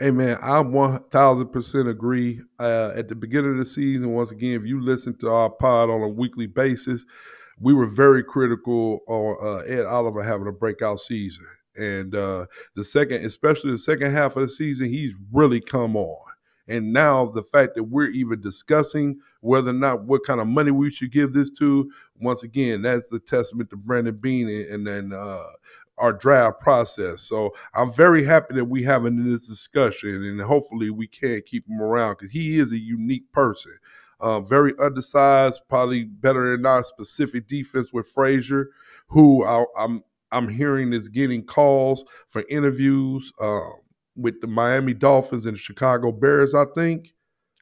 Hey 0.00 0.10
man, 0.10 0.38
I 0.42 0.58
one 0.58 1.04
thousand 1.12 1.48
percent 1.48 1.88
agree. 1.88 2.40
Uh, 2.58 2.90
at 2.96 3.08
the 3.08 3.14
beginning 3.14 3.52
of 3.52 3.58
the 3.58 3.66
season, 3.66 4.12
once 4.12 4.32
again, 4.32 4.60
if 4.60 4.66
you 4.66 4.82
listen 4.82 5.16
to 5.18 5.30
our 5.30 5.50
pod 5.50 5.88
on 5.88 6.02
a 6.02 6.08
weekly 6.08 6.48
basis, 6.48 7.04
we 7.60 7.72
were 7.72 7.86
very 7.86 8.24
critical 8.24 9.00
on 9.06 9.36
uh, 9.40 9.58
Ed 9.58 9.86
Oliver 9.86 10.24
having 10.24 10.48
a 10.48 10.52
breakout 10.52 10.98
season. 10.98 11.46
And 11.76 12.14
uh, 12.14 12.46
the 12.74 12.84
second, 12.84 13.24
especially 13.24 13.72
the 13.72 13.78
second 13.78 14.12
half 14.12 14.36
of 14.36 14.48
the 14.48 14.54
season, 14.54 14.88
he's 14.88 15.12
really 15.32 15.60
come 15.60 15.96
on. 15.96 16.18
And 16.68 16.92
now 16.92 17.26
the 17.26 17.42
fact 17.42 17.74
that 17.74 17.82
we're 17.84 18.08
even 18.08 18.40
discussing 18.40 19.18
whether 19.40 19.70
or 19.70 19.74
not 19.74 20.04
what 20.04 20.24
kind 20.24 20.40
of 20.40 20.46
money 20.46 20.70
we 20.70 20.90
should 20.90 21.12
give 21.12 21.32
this 21.34 21.50
to, 21.58 21.90
once 22.20 22.42
again, 22.42 22.82
that's 22.82 23.06
the 23.06 23.18
testament 23.18 23.70
to 23.70 23.76
Brandon 23.76 24.16
Beane 24.16 24.66
and 24.70 24.86
then 24.86 25.12
uh, 25.12 25.44
our 25.98 26.12
draft 26.12 26.60
process. 26.60 27.22
So 27.22 27.54
I'm 27.74 27.92
very 27.92 28.24
happy 28.24 28.54
that 28.54 28.64
we 28.64 28.82
having 28.82 29.30
this 29.30 29.46
discussion, 29.46 30.24
and 30.24 30.40
hopefully 30.40 30.90
we 30.90 31.06
can 31.06 31.42
keep 31.46 31.68
him 31.68 31.82
around 31.82 32.16
because 32.18 32.32
he 32.32 32.58
is 32.58 32.72
a 32.72 32.78
unique 32.78 33.30
person. 33.32 33.72
Uh, 34.20 34.40
very 34.40 34.72
undersized, 34.78 35.60
probably 35.68 36.04
better 36.04 36.56
than 36.56 36.64
our 36.64 36.82
specific 36.82 37.48
defense 37.48 37.92
with 37.92 38.08
Frazier, 38.08 38.70
who 39.08 39.44
I, 39.44 39.64
I'm 39.76 40.02
I'm 40.34 40.48
hearing 40.48 40.92
is 40.92 41.08
getting 41.08 41.44
calls 41.44 42.04
for 42.28 42.44
interviews 42.48 43.32
uh, 43.40 43.70
with 44.16 44.40
the 44.40 44.46
Miami 44.46 44.94
Dolphins 44.94 45.46
and 45.46 45.54
the 45.54 45.60
Chicago 45.60 46.12
Bears. 46.12 46.54
I 46.54 46.64
think. 46.74 47.14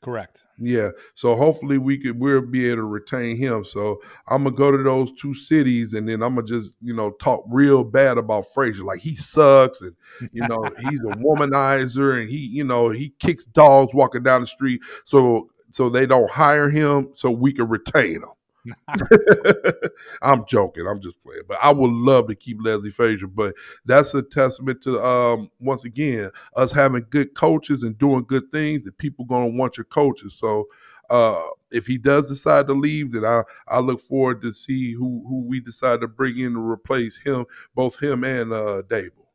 Correct. 0.03 0.43
Yeah. 0.59 0.91
So 1.15 1.37
hopefully 1.37 1.79
we 1.79 1.97
could 1.97 2.19
we'll 2.19 2.41
be 2.41 2.67
able 2.67 2.77
to 2.79 2.83
retain 2.85 3.37
him. 3.37 3.65
So 3.65 4.01
I'm 4.29 4.45
gonna 4.45 4.57
go 4.57 4.71
to 4.71 4.83
those 4.83 5.11
two 5.21 5.35
cities 5.35 5.95
and 5.95 6.09
then 6.09 6.23
I'm 6.23 6.35
gonna 6.35 6.47
just 6.47 6.71
you 6.81 6.95
know 6.95 7.13
talk 7.13 7.45
real 7.49 7.85
bad 7.85 8.19
about 8.19 8.47
Frazier, 8.53 8.85
like 8.85 9.01
he 9.01 9.15
sucks 9.17 9.81
and 9.81 9.95
you 10.33 10.47
know 10.47 10.65
he's 10.91 11.01
a 11.01 11.17
womanizer 11.17 12.21
and 12.21 12.29
he 12.29 12.39
you 12.39 12.65
know 12.65 12.91
he 12.91 13.13
kicks 13.21 13.45
dogs 13.47 13.95
walking 13.95 14.25
down 14.25 14.41
the 14.41 14.47
street. 14.47 14.81
So 15.05 15.51
so 15.71 15.89
they 15.89 16.07
don't 16.07 16.31
hire 16.31 16.69
him 16.69 17.13
so 17.17 17.31
we 17.31 17.53
can 17.53 17.69
retain 17.69 18.17
him. 18.17 18.31
I'm 20.23 20.45
joking. 20.47 20.87
I'm 20.87 21.01
just 21.01 21.23
playing. 21.23 21.43
But 21.49 21.59
I 21.63 21.73
would 21.73 21.91
love 21.91 22.29
to 22.29 22.35
keep 22.35 22.59
Leslie 22.61 22.91
Frazier. 22.91 23.27
But 23.27 23.55
that's 23.85 24.15
a 24.15 24.23
testament 24.23 24.83
to 24.83 25.05
um, 25.05 25.51
once 25.61 25.85
again 25.85 26.31
us 26.57 26.73
having 26.73 27.07
good 27.11 27.35
coaches 27.35 27.83
and 27.83 27.99
doing 27.99 28.25
good 28.25 28.51
things 28.53 28.83
that 28.85 28.99
people 28.99 29.25
gonna 29.25 29.49
want 29.49 29.77
your 29.77 29.85
coaches. 29.87 30.37
So 30.39 30.69
uh, 31.11 31.43
if 31.71 31.87
he 31.87 31.99
does 31.99 32.29
decide 32.29 32.67
to 32.69 32.73
leave, 32.75 33.13
then 33.13 33.25
I 33.25 33.43
I 33.69 33.81
look 33.81 34.03
forward 34.03 34.43
to 34.43 34.53
see 34.53 34.93
who 34.93 35.25
who 35.29 35.45
we 35.47 35.61
decide 35.61 36.01
to 36.01 36.09
bring 36.09 36.39
in 36.39 36.55
to 36.55 36.61
replace 36.61 37.19
him, 37.19 37.45
both 37.75 38.01
him 38.03 38.25
and 38.25 38.53
uh 38.53 38.83
Daboll. 38.89 39.27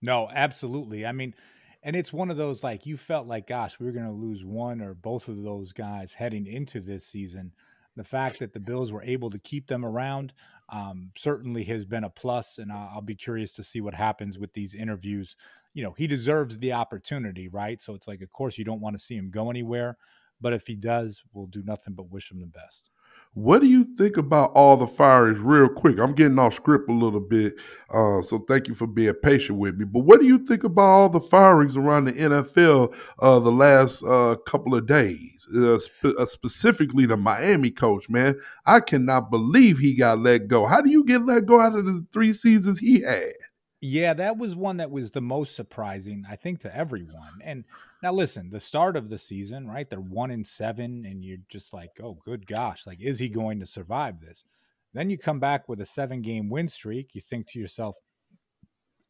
No, 0.00 0.28
absolutely. 0.32 1.06
I 1.06 1.12
mean, 1.12 1.34
And 1.82 1.96
it's 1.96 2.12
one 2.12 2.30
of 2.30 2.36
those 2.36 2.62
like 2.64 2.86
you 2.86 2.96
felt 2.96 3.26
like, 3.26 3.46
gosh, 3.48 3.78
we 3.80 3.86
were 3.86 3.92
to 4.06 4.12
lose 4.12 4.44
one 4.44 4.80
or 4.80 4.94
both 4.94 5.28
of 5.28 5.42
those 5.42 5.72
guys 5.72 6.14
heading 6.14 6.46
into 6.46 6.80
this 6.80 7.06
season. 7.06 7.52
The 7.96 8.04
fact 8.04 8.38
that 8.38 8.52
the 8.52 8.60
Bills 8.60 8.90
were 8.90 9.02
able 9.02 9.30
to 9.30 9.38
keep 9.38 9.66
them 9.66 9.84
around 9.84 10.32
um, 10.70 11.10
certainly 11.16 11.64
has 11.64 11.84
been 11.84 12.04
a 12.04 12.10
plus, 12.10 12.58
and 12.58 12.72
I'll, 12.72 12.90
I'll 12.94 13.02
be 13.02 13.14
curious 13.14 13.52
to 13.54 13.62
see 13.62 13.80
what 13.80 13.94
happens 13.94 14.38
with 14.38 14.54
these 14.54 14.74
interviews. 14.74 15.36
You 15.74 15.84
know, 15.84 15.94
he 15.96 16.06
deserves 16.06 16.58
the 16.58 16.72
opportunity, 16.72 17.48
right? 17.48 17.82
So 17.82 17.94
it's 17.94 18.08
like, 18.08 18.22
of 18.22 18.30
course, 18.30 18.56
you 18.56 18.64
don't 18.64 18.80
want 18.80 18.96
to 18.96 19.02
see 19.02 19.16
him 19.16 19.30
go 19.30 19.50
anywhere, 19.50 19.98
but 20.40 20.52
if 20.52 20.66
he 20.66 20.74
does, 20.74 21.22
we'll 21.32 21.46
do 21.46 21.62
nothing 21.62 21.94
but 21.94 22.10
wish 22.10 22.30
him 22.30 22.40
the 22.40 22.46
best. 22.46 22.90
What 23.34 23.62
do 23.62 23.66
you 23.66 23.86
think 23.96 24.18
about 24.18 24.52
all 24.52 24.76
the 24.76 24.86
firings, 24.86 25.40
real 25.40 25.68
quick? 25.68 25.98
I'm 25.98 26.14
getting 26.14 26.38
off 26.38 26.54
script 26.54 26.90
a 26.90 26.92
little 26.92 27.20
bit, 27.20 27.54
uh, 27.88 28.20
so 28.20 28.44
thank 28.46 28.68
you 28.68 28.74
for 28.74 28.86
being 28.86 29.14
patient 29.14 29.58
with 29.58 29.76
me. 29.76 29.86
But 29.86 30.00
what 30.00 30.20
do 30.20 30.26
you 30.26 30.44
think 30.44 30.64
about 30.64 30.82
all 30.82 31.08
the 31.08 31.20
firings 31.20 31.74
around 31.74 32.04
the 32.04 32.12
NFL 32.12 32.94
uh, 33.20 33.38
the 33.38 33.50
last 33.50 34.02
uh, 34.02 34.36
couple 34.46 34.74
of 34.74 34.86
days, 34.86 35.46
uh, 35.56 35.78
spe- 35.78 36.18
uh, 36.18 36.26
specifically 36.26 37.06
the 37.06 37.16
Miami 37.16 37.70
coach? 37.70 38.06
Man, 38.10 38.38
I 38.66 38.80
cannot 38.80 39.30
believe 39.30 39.78
he 39.78 39.94
got 39.94 40.18
let 40.18 40.48
go. 40.48 40.66
How 40.66 40.82
do 40.82 40.90
you 40.90 41.02
get 41.02 41.24
let 41.24 41.46
go 41.46 41.58
out 41.58 41.74
of 41.74 41.86
the 41.86 42.04
three 42.12 42.34
seasons 42.34 42.80
he 42.80 43.00
had? 43.00 43.32
Yeah, 43.80 44.12
that 44.12 44.36
was 44.36 44.54
one 44.54 44.76
that 44.76 44.90
was 44.90 45.12
the 45.12 45.22
most 45.22 45.56
surprising, 45.56 46.24
I 46.28 46.36
think, 46.36 46.60
to 46.60 46.76
everyone. 46.76 47.40
And 47.42 47.64
now, 48.02 48.12
listen, 48.12 48.50
the 48.50 48.60
start 48.60 48.96
of 48.96 49.08
the 49.08 49.18
season, 49.18 49.68
right? 49.68 49.88
They're 49.88 50.00
one 50.00 50.30
in 50.30 50.44
seven, 50.44 51.06
and 51.06 51.24
you're 51.24 51.38
just 51.48 51.72
like, 51.72 51.90
oh, 52.02 52.18
good 52.24 52.46
gosh, 52.46 52.86
like, 52.86 53.00
is 53.00 53.18
he 53.18 53.28
going 53.28 53.60
to 53.60 53.66
survive 53.66 54.20
this? 54.20 54.44
Then 54.92 55.08
you 55.08 55.16
come 55.16 55.38
back 55.40 55.68
with 55.68 55.80
a 55.80 55.86
seven 55.86 56.20
game 56.20 56.50
win 56.50 56.68
streak. 56.68 57.14
You 57.14 57.20
think 57.20 57.46
to 57.48 57.58
yourself, 57.58 57.96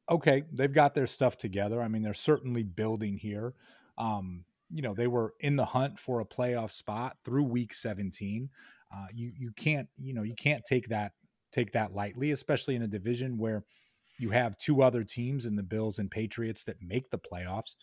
okay, 0.08 0.44
they've 0.52 0.72
got 0.72 0.94
their 0.94 1.06
stuff 1.06 1.38
together. 1.38 1.80
I 1.80 1.88
mean, 1.88 2.02
they're 2.02 2.14
certainly 2.14 2.62
building 2.62 3.16
here. 3.16 3.54
Um, 3.98 4.44
you 4.70 4.82
know, 4.82 4.94
they 4.94 5.06
were 5.06 5.34
in 5.40 5.56
the 5.56 5.64
hunt 5.64 5.98
for 5.98 6.20
a 6.20 6.24
playoff 6.24 6.70
spot 6.70 7.16
through 7.24 7.44
week 7.44 7.74
17. 7.74 8.48
Uh, 8.94 9.06
you 9.14 9.32
you 9.38 9.50
can't 9.52 9.88
you 9.96 10.12
know 10.12 10.22
you 10.22 10.34
can't 10.34 10.62
take 10.68 10.88
that 10.88 11.12
take 11.50 11.72
that 11.72 11.94
lightly, 11.94 12.30
especially 12.30 12.74
in 12.74 12.82
a 12.82 12.88
division 12.88 13.38
where 13.38 13.64
you 14.18 14.30
have 14.30 14.58
two 14.58 14.82
other 14.82 15.02
teams 15.02 15.46
in 15.46 15.56
the 15.56 15.62
Bills 15.62 15.98
and 15.98 16.10
Patriots 16.10 16.64
that 16.64 16.76
make 16.82 17.10
the 17.10 17.18
playoffs. 17.18 17.74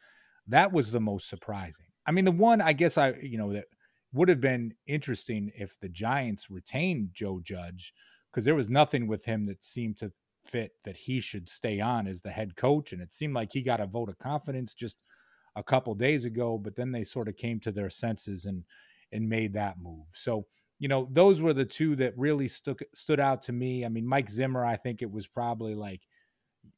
That 0.49 0.71
was 0.71 0.91
the 0.91 0.99
most 0.99 1.29
surprising. 1.29 1.85
I 2.05 2.12
mean, 2.12 2.25
the 2.25 2.31
one 2.31 2.62
I 2.62 2.73
guess 2.73 2.97
I, 2.97 3.13
you 3.21 3.38
know, 3.38 3.53
that 3.53 3.65
would 4.13 4.29
have 4.29 4.41
been 4.41 4.73
interesting 4.88 5.51
if 5.55 5.79
the 5.79 5.89
Giants 5.89 6.49
retained 6.49 7.09
Joe 7.13 7.39
Judge 7.41 7.93
because 8.31 8.45
there 8.45 8.55
was 8.55 8.69
nothing 8.69 9.07
with 9.07 9.25
him 9.25 9.45
that 9.45 9.63
seemed 9.63 9.97
to 9.97 10.12
fit 10.45 10.71
that 10.83 10.97
he 10.97 11.19
should 11.19 11.49
stay 11.49 11.79
on 11.79 12.07
as 12.07 12.21
the 12.21 12.31
head 12.31 12.55
coach. 12.55 12.91
And 12.91 13.01
it 13.01 13.13
seemed 13.13 13.35
like 13.35 13.51
he 13.51 13.62
got 13.62 13.79
a 13.79 13.85
vote 13.85 14.09
of 14.09 14.17
confidence 14.17 14.73
just 14.73 14.97
a 15.55 15.63
couple 15.63 15.93
days 15.93 16.25
ago, 16.25 16.57
but 16.57 16.75
then 16.75 16.91
they 16.91 17.03
sort 17.03 17.27
of 17.27 17.38
came 17.38 17.59
to 17.62 17.71
their 17.71 17.89
senses 17.89 18.45
and 18.45 18.63
and 19.12 19.27
made 19.27 19.53
that 19.53 19.79
move. 19.79 20.05
So, 20.13 20.45
you 20.77 20.88
know, 20.88 21.07
those 21.12 21.41
were 21.41 21.53
the 21.53 21.65
two 21.65 21.95
that 21.97 22.17
really 22.17 22.47
stuck 22.47 22.79
stood 22.93 23.19
out 23.19 23.41
to 23.43 23.51
me. 23.51 23.85
I 23.85 23.89
mean, 23.89 24.07
Mike 24.07 24.29
Zimmer, 24.29 24.63
I 24.63 24.77
think 24.77 25.01
it 25.01 25.12
was 25.12 25.25
probably 25.27 25.73
like 25.73 26.01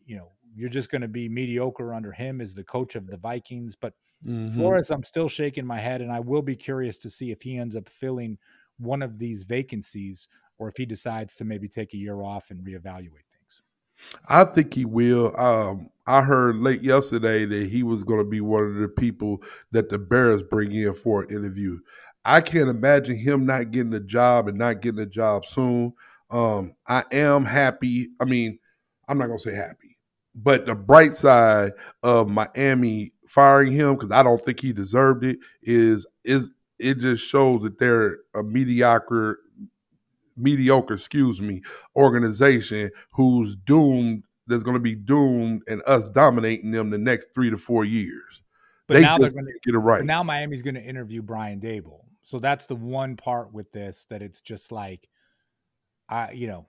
you 0.06 0.18
know, 0.18 0.32
you're 0.56 0.70
just 0.70 0.92
going 0.92 1.02
to 1.02 1.08
be 1.08 1.30
mediocre 1.30 1.94
under 1.94 2.12
him 2.12 2.42
as 2.42 2.54
the 2.54 2.64
coach 2.64 2.96
of 2.96 3.08
the 3.08 3.18
Vikings. 3.18 3.76
But 3.76 3.94
mm-hmm. 4.26 4.56
Flores, 4.56 4.92
I'm 4.92 5.04
still 5.04 5.28
shaking 5.28 5.66
my 5.66 5.80
head, 5.80 6.02
and 6.02 6.12
I 6.12 6.20
will 6.20 6.42
be 6.42 6.56
curious 6.56 6.98
to 7.00 7.10
see 7.10 7.32
if 7.32 7.42
he 7.42 7.58
ends 7.58 7.76
up 7.76 7.88
filling 7.88 8.38
one 8.78 9.02
of 9.02 9.20
these 9.20 9.44
vacancies 9.44 10.28
or 10.58 10.68
if 10.68 10.78
he 10.78 10.86
decides 10.86 11.36
to 11.38 11.46
maybe 11.46 11.68
take 11.68 11.94
a 11.94 11.98
year 11.98 12.22
off 12.22 12.52
and 12.52 12.62
reevaluate 12.62 13.26
things. 13.32 13.62
I 14.28 14.44
think 14.44 14.74
he 14.74 14.86
will. 14.86 15.36
Um, 15.40 15.90
I 16.06 16.22
heard 16.22 16.58
late 16.58 16.84
yesterday 16.84 17.46
that 17.46 17.70
he 17.70 17.84
was 17.84 18.04
going 18.04 18.20
to 18.20 18.30
be 18.30 18.42
one 18.42 18.64
of 18.64 18.76
the 18.76 18.88
people 18.88 19.42
that 19.72 19.90
the 19.90 19.98
Bears 19.98 20.44
bring 20.44 20.72
in 20.72 20.94
for 20.94 21.24
an 21.24 21.30
interview. 21.30 21.80
I 22.24 22.42
can't 22.42 22.70
imagine 22.70 23.18
him 23.18 23.46
not 23.46 23.72
getting 23.72 23.94
a 23.94 24.00
job 24.00 24.48
and 24.48 24.58
not 24.58 24.82
getting 24.82 25.02
a 25.02 25.08
job 25.08 25.46
soon. 25.46 25.94
Um, 26.30 26.76
I 26.88 27.04
am 27.12 27.46
happy. 27.46 28.10
I 28.20 28.26
mean, 28.26 28.60
I'm 29.12 29.18
not 29.18 29.28
gonna 29.28 29.40
say 29.40 29.54
happy, 29.54 29.98
but 30.36 30.66
the 30.66 30.76
bright 30.76 31.14
side 31.14 31.74
of 32.04 32.30
Miami 32.30 33.14
firing 33.28 33.72
him 33.72 33.96
because 33.96 34.12
I 34.12 34.24
don't 34.24 34.44
think 34.44 34.60
he 34.60 34.74
deserved 34.74 35.24
it 35.24 35.40
is 35.62 36.06
is 36.24 36.52
it 36.80 36.98
just 37.00 37.26
shows 37.26 37.62
that 37.64 37.78
they're 37.80 38.20
a 38.34 38.44
mediocre 38.44 39.40
mediocre, 40.38 40.96
excuse 40.96 41.40
me, 41.42 41.62
organization 41.96 42.90
who's 43.12 43.56
doomed 43.66 44.24
that's 44.48 44.64
going 44.64 44.76
to 44.76 44.80
be 44.80 44.96
doomed 44.96 45.62
and 45.68 45.82
us 45.86 46.06
dominating 46.08 46.72
them 46.72 46.90
the 46.90 46.98
next 46.98 47.30
three 47.36 47.50
to 47.50 47.58
four 47.58 47.86
years. 47.86 48.42
But 48.88 48.96
they 48.96 49.02
now 49.02 49.18
they're 49.18 49.30
going 49.30 49.46
to 49.46 49.52
get 49.64 49.76
it 49.76 49.80
right. 49.80 50.04
Now 50.04 50.24
Miami's 50.24 50.62
going 50.62 50.76
to 50.76 50.84
interview 50.84 51.22
Brian 51.22 51.60
Daboll 51.60 52.06
so 52.24 52.40
that's 52.40 52.66
the 52.66 52.76
one 52.76 53.18
part 53.18 53.54
with 53.54 53.72
this 53.72 54.06
that 54.10 54.22
it's 54.22 54.42
just 54.42 54.72
like 54.72 55.10
I, 56.08 56.32
you 56.32 56.48
know, 56.48 56.66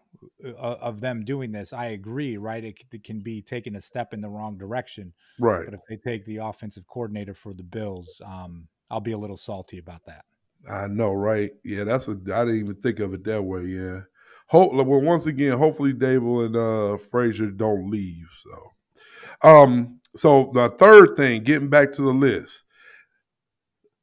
of 0.57 1.01
them 1.01 1.25
doing 1.25 1.53
this, 1.53 1.73
I 1.73 1.87
agree, 1.87 2.37
right? 2.37 2.65
It, 2.65 2.83
it, 2.93 3.05
can 3.05 3.21
be 3.21 3.43
taken 3.43 3.77
a 3.77 3.81
step 3.81 4.13
in 4.13 4.21
the 4.21 4.29
wrong 4.29 4.57
direction, 4.57 5.13
right? 5.39 5.65
But 5.65 5.75
if 5.75 5.81
they 5.89 5.97
take 5.97 6.25
the 6.25 6.39
offensive 6.39 6.87
coordinator 6.87 7.35
for 7.35 7.55
the 7.55 7.63
Bills, 7.63 8.21
um, 8.25 8.69
I'll 8.91 9.01
be 9.01 9.13
a 9.13 9.19
little 9.19 9.37
salty 9.37 9.79
about 9.79 10.05
that. 10.07 10.25
I 10.71 10.87
know, 10.87 11.13
right? 11.13 11.51
Yeah, 11.65 11.85
that's 11.85 12.09
a. 12.09 12.13
I 12.13 12.45
didn't 12.45 12.61
even 12.61 12.77
think 12.77 13.01
of 13.01 13.15
it 13.15 13.25
that 13.25 13.43
way. 13.43 13.65
Yeah. 13.65 14.01
Hope, 14.47 14.75
well, 14.75 15.01
once 15.01 15.27
again, 15.27 15.57
hopefully 15.57 15.95
Daboll 15.95 16.45
and 16.47 16.57
uh, 16.57 16.99
Frazier 17.11 17.47
don't 17.47 17.91
leave. 17.91 18.27
So, 18.45 19.49
um, 19.49 20.01
so 20.15 20.51
the 20.53 20.69
third 20.79 21.17
thing, 21.17 21.43
getting 21.43 21.71
back 21.71 21.93
to 21.95 22.03
the 22.03 22.13
list, 22.13 22.63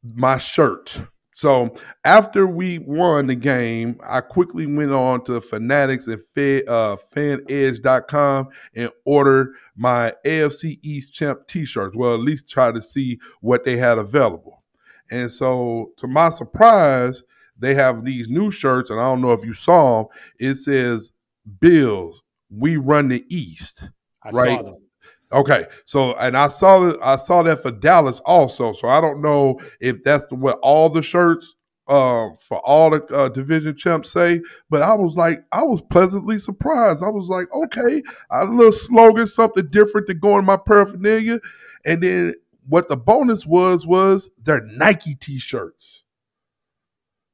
my 0.04 0.38
shirt. 0.38 0.98
So 1.40 1.74
after 2.04 2.48
we 2.48 2.80
won 2.80 3.28
the 3.28 3.36
game, 3.36 3.98
I 4.04 4.20
quickly 4.20 4.66
went 4.66 4.92
on 4.92 5.24
to 5.24 5.40
Fanatics 5.40 6.06
and 6.08 6.22
Fed, 6.36 6.68
uh, 6.68 6.98
FanEdge.com 7.16 8.50
and 8.76 8.90
ordered 9.06 9.54
my 9.78 10.14
AFC 10.26 10.80
East 10.82 11.14
Champ 11.14 11.48
T-shirts. 11.48 11.96
Well, 11.96 12.14
at 12.14 12.20
least 12.20 12.50
try 12.50 12.74
to 12.74 12.82
see 12.82 13.20
what 13.40 13.64
they 13.64 13.78
had 13.78 14.00
available. 14.00 14.64
And 15.12 15.32
so, 15.32 15.94
to 16.00 16.08
my 16.08 16.30
surprise, 16.30 17.24
they 17.58 17.74
have 17.74 18.04
these 18.04 18.28
new 18.28 18.52
shirts, 18.52 18.90
and 18.90 19.00
I 19.00 19.04
don't 19.04 19.22
know 19.22 19.32
if 19.32 19.46
you 19.46 19.54
saw 19.54 20.04
them. 20.04 20.08
It 20.40 20.56
says 20.56 21.14
"Bills, 21.62 22.22
we 22.50 22.76
run 22.76 23.08
the 23.08 23.24
East." 23.30 23.86
I 24.24 24.30
right? 24.32 24.66
Okay, 25.32 25.68
so 25.86 26.16
and 26.16 26.36
I 26.36 26.48
saw 26.48 26.92
I 27.04 27.18
saw 27.18 27.44
that 27.44 27.62
for 27.62 27.72
Dallas 27.72 28.20
also. 28.26 28.74
So 28.74 28.88
I 28.88 29.00
don't 29.00 29.22
know 29.22 29.60
if 29.80 30.04
that's 30.04 30.26
what 30.32 30.58
all 30.64 30.90
the 30.90 31.04
shirts 31.04 31.54
uh, 31.88 32.30
for 32.48 32.60
all 32.60 32.90
the 32.90 33.04
uh, 33.16 33.30
division 33.30 33.76
champs 33.76 34.12
say, 34.12 34.42
but 34.70 34.82
I 34.82 34.94
was 34.96 35.16
like, 35.16 35.44
I 35.52 35.64
was 35.64 35.82
pleasantly 35.82 36.40
surprised. 36.40 37.04
I 37.04 37.10
was 37.10 37.30
like, 37.30 37.48
okay, 37.54 38.02
a 38.32 38.46
little 38.46 38.72
slogan, 38.72 39.28
something 39.28 39.68
different 39.70 40.08
to 40.08 40.14
go 40.16 40.38
in 40.40 40.46
my 40.46 40.58
paraphernalia, 40.58 41.40
and 41.86 42.02
then 42.02 42.34
what 42.68 42.90
the 42.90 42.98
bonus 42.98 43.46
was 43.46 43.86
was 43.86 44.30
their 44.42 44.62
Nike 44.62 45.16
t-shirts. 45.16 46.04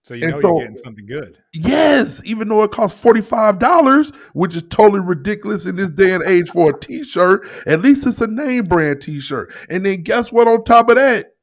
So 0.05 0.13
you 0.13 0.27
know 0.27 0.39
so, 0.39 0.49
you're 0.49 0.59
getting 0.59 0.75
something 0.75 1.07
good. 1.07 1.39
Yes, 1.51 2.21
even 2.25 2.47
though 2.47 2.61
it 2.61 2.69
costs 2.69 3.03
$45, 3.03 4.15
which 4.33 4.55
is 4.55 4.61
totally 4.69 4.99
ridiculous 4.99 5.65
in 5.65 5.77
this 5.77 5.89
day 5.89 6.13
and 6.13 6.23
age 6.23 6.47
for 6.51 6.69
a 6.69 6.79
t-shirt, 6.79 7.49
at 7.65 7.81
least 7.81 8.05
it's 8.05 8.21
a 8.21 8.27
name 8.27 8.65
brand 8.65 9.01
t-shirt. 9.01 9.51
And 9.67 9.83
then 9.83 10.03
guess 10.03 10.31
what 10.31 10.47
on 10.47 10.63
top 10.63 10.89
of 10.89 10.97
that? 10.97 11.33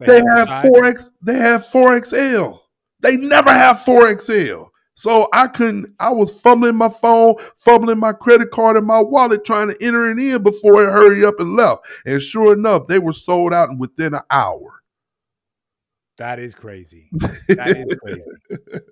They, 0.00 0.06
they 0.06 0.22
have, 0.34 0.48
have 0.48 0.64
4X, 0.64 1.10
they 1.22 1.36
have 1.36 1.64
4XL. 1.66 2.58
They 3.02 3.16
never 3.16 3.52
have 3.52 3.78
4XL. 3.78 4.70
So 4.96 5.28
I 5.32 5.46
couldn't, 5.46 5.94
I 6.00 6.10
was 6.10 6.40
fumbling 6.40 6.74
my 6.74 6.88
phone, 6.88 7.36
fumbling 7.58 8.00
my 8.00 8.14
credit 8.14 8.50
card 8.50 8.76
and 8.76 8.84
my 8.84 9.00
wallet 9.00 9.44
trying 9.44 9.70
to 9.70 9.80
enter 9.80 10.10
it 10.10 10.18
in 10.18 10.42
before 10.42 10.82
it 10.82 10.90
hurried 10.90 11.22
up 11.22 11.38
and 11.38 11.54
left. 11.54 11.86
And 12.04 12.20
sure 12.20 12.52
enough, 12.52 12.88
they 12.88 12.98
were 12.98 13.12
sold 13.12 13.54
out 13.54 13.68
within 13.78 14.14
an 14.14 14.22
hour. 14.28 14.77
That 16.18 16.40
is 16.40 16.54
crazy. 16.54 17.08
That 17.12 17.76
is 17.76 17.96
crazy. 18.02 18.30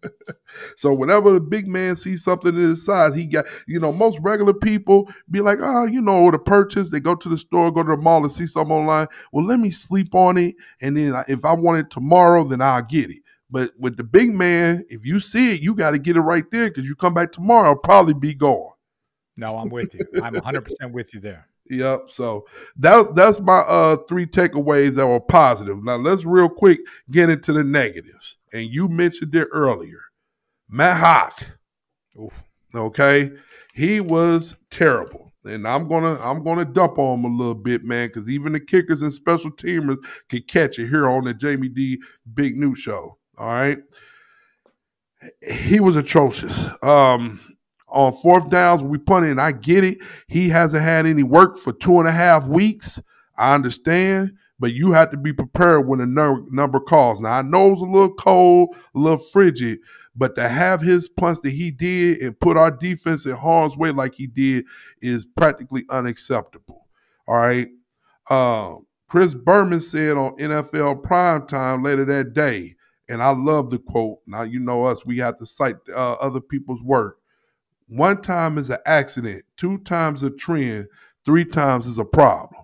so 0.77 0.95
whenever 0.95 1.33
the 1.33 1.41
big 1.41 1.67
man 1.67 1.97
sees 1.97 2.23
something 2.23 2.55
in 2.55 2.61
his 2.61 2.87
size, 2.87 3.17
he 3.17 3.25
got 3.25 3.47
you 3.67 3.81
know 3.81 3.93
most 3.93 4.19
regular 4.21 4.55
people 4.55 5.11
be 5.29 5.41
like, 5.41 5.59
oh, 5.61 5.87
you 5.87 6.01
know, 6.01 6.31
to 6.31 6.39
purchase, 6.39 6.89
they 6.89 7.01
go 7.01 7.17
to 7.17 7.29
the 7.29 7.37
store, 7.37 7.73
go 7.73 7.83
to 7.83 7.91
the 7.91 7.97
mall, 7.97 8.23
and 8.23 8.33
see 8.33 8.47
something 8.47 8.75
online. 8.77 9.09
Well, 9.33 9.45
let 9.45 9.59
me 9.59 9.73
sleep 9.73 10.15
on 10.15 10.39
it, 10.39 10.55
and 10.81 10.97
then 10.97 11.25
if 11.27 11.45
I 11.45 11.53
want 11.53 11.81
it 11.81 11.91
tomorrow, 11.91 12.45
then 12.45 12.63
I'll 12.63 12.83
get 12.83 13.11
it. 13.11 13.23
But 13.51 13.73
with 13.77 13.97
the 13.97 14.05
big 14.05 14.31
man, 14.33 14.85
if 14.89 15.05
you 15.05 15.19
see 15.19 15.53
it, 15.53 15.61
you 15.61 15.75
got 15.75 15.93
to 15.93 15.99
get 15.99 16.17
it 16.17 16.21
right 16.21 16.45
there 16.53 16.69
because 16.69 16.85
you 16.85 16.95
come 16.95 17.15
back 17.15 17.33
tomorrow, 17.33 17.71
I'll 17.71 17.77
probably 17.77 18.15
be 18.15 18.35
gone. 18.35 18.73
No, 19.37 19.57
I'm 19.59 19.69
with 19.69 19.95
you. 19.95 20.07
I'm 20.23 20.35
100 20.35 20.61
percent 20.63 20.93
with 20.93 21.13
you 21.13 21.21
there. 21.21 21.49
Yep. 21.71 22.11
So 22.11 22.47
that's 22.77 23.09
that's 23.15 23.41
my 23.41 23.59
uh 23.59 23.97
three 24.09 24.27
takeaways 24.27 24.95
that 24.95 25.07
were 25.07 25.21
positive. 25.21 25.83
Now 25.83 25.97
let's 25.97 26.25
real 26.25 26.49
quick 26.49 26.81
get 27.11 27.31
into 27.31 27.53
the 27.53 27.65
negatives. 27.65 28.37
And 28.53 28.65
you 28.73 28.89
mentioned 28.89 29.35
it 29.35 29.49
earlier. 29.53 30.01
Matt. 30.69 31.45
Oof. 32.21 32.33
Okay. 32.75 33.33
He 33.75 34.01
was 34.01 34.57
terrible. 34.71 35.33
and 35.45 35.67
I'm 35.67 35.89
gonna 35.89 36.19
I'm 36.21 36.43
gonna 36.45 36.65
dump 36.65 36.99
on 36.99 37.21
him 37.21 37.25
a 37.25 37.37
little 37.37 37.55
bit, 37.55 37.85
man, 37.85 38.09
because 38.09 38.29
even 38.29 38.53
the 38.53 38.61
kickers 38.61 39.03
and 39.03 39.13
special 39.13 39.51
teamers 39.51 39.99
can 40.29 40.43
catch 40.43 40.79
it 40.79 40.89
here 40.89 41.09
on 41.09 41.25
the 41.25 41.35
Jamie 41.35 41.69
D 41.69 41.99
Big 42.35 42.57
Newt 42.57 42.79
Show. 42.79 43.19
All 43.39 43.47
right, 43.49 43.79
he 45.47 45.81
was 45.81 45.97
atrocious. 45.97 46.67
Um, 46.83 47.41
on 47.89 48.17
fourth 48.17 48.51
downs, 48.51 48.83
we 48.83 48.99
punted, 48.99 49.31
and 49.31 49.41
I 49.41 49.53
get 49.53 49.85
it. 49.85 49.99
He 50.29 50.49
hasn't 50.49 50.83
had 50.83 51.07
any 51.07 51.23
work 51.23 51.59
for 51.59 51.73
two 51.73 51.99
and 51.99 52.09
a 52.09 52.13
half 52.13 52.47
weeks. 52.47 53.01
I 53.39 53.55
understand, 53.55 54.33
but 54.59 54.73
you 54.73 54.93
have 54.93 55.11
to 55.11 55.17
be 55.17 55.33
prepared 55.33 55.87
when 55.87 56.01
the 56.01 56.07
number, 56.07 56.45
number 56.51 56.81
calls. 56.81 57.21
Now 57.21 57.33
I 57.33 57.43
know 57.43 57.73
it's 57.73 57.83
a 57.83 57.85
little 57.85 58.15
cold, 58.15 58.77
a 58.95 58.99
little 58.99 59.19
frigid, 59.19 59.79
but 60.17 60.35
to 60.37 60.49
have 60.49 60.81
his 60.81 61.09
punts 61.09 61.41
that 61.43 61.51
he 61.51 61.71
did 61.71 62.23
and 62.23 62.39
put 62.41 62.57
our 62.57 62.71
defense 62.71 63.27
in 63.27 63.33
harm's 63.33 63.77
way 63.77 63.91
like 63.91 64.15
he 64.15 64.27
did 64.27 64.65
is 65.03 65.27
practically 65.37 65.85
unacceptable. 65.91 66.87
All 67.29 67.37
right. 67.37 67.69
Uh, 68.31 68.77
Chris 69.09 69.35
Berman 69.35 69.81
said 69.81 70.17
on 70.17 70.37
NFL 70.37 71.03
primetime 71.03 71.85
later 71.85 72.05
that 72.07 72.33
day, 72.33 72.75
and 73.09 73.23
I 73.23 73.31
love 73.31 73.71
the 73.71 73.79
quote. 73.79 74.19
Now, 74.27 74.43
you 74.43 74.59
know 74.59 74.85
us, 74.85 75.05
we 75.05 75.19
have 75.19 75.39
to 75.39 75.47
cite 75.47 75.77
uh, 75.95 76.15
other 76.15 76.41
people's 76.41 76.83
work. 76.83 77.19
One 77.89 78.21
time 78.21 78.59
is 78.59 78.71
an 78.71 78.79
accident, 78.85 79.45
two 79.57 79.79
times 79.79 80.23
a 80.23 80.31
trend, 80.31 80.87
three 81.25 81.45
times 81.45 81.87
is 81.87 81.99
a 81.99 82.05
problem. 82.05 82.63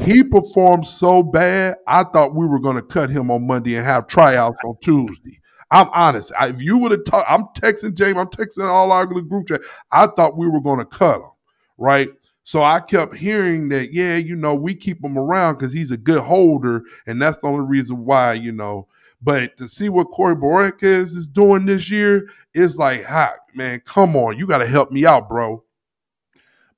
He 0.00 0.24
performed 0.24 0.86
so 0.86 1.22
bad, 1.22 1.76
I 1.86 2.04
thought 2.04 2.34
we 2.34 2.46
were 2.46 2.58
going 2.58 2.76
to 2.76 2.82
cut 2.82 3.10
him 3.10 3.30
on 3.30 3.46
Monday 3.46 3.76
and 3.76 3.86
have 3.86 4.08
tryouts 4.08 4.58
on 4.64 4.76
Tuesday. 4.82 5.40
I'm 5.70 5.88
honest. 5.94 6.32
I, 6.38 6.48
if 6.48 6.60
you 6.60 6.76
would 6.78 6.90
have 6.90 7.04
talked, 7.04 7.30
I'm 7.30 7.44
texting 7.56 7.94
James, 7.94 8.18
I'm 8.18 8.26
texting 8.26 8.68
all 8.68 8.92
our 8.92 9.06
group 9.06 9.48
chat. 9.48 9.60
I 9.92 10.06
thought 10.08 10.36
we 10.36 10.48
were 10.48 10.60
going 10.60 10.80
to 10.80 10.84
cut 10.84 11.16
him, 11.16 11.30
right? 11.78 12.08
So 12.42 12.62
I 12.62 12.80
kept 12.80 13.14
hearing 13.14 13.68
that, 13.70 13.92
yeah, 13.92 14.16
you 14.16 14.36
know, 14.36 14.54
we 14.54 14.74
keep 14.74 15.02
him 15.02 15.16
around 15.16 15.58
because 15.58 15.72
he's 15.72 15.90
a 15.90 15.96
good 15.96 16.20
holder, 16.20 16.82
and 17.06 17.20
that's 17.20 17.38
the 17.38 17.46
only 17.46 17.64
reason 17.64 18.04
why, 18.04 18.34
you 18.34 18.52
know. 18.52 18.88
But 19.24 19.56
to 19.56 19.68
see 19.68 19.88
what 19.88 20.10
Corey 20.10 20.36
Bojorquez 20.36 21.16
is 21.16 21.26
doing 21.26 21.64
this 21.64 21.90
year 21.90 22.28
is 22.52 22.76
like, 22.76 23.04
hot, 23.04 23.36
man. 23.54 23.80
Come 23.86 24.14
on, 24.16 24.36
you 24.36 24.46
got 24.46 24.58
to 24.58 24.66
help 24.66 24.92
me 24.92 25.06
out, 25.06 25.28
bro. 25.28 25.64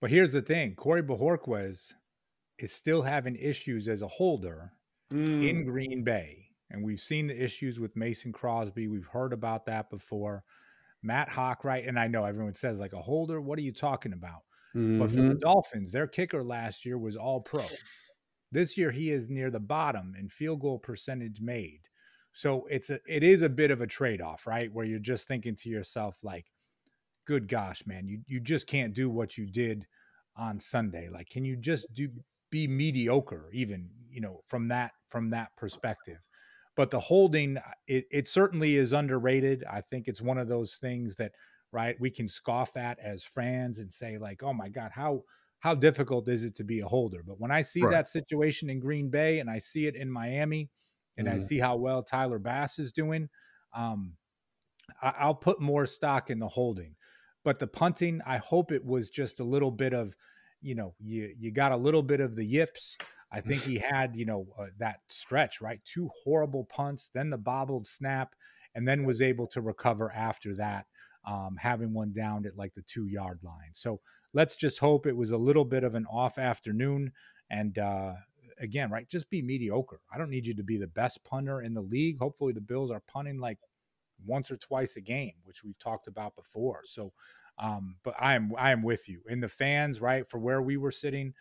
But 0.01 0.11
here's 0.11 0.33
the 0.33 0.43
thing: 0.43 0.77
Corey 0.77 1.03
Bojorquez 1.03 1.93
is 2.59 2.73
still 2.73 3.03
having 3.03 3.37
issues 3.37 3.89
as 3.89 4.01
a 4.01 4.07
holder 4.09 4.73
mm. 5.13 5.47
in 5.47 5.65
Green 5.65 6.05
Bay. 6.05 6.45
And 6.71 6.85
we've 6.85 7.01
seen 7.01 7.27
the 7.27 7.43
issues 7.43 7.79
with 7.79 7.97
Mason 7.97 8.33
Crosby. 8.33 8.89
We've 8.89 9.07
heard 9.07 9.33
about 9.33 9.67
that 9.67 9.91
before. 9.91 10.45
Matt 11.03 11.29
Haack, 11.29 11.65
right? 11.65 11.87
And 11.87 11.99
I 11.99 12.09
know 12.09 12.25
everyone 12.25 12.55
says, 12.55 12.81
like, 12.81 12.93
a 12.93 13.03
holder, 13.03 13.41
what 13.41 13.59
are 13.59 13.63
you 13.63 13.73
talking 13.73 14.13
about? 14.13 14.43
Mm-hmm. 14.75 14.99
But 14.99 15.11
for 15.11 15.17
the 15.17 15.23
mm-hmm. 15.23 15.39
Dolphins, 15.39 15.93
their 15.93 16.07
kicker 16.07 16.43
last 16.43 16.85
year 16.85 16.99
was 16.99 17.17
all 17.17 17.41
pro. 17.41 17.67
This 18.51 18.77
year, 18.77 18.91
he 18.91 19.11
is 19.11 19.29
near 19.29 19.51
the 19.51 19.61
bottom 19.61 20.15
in 20.19 20.29
field 20.29 20.61
goal 20.61 20.79
percentage 20.79 21.41
made. 21.41 21.83
So 22.37 22.67
it's 22.71 22.91
a 22.91 23.01
it 23.07 23.23
is 23.23 23.41
a 23.41 23.49
bit 23.49 23.71
of 23.71 23.81
a 23.81 23.87
trade-off, 23.87 24.47
right? 24.47 24.71
Where 24.71 24.85
you're 24.85 24.99
just 24.99 25.27
thinking 25.27 25.55
to 25.57 25.71
yourself, 25.71 26.19
like, 26.23 26.47
good 27.27 27.49
gosh, 27.49 27.87
man, 27.87 28.07
you 28.07 28.21
you 28.27 28.41
just 28.41 28.67
can't 28.67 28.93
do 28.93 29.09
what 29.09 29.39
you 29.39 29.47
did 29.47 29.87
on 30.37 30.61
Sunday. 30.61 31.09
Like, 31.11 31.31
can 31.31 31.47
you 31.47 31.57
just 31.57 31.87
do 31.95 32.11
be 32.51 32.69
mediocre, 32.69 33.49
even, 33.53 33.89
you 34.11 34.21
know, 34.21 34.43
from 34.47 34.69
that 34.69 34.93
from 35.09 35.31
that 35.31 35.57
perspective? 35.57 36.19
but 36.77 36.91
the 36.91 37.01
holding 37.01 37.57
uh, 37.57 37.63
it, 37.89 38.05
it 38.11 38.29
certainly 38.29 38.77
is 38.77 38.93
underrated 38.93 39.65
i 39.69 39.81
think 39.81 40.07
it's 40.07 40.21
one 40.21 40.39
of 40.39 40.47
those 40.47 40.77
things 40.77 41.17
that 41.17 41.33
right 41.73 41.97
we 41.99 42.11
can 42.11 42.29
scoff 42.29 42.77
at 42.77 42.99
as 43.01 43.25
fans 43.25 43.79
and 43.79 43.93
say 43.93 44.19
like 44.19 44.43
oh 44.43 44.53
my 44.53 44.69
god 44.69 44.91
how 44.95 45.23
how 45.61 45.75
difficult 45.75 46.29
is 46.29 46.45
it 46.45 46.55
to 46.55 46.65
be 46.65 46.81
a 46.81 46.87
holder 46.87 47.23
but 47.27 47.41
when 47.41 47.51
i 47.51 47.63
see 47.63 47.83
right. 47.83 47.91
that 47.91 48.09
situation 48.09 48.71
in 48.71 48.79
green 48.79 49.09
bay 49.09 49.41
and 49.41 49.51
i 49.51 49.59
see 49.59 49.87
it 49.87 49.97
in 49.97 50.11
miami 50.11 50.69
and 51.17 51.27
mm-hmm. 51.27 51.37
i 51.37 51.39
see 51.39 51.59
how 51.59 51.77
well 51.77 52.03
tyler 52.03 52.39
bass 52.39 52.79
is 52.79 52.93
doing 52.93 53.29
um, 53.75 54.15
I, 55.03 55.13
i'll 55.21 55.35
put 55.35 55.61
more 55.61 55.87
stock 55.87 56.31
in 56.31 56.39
the 56.39 56.49
holding 56.49 56.97
but 57.45 57.59
the 57.59 57.67
punting 57.67 58.21
i 58.27 58.39
hope 58.39 58.73
it 58.73 58.85
was 58.85 59.11
just 59.11 59.41
a 59.41 59.45
little 59.45 59.71
bit 59.71 59.93
of 59.93 60.15
you 60.61 60.75
know 60.75 60.95
you 60.99 61.35
you 61.39 61.51
got 61.51 61.73
a 61.73 61.77
little 61.77 62.03
bit 62.03 62.21
of 62.21 62.37
the 62.37 62.45
yips 62.45 62.97
I 63.31 63.41
think 63.41 63.63
he 63.63 63.79
had, 63.91 64.17
you 64.17 64.25
know, 64.25 64.47
uh, 64.59 64.67
that 64.79 65.01
stretch, 65.09 65.61
right? 65.61 65.81
Two 65.85 66.11
horrible 66.25 66.65
punts, 66.65 67.11
then 67.13 67.31
the 67.31 67.39
bobbled 67.39 67.87
snap, 67.87 68.35
and 68.75 68.87
then 68.87 69.05
was 69.05 69.23
able 69.23 69.47
to 69.49 69.61
recover 69.61 70.13
after 70.13 70.55
that, 70.57 70.87
um, 71.27 71.57
having 71.59 71.93
one 71.93 72.13
down 72.13 72.47
at 72.47 72.57
like 72.57 72.75
the 72.75 72.83
two 72.83 73.07
yard 73.07 73.41
line. 73.43 73.73
So 73.73 74.01
let's 74.33 74.57
just 74.57 74.79
hope 74.79 75.07
it 75.07 75.17
was 75.17 75.31
a 75.31 75.39
little 75.39 75.65
bit 75.65 75.85
of 75.85 75.95
an 75.95 76.07
off 76.07 76.39
afternoon. 76.39 77.13
And 77.51 77.79
uh, 77.79 78.15
again, 78.61 78.91
right, 78.91 79.09
just 79.09 79.31
be 79.31 79.43
mediocre. 79.43 80.01
I 80.13 80.19
don't 80.19 80.31
need 80.31 80.47
you 80.47 80.55
to 80.55 80.63
be 80.63 80.77
the 80.77 80.87
best 80.87 81.25
punter 81.25 81.61
in 81.61 81.75
the 81.75 81.83
league. 81.83 82.19
Hopefully, 82.19 82.53
the 82.53 82.61
Bills 82.61 82.91
are 82.91 83.03
punting 83.07 83.39
like 83.39 83.59
once 84.25 84.51
or 84.51 84.57
twice 84.57 84.97
a 84.97 85.01
game, 85.01 85.35
which 85.45 85.63
we've 85.65 85.79
talked 85.79 86.07
about 86.07 86.37
before. 86.37 86.83
So, 86.85 87.13
um, 87.59 87.97
but 88.03 88.15
I 88.19 88.35
am 88.35 88.53
I 88.57 88.73
am 88.73 88.83
with 88.83 89.09
you. 89.09 89.23
And 89.29 89.43
the 89.43 89.49
fans, 89.49 90.01
right, 90.01 90.29
for 90.29 90.39
where 90.39 90.63
we 90.63 90.77
were 90.77 90.91
sitting, 90.91 91.35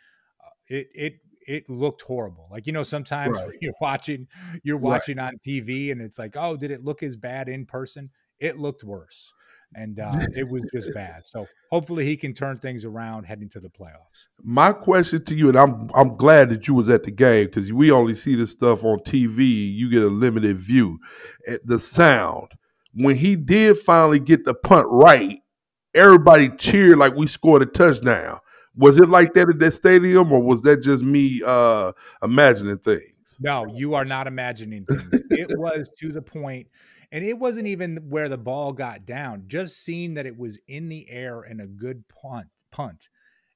uh, 0.44 0.50
it 0.68 0.88
it 0.94 1.14
it 1.48 1.70
looked 1.70 2.02
horrible. 2.02 2.48
Like 2.52 2.68
you 2.68 2.74
know, 2.74 2.84
sometimes 2.84 3.38
right. 3.38 3.50
you're 3.62 3.74
watching 3.82 4.28
you're 4.64 4.78
watching 4.78 5.18
right. 5.18 5.28
on 5.28 5.38
TV 5.46 5.92
and 5.92 6.02
it's 6.02 6.20
like, 6.20 6.36
oh, 6.36 6.58
did 6.58 6.72
it 6.72 6.84
look 6.84 7.04
as 7.04 7.16
bad 7.16 7.50
in 7.50 7.66
person? 7.66 8.10
It 8.40 8.60
looked 8.60 8.84
worse, 8.84 9.34
and 9.76 10.00
uh, 10.00 10.20
it 10.36 10.48
was 10.48 10.64
just 10.74 10.94
bad. 10.94 11.28
So 11.28 11.48
hopefully 11.72 12.06
he 12.06 12.18
can 12.18 12.34
turn 12.34 12.60
things 12.60 12.86
around 12.86 13.26
heading 13.26 13.50
to 13.50 13.60
the 13.60 13.70
playoffs. 13.70 14.28
My 14.44 14.72
question 14.72 15.24
to 15.26 15.36
you, 15.36 15.50
and 15.50 15.58
I'm 15.58 15.90
I'm 15.94 16.16
glad 16.16 16.50
that 16.50 16.68
you 16.68 16.74
was 16.74 16.90
at 16.90 17.04
the 17.04 17.12
game 17.12 17.46
because 17.48 17.72
we 17.72 17.92
only 17.92 18.16
see 18.16 18.36
this 18.36 18.52
stuff 18.52 18.84
on 18.84 19.00
TV. 19.00 19.74
You 19.74 19.90
get 19.90 20.04
a 20.04 20.08
limited 20.08 20.60
view. 20.60 21.00
At 21.48 21.66
the 21.66 21.80
sound 21.80 22.54
when 22.96 23.16
he 23.16 23.36
did 23.36 23.80
finally 23.80 24.20
get 24.20 24.46
the 24.46 24.54
punt 24.54 24.88
right, 24.90 25.40
everybody 25.94 26.50
cheered 26.50 26.98
like 26.98 27.14
we 27.14 27.28
scored 27.28 27.62
a 27.62 27.66
touchdown. 27.66 28.40
Was 28.76 28.98
it 28.98 29.10
like 29.10 29.34
that 29.34 29.50
at 29.50 29.60
that 29.60 29.72
stadium, 29.72 30.32
or 30.32 30.42
was 30.42 30.62
that 30.64 30.82
just 30.82 31.04
me 31.04 31.42
uh, 31.46 31.92
imagining 32.24 32.78
things? 32.78 33.38
No, 33.40 33.66
you 33.68 33.94
are 33.96 34.06
not 34.06 34.28
imagining 34.28 34.86
things. 34.86 35.10
it 35.30 35.48
was 35.58 35.90
to 36.00 36.12
the 36.12 36.22
point, 36.22 36.68
and 37.16 37.24
it 37.24 37.40
wasn't 37.40 37.66
even 37.66 37.96
where 38.10 38.28
the 38.28 38.38
ball 38.38 38.74
got 38.74 39.06
down. 39.06 39.46
Just 39.48 39.82
seeing 39.82 40.16
that 40.16 40.26
it 40.26 40.38
was 40.38 40.60
in 40.68 40.90
the 40.90 41.10
air 41.10 41.40
and 41.40 41.62
a 41.62 41.66
good 41.66 42.04
punt, 42.10 42.48
punt, 42.72 43.08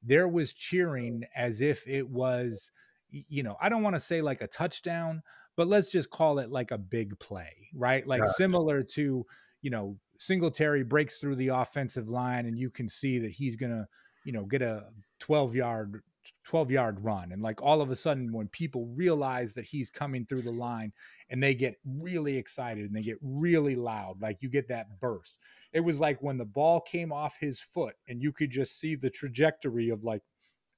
there 0.02 0.30
was 0.30 0.54
cheering 0.54 1.26
as 1.36 1.60
if 1.60 1.86
it 1.86 2.08
was, 2.08 2.72
you 3.12 3.44
know, 3.44 3.58
I 3.60 3.68
don't 3.68 3.84
want 3.84 3.98
to 3.98 4.00
say 4.00 4.22
like 4.22 4.40
a 4.42 4.48
touchdown, 4.48 5.24
but 5.58 5.68
let's 5.68 5.92
just 5.92 6.10
call 6.10 6.40
it 6.40 6.50
like 6.50 6.72
a 6.72 6.78
big 6.78 7.20
play, 7.20 7.52
right? 7.76 8.08
Like 8.08 8.22
gotcha. 8.22 8.34
similar 8.38 8.82
to, 8.82 9.26
you 9.62 9.70
know, 9.70 9.98
Singletary 10.20 10.84
breaks 10.84 11.18
through 11.18 11.36
the 11.36 11.50
offensive 11.50 12.10
line, 12.10 12.46
and 12.46 12.58
you 12.58 12.70
can 12.70 12.88
see 12.88 13.20
that 13.20 13.32
he's 13.32 13.58
gonna 13.58 13.90
you 14.24 14.32
know, 14.32 14.46
get 14.46 14.62
a 14.62 14.86
12 15.20 15.56
yard 15.56 16.04
12 16.46 16.72
yard 16.72 17.04
run 17.04 17.32
and 17.32 17.42
like 17.42 17.62
all 17.62 17.82
of 17.82 17.92
a 17.92 17.96
sudden 17.96 18.32
when 18.32 18.48
people 18.48 18.88
realize 18.96 19.54
that 19.54 19.66
he's 19.66 19.90
coming 19.90 20.26
through 20.26 20.42
the 20.42 20.52
line 20.52 20.92
and 21.30 21.42
they 21.44 21.54
get 21.54 21.76
really 21.86 22.38
excited 22.38 22.86
and 22.86 22.96
they 22.96 23.02
get 23.02 23.18
really 23.22 23.76
loud 23.76 24.22
like 24.22 24.38
you 24.42 24.50
get 24.50 24.68
that 24.68 25.00
burst. 25.00 25.38
It 25.74 25.82
was 25.82 26.00
like 26.00 26.22
when 26.22 26.38
the 26.38 26.46
ball 26.46 26.82
came 26.82 27.12
off 27.12 27.38
his 27.40 27.62
foot 27.62 27.96
and 28.08 28.22
you 28.22 28.32
could 28.32 28.50
just 28.50 28.80
see 28.80 28.96
the 28.96 29.10
trajectory 29.10 29.90
of 29.90 30.04
like 30.04 30.24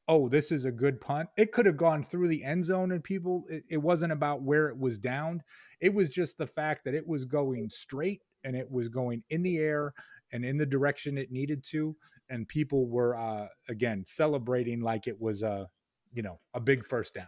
oh 0.07 0.27
this 0.27 0.51
is 0.51 0.65
a 0.65 0.71
good 0.71 0.99
punt. 0.99 1.29
It 1.37 1.51
could 1.51 1.65
have 1.65 1.77
gone 1.77 2.03
through 2.03 2.27
the 2.27 2.43
end 2.43 2.65
zone 2.65 2.91
and 2.91 3.03
people 3.03 3.45
it, 3.49 3.63
it 3.69 3.77
wasn't 3.77 4.11
about 4.11 4.41
where 4.41 4.67
it 4.67 4.77
was 4.77 4.97
downed. 4.97 5.41
It 5.79 5.93
was 5.93 6.09
just 6.09 6.37
the 6.37 6.47
fact 6.47 6.83
that 6.85 6.95
it 6.95 7.07
was 7.07 7.25
going 7.25 7.69
straight 7.69 8.21
and 8.43 8.55
it 8.55 8.69
was 8.69 8.89
going 8.89 9.23
in 9.29 9.43
the 9.43 9.57
air 9.57 9.93
and 10.31 10.43
in 10.43 10.57
the 10.57 10.65
direction 10.65 11.17
it 11.17 11.31
needed 11.31 11.63
to 11.69 11.95
and 12.31 12.47
people 12.47 12.87
were 12.87 13.15
uh, 13.15 13.47
again 13.69 14.03
celebrating 14.07 14.81
like 14.81 15.05
it 15.05 15.21
was 15.21 15.43
a 15.43 15.67
you 16.13 16.23
know 16.23 16.39
a 16.53 16.59
big 16.59 16.83
first 16.83 17.13
down. 17.13 17.27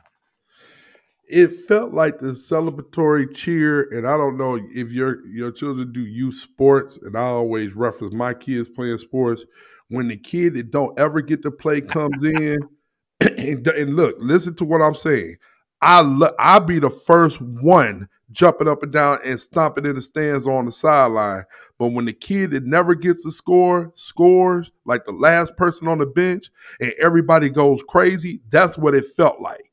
It 1.26 1.68
felt 1.68 1.94
like 1.94 2.20
the 2.20 2.32
celebratory 2.32 3.34
cheer 3.34 3.90
and 3.92 4.08
i 4.08 4.18
don't 4.18 4.38
know 4.38 4.60
if 4.74 4.92
your 4.92 5.26
your 5.28 5.52
children 5.52 5.92
do 5.94 6.02
youth 6.02 6.36
sports 6.36 6.98
and 7.02 7.18
i 7.18 7.22
always 7.22 7.74
reference 7.76 8.14
my 8.14 8.34
kids 8.34 8.70
playing 8.70 8.98
sports. 8.98 9.44
When 9.90 10.08
the 10.08 10.18
kid 10.18 10.56
that 10.56 10.72
don't 10.72 10.98
ever 10.98 11.22
get 11.22 11.44
to 11.44 11.52
play 11.52 11.82
comes 11.82 12.24
in 12.24 12.60
and, 13.22 13.68
and 13.68 13.96
look 13.96 14.16
listen 14.20 14.56
to 14.56 14.66
what 14.66 14.82
i'm 14.82 14.96
saying 14.96 15.36
i 15.84 16.02
lo- 16.02 16.36
i'll 16.40 16.60
be 16.60 16.80
the 16.80 16.90
first 16.90 17.40
one 17.42 18.08
jumping 18.34 18.68
up 18.68 18.84
and 18.84 18.92
down 18.92 19.20
and 19.24 19.40
stomping 19.40 19.86
in 19.86 19.96
the 19.96 20.02
stands 20.02 20.46
on 20.46 20.66
the 20.66 20.72
sideline. 20.72 21.46
But 21.80 21.90
when 21.90 22.06
the 22.06 22.14
kid 22.14 22.52
that 22.52 22.64
never 22.64 22.96
gets 22.96 23.26
a 23.26 23.32
score 23.32 23.94
scores, 23.96 24.72
like 24.86 25.06
the 25.06 25.12
last 25.12 25.56
person 25.56 25.88
on 25.88 26.00
the 26.00 26.06
bench, 26.06 26.50
and 26.80 26.94
everybody 27.00 27.50
goes 27.50 27.82
crazy, 27.88 28.42
that's 28.50 28.78
what 28.78 28.96
it 28.96 29.16
felt 29.16 29.40
like. 29.40 29.70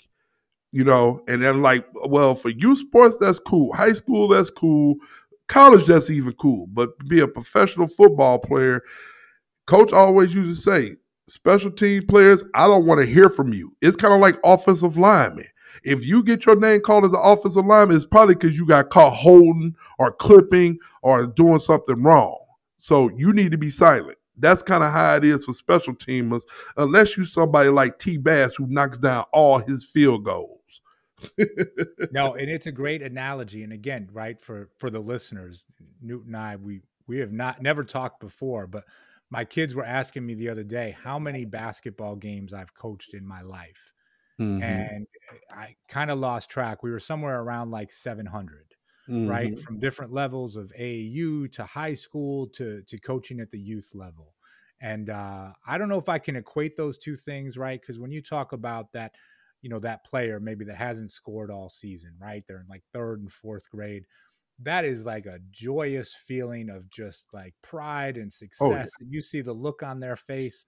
You 0.73 0.85
know, 0.85 1.23
and 1.27 1.43
then 1.43 1.63
like, 1.63 1.85
well, 2.07 2.37
for 2.37 2.51
youth 2.51 2.79
sports, 2.79 3.17
that's 3.19 3.41
cool. 3.41 3.73
High 3.73 3.95
school, 3.95 4.29
that's 4.29 4.51
cool. 4.51 4.97
College, 5.49 5.87
that's 5.87 6.11
even 6.11 6.33
cool. 6.35 6.69
But 6.69 6.97
be 7.09 7.21
a 7.21 7.27
professional 7.27 7.89
football 7.89 8.39
player, 8.39 8.83
coach 9.67 9.93
always 9.93 10.33
used 10.33 10.63
to 10.65 10.71
say, 10.71 10.97
special 11.29 11.73
team 11.73 12.07
players, 12.07 12.45
I 12.55 12.69
don't 12.69 12.87
want 12.87 13.01
to 13.01 13.07
hear 13.07 13.31
from 13.31 13.53
you. 13.53 13.75
It's 13.81 13.97
kind 13.97 14.15
of 14.15 14.21
like 14.21 14.39
offensive 14.45 14.97
linemen. 14.97 15.47
If 15.85 16.05
you 16.05 16.23
get 16.23 16.47
your 16.47 16.57
name 16.57 16.81
called 16.81 17.05
as 17.05 17.13
an 17.13 17.21
offensive 17.23 17.65
lineman, 17.65 17.97
it's 17.97 18.07
probably 18.07 18.35
because 18.35 18.57
you 18.57 18.67
got 18.67 18.91
caught 18.91 19.15
holding 19.15 19.75
or 19.99 20.13
clipping 20.13 20.79
or 21.03 21.27
doing 21.27 21.61
something 21.61 22.03
wrong. 22.03 22.39
So 22.79 23.11
you 23.11 23.33
need 23.33 23.51
to 23.53 23.59
be 23.59 23.71
silent. 23.71 24.19
That's 24.37 24.63
kind 24.63 24.83
of 24.83 24.91
how 24.91 25.17
it 25.17 25.25
is 25.25 25.45
for 25.45 25.53
special 25.53 25.95
teamers, 25.95 26.43
unless 26.77 27.17
you 27.17 27.25
somebody 27.25 27.69
like 27.69 27.99
T 27.99 28.17
Bass 28.17 28.55
who 28.55 28.67
knocks 28.67 28.97
down 28.97 29.25
all 29.33 29.59
his 29.59 29.85
field 29.85 30.25
goals. 30.25 30.57
no, 32.11 32.35
and 32.35 32.51
it's 32.51 32.67
a 32.67 32.73
great 32.73 33.03
analogy. 33.03 33.63
And 33.63 33.73
again, 33.73 34.09
right 34.13 34.41
for 34.41 34.71
for 34.79 34.89
the 34.89 35.01
listeners, 35.01 35.65
Newt 36.01 36.25
and 36.25 36.37
I, 36.37 36.57
we 36.57 36.81
we 37.07 37.19
have 37.19 37.33
not 37.33 37.61
never 37.61 37.85
talked 37.85 38.21
before, 38.21 38.67
but 38.67 38.85
my 39.31 39.45
kids 39.45 39.75
were 39.75 39.85
asking 39.85 40.27
me 40.27 40.35
the 40.35 40.49
other 40.49 40.65
day 40.65 40.97
how 41.03 41.19
many 41.19 41.45
basketball 41.45 42.17
games 42.17 42.53
I've 42.53 42.75
coached 42.75 43.15
in 43.15 43.27
my 43.27 43.43
life. 43.43 43.93
Mm-hmm. 44.41 44.63
And 44.63 45.07
I 45.51 45.77
kind 45.89 46.11
of 46.11 46.19
lost 46.19 46.49
track. 46.49 46.83
We 46.83 46.91
were 46.91 46.99
somewhere 46.99 47.41
around 47.41 47.71
like 47.71 47.93
700, 47.93 48.75
mm-hmm. 49.09 49.29
right? 49.29 49.59
From 49.59 49.79
different 49.79 50.13
levels 50.13 50.57
of 50.57 50.73
AAU 50.79 51.53
to 51.53 51.65
high 51.65 51.95
school 51.95 52.47
to, 52.55 52.83
to 52.83 52.99
coaching 52.99 53.41
at 53.41 53.51
the 53.51 53.59
youth 53.59 53.91
level. 53.95 54.35
And 54.81 55.11
uh, 55.11 55.51
I 55.67 55.77
don't 55.77 55.91
know 55.91 55.99
if 55.99 56.09
I 56.09 56.19
can 56.19 56.37
equate 56.37 56.77
those 56.77 56.97
two 56.97 57.17
things, 57.17 57.59
right? 57.59 57.79
Because 57.79 57.99
when 57.99 58.13
you 58.13 58.23
talk 58.23 58.53
about 58.53 58.93
that, 58.93 59.15
you 59.61 59.69
know, 59.69 59.79
that 59.81 60.07
player 60.07 60.41
maybe 60.41 60.65
that 60.65 60.77
hasn't 60.77 61.13
scored 61.13 61.51
all 61.51 61.69
season, 61.69 62.15
right? 62.19 62.43
They're 62.47 62.61
in 62.61 62.69
like 62.69 62.83
third 62.95 63.21
and 63.21 63.31
fourth 63.31 63.69
grade. 63.69 64.07
That 64.63 64.87
is 64.87 65.05
like 65.05 65.27
a 65.27 65.41
joyous 65.51 66.15
feeling 66.15 66.71
of 66.71 66.89
just 66.89 67.27
like 67.35 67.55
pride 67.63 68.17
and 68.17 68.33
success. 68.33 68.67
Oh, 68.67 68.73
yeah. 68.73 68.87
And 69.01 69.13
you 69.13 69.21
see 69.21 69.43
the 69.43 69.53
look 69.53 69.83
on 69.83 70.01
their 70.01 70.17
face 70.17 70.65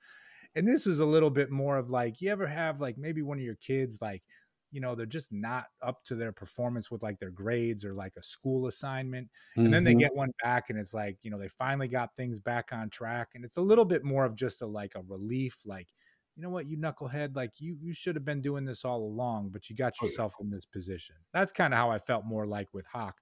and 0.54 0.66
this 0.66 0.86
was 0.86 1.00
a 1.00 1.06
little 1.06 1.30
bit 1.30 1.50
more 1.50 1.78
of 1.78 1.90
like 1.90 2.20
you 2.20 2.30
ever 2.30 2.46
have 2.46 2.80
like 2.80 2.98
maybe 2.98 3.22
one 3.22 3.38
of 3.38 3.44
your 3.44 3.56
kids 3.56 4.00
like 4.00 4.22
you 4.70 4.80
know 4.80 4.94
they're 4.94 5.06
just 5.06 5.32
not 5.32 5.66
up 5.82 6.04
to 6.04 6.14
their 6.14 6.32
performance 6.32 6.90
with 6.90 7.02
like 7.02 7.18
their 7.20 7.30
grades 7.30 7.84
or 7.84 7.92
like 7.92 8.14
a 8.16 8.22
school 8.22 8.66
assignment 8.66 9.28
and 9.56 9.66
mm-hmm. 9.66 9.72
then 9.72 9.84
they 9.84 9.92
mm-hmm. 9.92 10.00
get 10.00 10.14
one 10.16 10.30
back 10.42 10.70
and 10.70 10.78
it's 10.78 10.94
like 10.94 11.18
you 11.22 11.30
know 11.30 11.38
they 11.38 11.48
finally 11.48 11.88
got 11.88 12.10
things 12.16 12.40
back 12.40 12.70
on 12.72 12.88
track 12.88 13.28
and 13.34 13.44
it's 13.44 13.58
a 13.58 13.62
little 13.62 13.84
bit 13.84 14.02
more 14.02 14.24
of 14.24 14.34
just 14.34 14.62
a 14.62 14.66
like 14.66 14.94
a 14.94 15.02
relief 15.02 15.58
like 15.64 15.88
you 16.34 16.42
know 16.42 16.50
what 16.50 16.66
you 16.66 16.78
knucklehead 16.78 17.36
like 17.36 17.52
you 17.58 17.76
you 17.80 17.92
should 17.92 18.16
have 18.16 18.24
been 18.24 18.40
doing 18.40 18.64
this 18.64 18.84
all 18.84 19.02
along 19.02 19.50
but 19.50 19.68
you 19.68 19.76
got 19.76 20.00
yourself 20.00 20.34
oh, 20.40 20.44
in 20.44 20.50
this 20.50 20.64
position 20.64 21.14
that's 21.32 21.52
kind 21.52 21.74
of 21.74 21.78
how 21.78 21.90
i 21.90 21.98
felt 21.98 22.24
more 22.24 22.46
like 22.46 22.68
with 22.72 22.86
Haack 22.92 23.12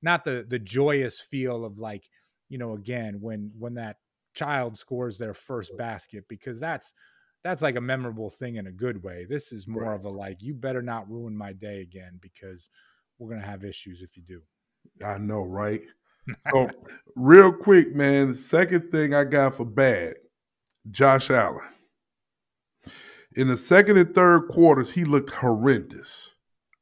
not 0.00 0.24
the 0.24 0.46
the 0.48 0.60
joyous 0.60 1.20
feel 1.20 1.64
of 1.64 1.80
like 1.80 2.08
you 2.48 2.58
know 2.58 2.74
again 2.74 3.18
when 3.20 3.50
when 3.58 3.74
that 3.74 3.96
child 4.34 4.78
scores 4.78 5.18
their 5.18 5.34
first 5.34 5.76
basket 5.76 6.24
because 6.28 6.58
that's 6.60 6.92
that's 7.44 7.62
like 7.62 7.76
a 7.76 7.80
memorable 7.80 8.30
thing 8.30 8.56
in 8.56 8.68
a 8.68 8.72
good 8.72 9.02
way. 9.02 9.26
This 9.28 9.52
is 9.52 9.66
more 9.66 9.84
right. 9.84 9.94
of 9.94 10.04
a 10.04 10.08
like 10.08 10.42
you 10.42 10.54
better 10.54 10.82
not 10.82 11.10
ruin 11.10 11.36
my 11.36 11.52
day 11.52 11.80
again 11.80 12.18
because 12.20 12.70
we're 13.18 13.30
gonna 13.30 13.46
have 13.46 13.64
issues 13.64 14.02
if 14.02 14.16
you 14.16 14.22
do. 14.22 14.40
I 15.04 15.18
know, 15.18 15.42
right? 15.42 15.82
so 16.50 16.68
real 17.16 17.52
quick, 17.52 17.94
man, 17.94 18.32
the 18.32 18.38
second 18.38 18.90
thing 18.90 19.14
I 19.14 19.24
got 19.24 19.56
for 19.56 19.64
bad, 19.64 20.14
Josh 20.90 21.30
Allen. 21.30 21.60
In 23.34 23.48
the 23.48 23.56
second 23.56 23.96
and 23.96 24.14
third 24.14 24.48
quarters, 24.48 24.90
he 24.90 25.04
looked 25.04 25.30
horrendous. 25.30 26.30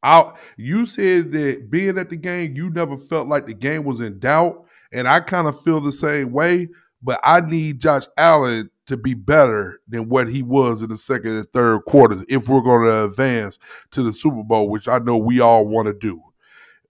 Out, 0.02 0.38
you 0.56 0.86
said 0.86 1.30
that 1.32 1.70
being 1.70 1.98
at 1.98 2.08
the 2.08 2.16
game, 2.16 2.56
you 2.56 2.70
never 2.70 2.96
felt 2.96 3.28
like 3.28 3.46
the 3.46 3.54
game 3.54 3.84
was 3.84 4.00
in 4.00 4.18
doubt, 4.18 4.64
and 4.92 5.06
I 5.06 5.20
kind 5.20 5.46
of 5.46 5.60
feel 5.62 5.80
the 5.80 5.92
same 5.92 6.32
way. 6.32 6.68
But 7.02 7.20
I 7.24 7.40
need 7.40 7.80
Josh 7.80 8.04
Allen 8.16 8.70
to 8.86 8.96
be 8.96 9.14
better 9.14 9.80
than 9.88 10.08
what 10.08 10.28
he 10.28 10.42
was 10.42 10.82
in 10.82 10.90
the 10.90 10.98
second 10.98 11.36
and 11.36 11.52
third 11.52 11.80
quarters 11.86 12.24
if 12.28 12.48
we're 12.48 12.60
going 12.60 12.84
to 12.84 13.04
advance 13.04 13.58
to 13.92 14.02
the 14.02 14.12
Super 14.12 14.42
Bowl, 14.42 14.68
which 14.68 14.88
I 14.88 14.98
know 14.98 15.16
we 15.16 15.40
all 15.40 15.66
want 15.66 15.86
to 15.86 15.94
do. 15.94 16.20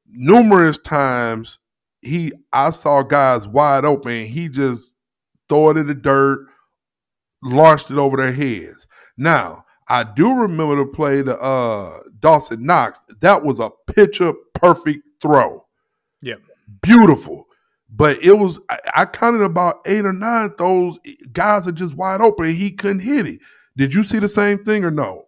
Numerous 0.08 0.78
times 0.78 1.58
he 2.02 2.32
I 2.52 2.70
saw 2.70 3.02
guys 3.02 3.46
wide 3.46 3.84
open, 3.84 4.26
he 4.26 4.48
just 4.48 4.92
throw 5.48 5.70
it 5.70 5.76
in 5.76 5.86
the 5.86 5.94
dirt, 5.94 6.46
launched 7.42 7.90
it 7.90 7.98
over 7.98 8.16
their 8.16 8.32
heads. 8.32 8.86
Now, 9.16 9.64
I 9.88 10.04
do 10.04 10.32
remember 10.32 10.76
to 10.76 10.90
play 10.90 11.22
the 11.22 11.38
uh, 11.38 12.00
Dawson 12.20 12.64
Knox. 12.64 13.00
That 13.20 13.42
was 13.42 13.58
a 13.58 13.70
picture 13.92 14.32
perfect 14.54 15.00
throw. 15.20 15.66
Yeah. 16.22 16.36
Beautiful. 16.82 17.46
But 17.92 18.22
it 18.22 18.38
was 18.38 18.58
I, 18.68 18.78
I 18.94 19.04
counted 19.06 19.42
about 19.42 19.80
eight 19.86 20.04
or 20.04 20.12
nine 20.12 20.52
those 20.58 20.98
guys 21.32 21.66
are 21.66 21.72
just 21.72 21.94
wide 21.94 22.20
open 22.20 22.46
and 22.46 22.54
he 22.54 22.70
couldn't 22.70 23.00
hit 23.00 23.26
it. 23.26 23.40
Did 23.76 23.94
you 23.94 24.04
see 24.04 24.18
the 24.18 24.28
same 24.28 24.64
thing 24.64 24.84
or 24.84 24.90
no? 24.90 25.26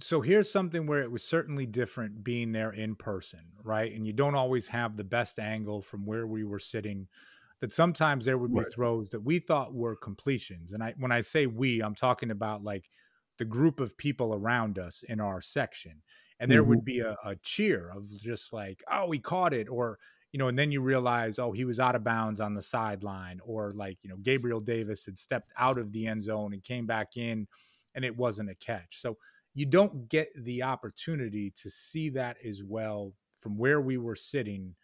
So 0.00 0.22
here's 0.22 0.50
something 0.50 0.86
where 0.86 1.02
it 1.02 1.10
was 1.10 1.22
certainly 1.22 1.66
different 1.66 2.24
being 2.24 2.52
there 2.52 2.70
in 2.70 2.94
person, 2.94 3.40
right? 3.62 3.92
And 3.92 4.06
you 4.06 4.14
don't 4.14 4.34
always 4.34 4.68
have 4.68 4.96
the 4.96 5.04
best 5.04 5.38
angle 5.38 5.82
from 5.82 6.06
where 6.06 6.26
we 6.26 6.44
were 6.44 6.58
sitting. 6.58 7.08
That 7.60 7.72
sometimes 7.72 8.24
there 8.24 8.38
would 8.38 8.52
be 8.52 8.60
right. 8.60 8.72
throws 8.72 9.10
that 9.10 9.22
we 9.22 9.38
thought 9.38 9.72
were 9.72 9.94
completions. 9.94 10.72
And 10.72 10.82
I 10.82 10.94
when 10.98 11.12
I 11.12 11.20
say 11.20 11.46
we, 11.46 11.80
I'm 11.80 11.94
talking 11.94 12.30
about 12.30 12.64
like 12.64 12.88
the 13.38 13.44
group 13.44 13.80
of 13.80 13.96
people 13.96 14.34
around 14.34 14.78
us 14.78 15.02
in 15.08 15.20
our 15.20 15.40
section. 15.40 16.02
And 16.40 16.50
there 16.50 16.62
mm-hmm. 16.62 16.70
would 16.70 16.84
be 16.84 17.00
a, 17.00 17.16
a 17.24 17.36
cheer 17.36 17.90
of 17.94 18.08
just 18.18 18.52
like, 18.52 18.82
oh, 18.92 19.06
we 19.06 19.20
caught 19.20 19.54
it, 19.54 19.68
or 19.68 19.98
you 20.32 20.38
know, 20.38 20.48
and 20.48 20.58
then 20.58 20.72
you 20.72 20.80
realize, 20.80 21.38
oh, 21.38 21.52
he 21.52 21.64
was 21.64 21.78
out 21.78 21.94
of 21.94 22.02
bounds 22.02 22.40
on 22.40 22.54
the 22.54 22.62
sideline, 22.62 23.40
or 23.44 23.70
like, 23.72 23.98
you 24.02 24.08
know, 24.10 24.16
Gabriel 24.16 24.60
Davis 24.60 25.04
had 25.04 25.18
stepped 25.18 25.52
out 25.58 25.78
of 25.78 25.92
the 25.92 26.06
end 26.06 26.24
zone 26.24 26.54
and 26.54 26.64
came 26.64 26.86
back 26.86 27.16
in 27.16 27.46
and 27.94 28.04
it 28.04 28.16
wasn't 28.16 28.50
a 28.50 28.54
catch. 28.54 28.98
So 28.98 29.18
you 29.54 29.66
don't 29.66 30.08
get 30.08 30.32
the 30.34 30.62
opportunity 30.62 31.52
to 31.62 31.68
see 31.68 32.08
that 32.10 32.38
as 32.44 32.62
well 32.64 33.12
from 33.38 33.58
where 33.58 33.80
we 33.80 33.98
were 33.98 34.16
sitting 34.16 34.74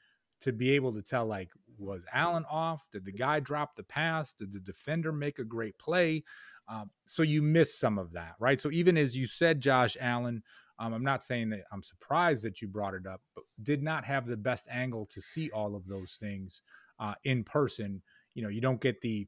to 0.42 0.52
be 0.52 0.72
able 0.72 0.92
to 0.92 1.02
tell, 1.02 1.26
like, 1.26 1.48
was 1.78 2.04
Allen 2.12 2.44
off? 2.50 2.86
Did 2.92 3.04
the 3.04 3.12
guy 3.12 3.40
drop 3.40 3.74
the 3.74 3.82
pass? 3.82 4.32
Did 4.32 4.52
the 4.52 4.60
defender 4.60 5.12
make 5.12 5.38
a 5.38 5.44
great 5.44 5.78
play? 5.78 6.24
Um, 6.68 6.90
so 7.06 7.22
you 7.22 7.40
miss 7.40 7.74
some 7.74 7.98
of 7.98 8.12
that, 8.12 8.34
right? 8.38 8.60
So 8.60 8.70
even 8.70 8.98
as 8.98 9.16
you 9.16 9.26
said, 9.26 9.60
Josh 9.60 9.96
Allen, 9.98 10.42
um, 10.78 10.92
I'm 10.92 11.04
not 11.04 11.24
saying 11.24 11.50
that 11.50 11.64
I'm 11.72 11.82
surprised 11.82 12.44
that 12.44 12.62
you 12.62 12.68
brought 12.68 12.94
it 12.94 13.06
up, 13.06 13.20
but 13.34 13.44
did 13.62 13.82
not 13.82 14.04
have 14.04 14.26
the 14.26 14.36
best 14.36 14.66
angle 14.70 15.06
to 15.06 15.20
see 15.20 15.50
all 15.50 15.74
of 15.74 15.86
those 15.86 16.16
things 16.20 16.62
uh, 17.00 17.14
in 17.24 17.44
person. 17.44 18.02
You 18.34 18.42
know, 18.42 18.48
you 18.48 18.60
don't 18.60 18.80
get 18.80 19.00
the 19.00 19.26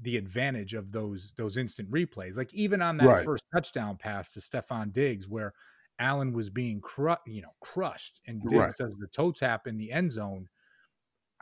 the 0.00 0.16
advantage 0.16 0.72
of 0.74 0.92
those 0.92 1.32
those 1.36 1.56
instant 1.56 1.90
replays. 1.90 2.36
Like 2.36 2.54
even 2.54 2.80
on 2.80 2.96
that 2.98 3.06
right. 3.06 3.24
first 3.24 3.44
touchdown 3.52 3.96
pass 3.96 4.30
to 4.30 4.40
Stefon 4.40 4.92
Diggs, 4.92 5.28
where 5.28 5.52
Allen 5.98 6.32
was 6.32 6.48
being 6.48 6.80
cru- 6.80 7.16
you 7.26 7.42
know 7.42 7.54
crushed, 7.60 8.20
and 8.26 8.40
Diggs 8.42 8.54
right. 8.54 8.72
does 8.78 8.94
the 8.94 9.08
toe 9.08 9.32
tap 9.32 9.66
in 9.66 9.76
the 9.76 9.90
end 9.90 10.12
zone. 10.12 10.48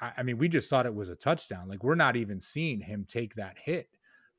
I, 0.00 0.12
I 0.18 0.22
mean, 0.22 0.38
we 0.38 0.48
just 0.48 0.70
thought 0.70 0.86
it 0.86 0.94
was 0.94 1.10
a 1.10 1.14
touchdown. 1.14 1.68
Like 1.68 1.84
we're 1.84 1.94
not 1.94 2.16
even 2.16 2.40
seeing 2.40 2.80
him 2.80 3.04
take 3.06 3.34
that 3.34 3.58
hit 3.62 3.88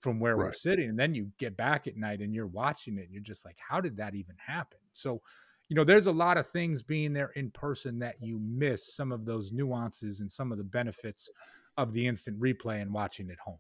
from 0.03 0.19
where 0.19 0.35
right. 0.35 0.45
we're 0.45 0.51
sitting. 0.51 0.89
And 0.89 0.99
then 0.99 1.15
you 1.15 1.31
get 1.39 1.55
back 1.55 1.87
at 1.87 1.95
night 1.95 2.19
and 2.19 2.33
you're 2.33 2.45
watching 2.45 2.97
it 2.97 3.05
and 3.05 3.11
you're 3.11 3.21
just 3.21 3.45
like, 3.45 3.57
how 3.57 3.79
did 3.79 3.97
that 3.97 4.15
even 4.15 4.35
happen? 4.37 4.79
So, 4.93 5.21
you 5.69 5.75
know, 5.75 5.83
there's 5.83 6.07
a 6.07 6.11
lot 6.11 6.37
of 6.37 6.47
things 6.47 6.81
being 6.81 7.13
there 7.13 7.31
in 7.35 7.51
person 7.51 7.99
that 7.99 8.15
you 8.21 8.39
miss 8.39 8.95
some 8.95 9.11
of 9.11 9.25
those 9.25 9.51
nuances 9.51 10.19
and 10.19 10.31
some 10.31 10.51
of 10.51 10.57
the 10.57 10.63
benefits 10.63 11.29
of 11.77 11.93
the 11.93 12.07
instant 12.07 12.39
replay 12.39 12.81
and 12.81 12.93
watching 12.93 13.29
at 13.31 13.39
home. 13.39 13.59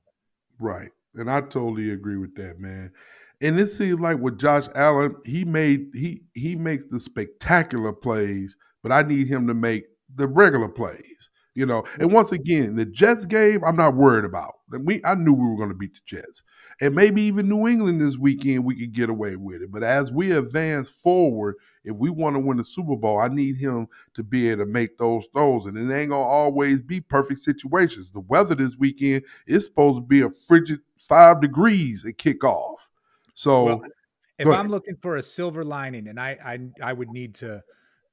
Right. 0.59 0.89
And 1.15 1.29
I 1.29 1.41
totally 1.41 1.91
agree 1.91 2.17
with 2.17 2.35
that, 2.35 2.59
man. 2.59 2.91
And 3.41 3.59
it 3.59 3.67
seems 3.67 3.99
like 3.99 4.19
with 4.19 4.39
Josh 4.39 4.67
Allen, 4.75 5.15
he 5.25 5.43
made 5.43 5.87
he 5.93 6.23
he 6.33 6.55
makes 6.55 6.85
the 6.89 6.99
spectacular 6.99 7.91
plays, 7.91 8.55
but 8.81 8.91
I 8.91 9.01
need 9.01 9.27
him 9.27 9.47
to 9.47 9.53
make 9.53 9.85
the 10.15 10.27
regular 10.27 10.69
plays. 10.69 11.01
You 11.55 11.65
know, 11.67 11.83
and 11.99 12.11
once 12.11 12.31
again, 12.31 12.75
the 12.75 12.85
Jets 12.85 13.25
game, 13.25 13.63
I'm 13.63 13.75
not 13.75 13.95
worried 13.95 14.25
about. 14.25 14.53
We 14.69 15.01
I 15.05 15.15
knew 15.15 15.33
we 15.33 15.47
were 15.47 15.57
going 15.57 15.69
to 15.69 15.75
beat 15.75 15.93
the 15.93 16.15
Jets, 16.15 16.41
and 16.81 16.95
maybe 16.95 17.21
even 17.23 17.49
New 17.49 17.67
England 17.67 18.01
this 18.01 18.17
weekend 18.17 18.65
we 18.65 18.75
could 18.75 18.93
get 18.93 19.09
away 19.09 19.35
with 19.35 19.61
it. 19.61 19.71
But 19.71 19.83
as 19.83 20.11
we 20.11 20.31
advance 20.31 20.89
forward, 20.89 21.55
if 21.83 21.95
we 21.95 22.09
want 22.09 22.35
to 22.35 22.39
win 22.39 22.57
the 22.57 22.63
Super 22.63 22.95
Bowl, 22.95 23.19
I 23.19 23.27
need 23.27 23.57
him 23.57 23.87
to 24.15 24.23
be 24.23 24.49
able 24.49 24.65
to 24.65 24.71
make 24.71 24.97
those 24.97 25.25
throws, 25.33 25.65
and 25.65 25.77
it 25.77 25.93
ain't 25.93 26.09
gonna 26.09 26.21
always 26.21 26.81
be 26.81 27.01
perfect 27.01 27.41
situations. 27.41 28.11
The 28.11 28.21
weather 28.21 28.55
this 28.55 28.75
weekend 28.77 29.23
is 29.47 29.65
supposed 29.65 29.97
to 29.97 30.01
be 30.01 30.21
a 30.21 30.29
frigid 30.47 30.79
five 31.07 31.41
degrees 31.41 32.05
at 32.05 32.17
kickoff. 32.17 32.77
So, 33.35 33.63
well, 33.63 33.81
if 34.39 34.47
I'm 34.47 34.69
looking 34.69 34.95
for 34.95 35.17
a 35.17 35.23
silver 35.23 35.63
lining, 35.63 36.07
and 36.07 36.19
I 36.19 36.37
I 36.43 36.59
I 36.89 36.93
would 36.93 37.09
need 37.09 37.35
to 37.35 37.61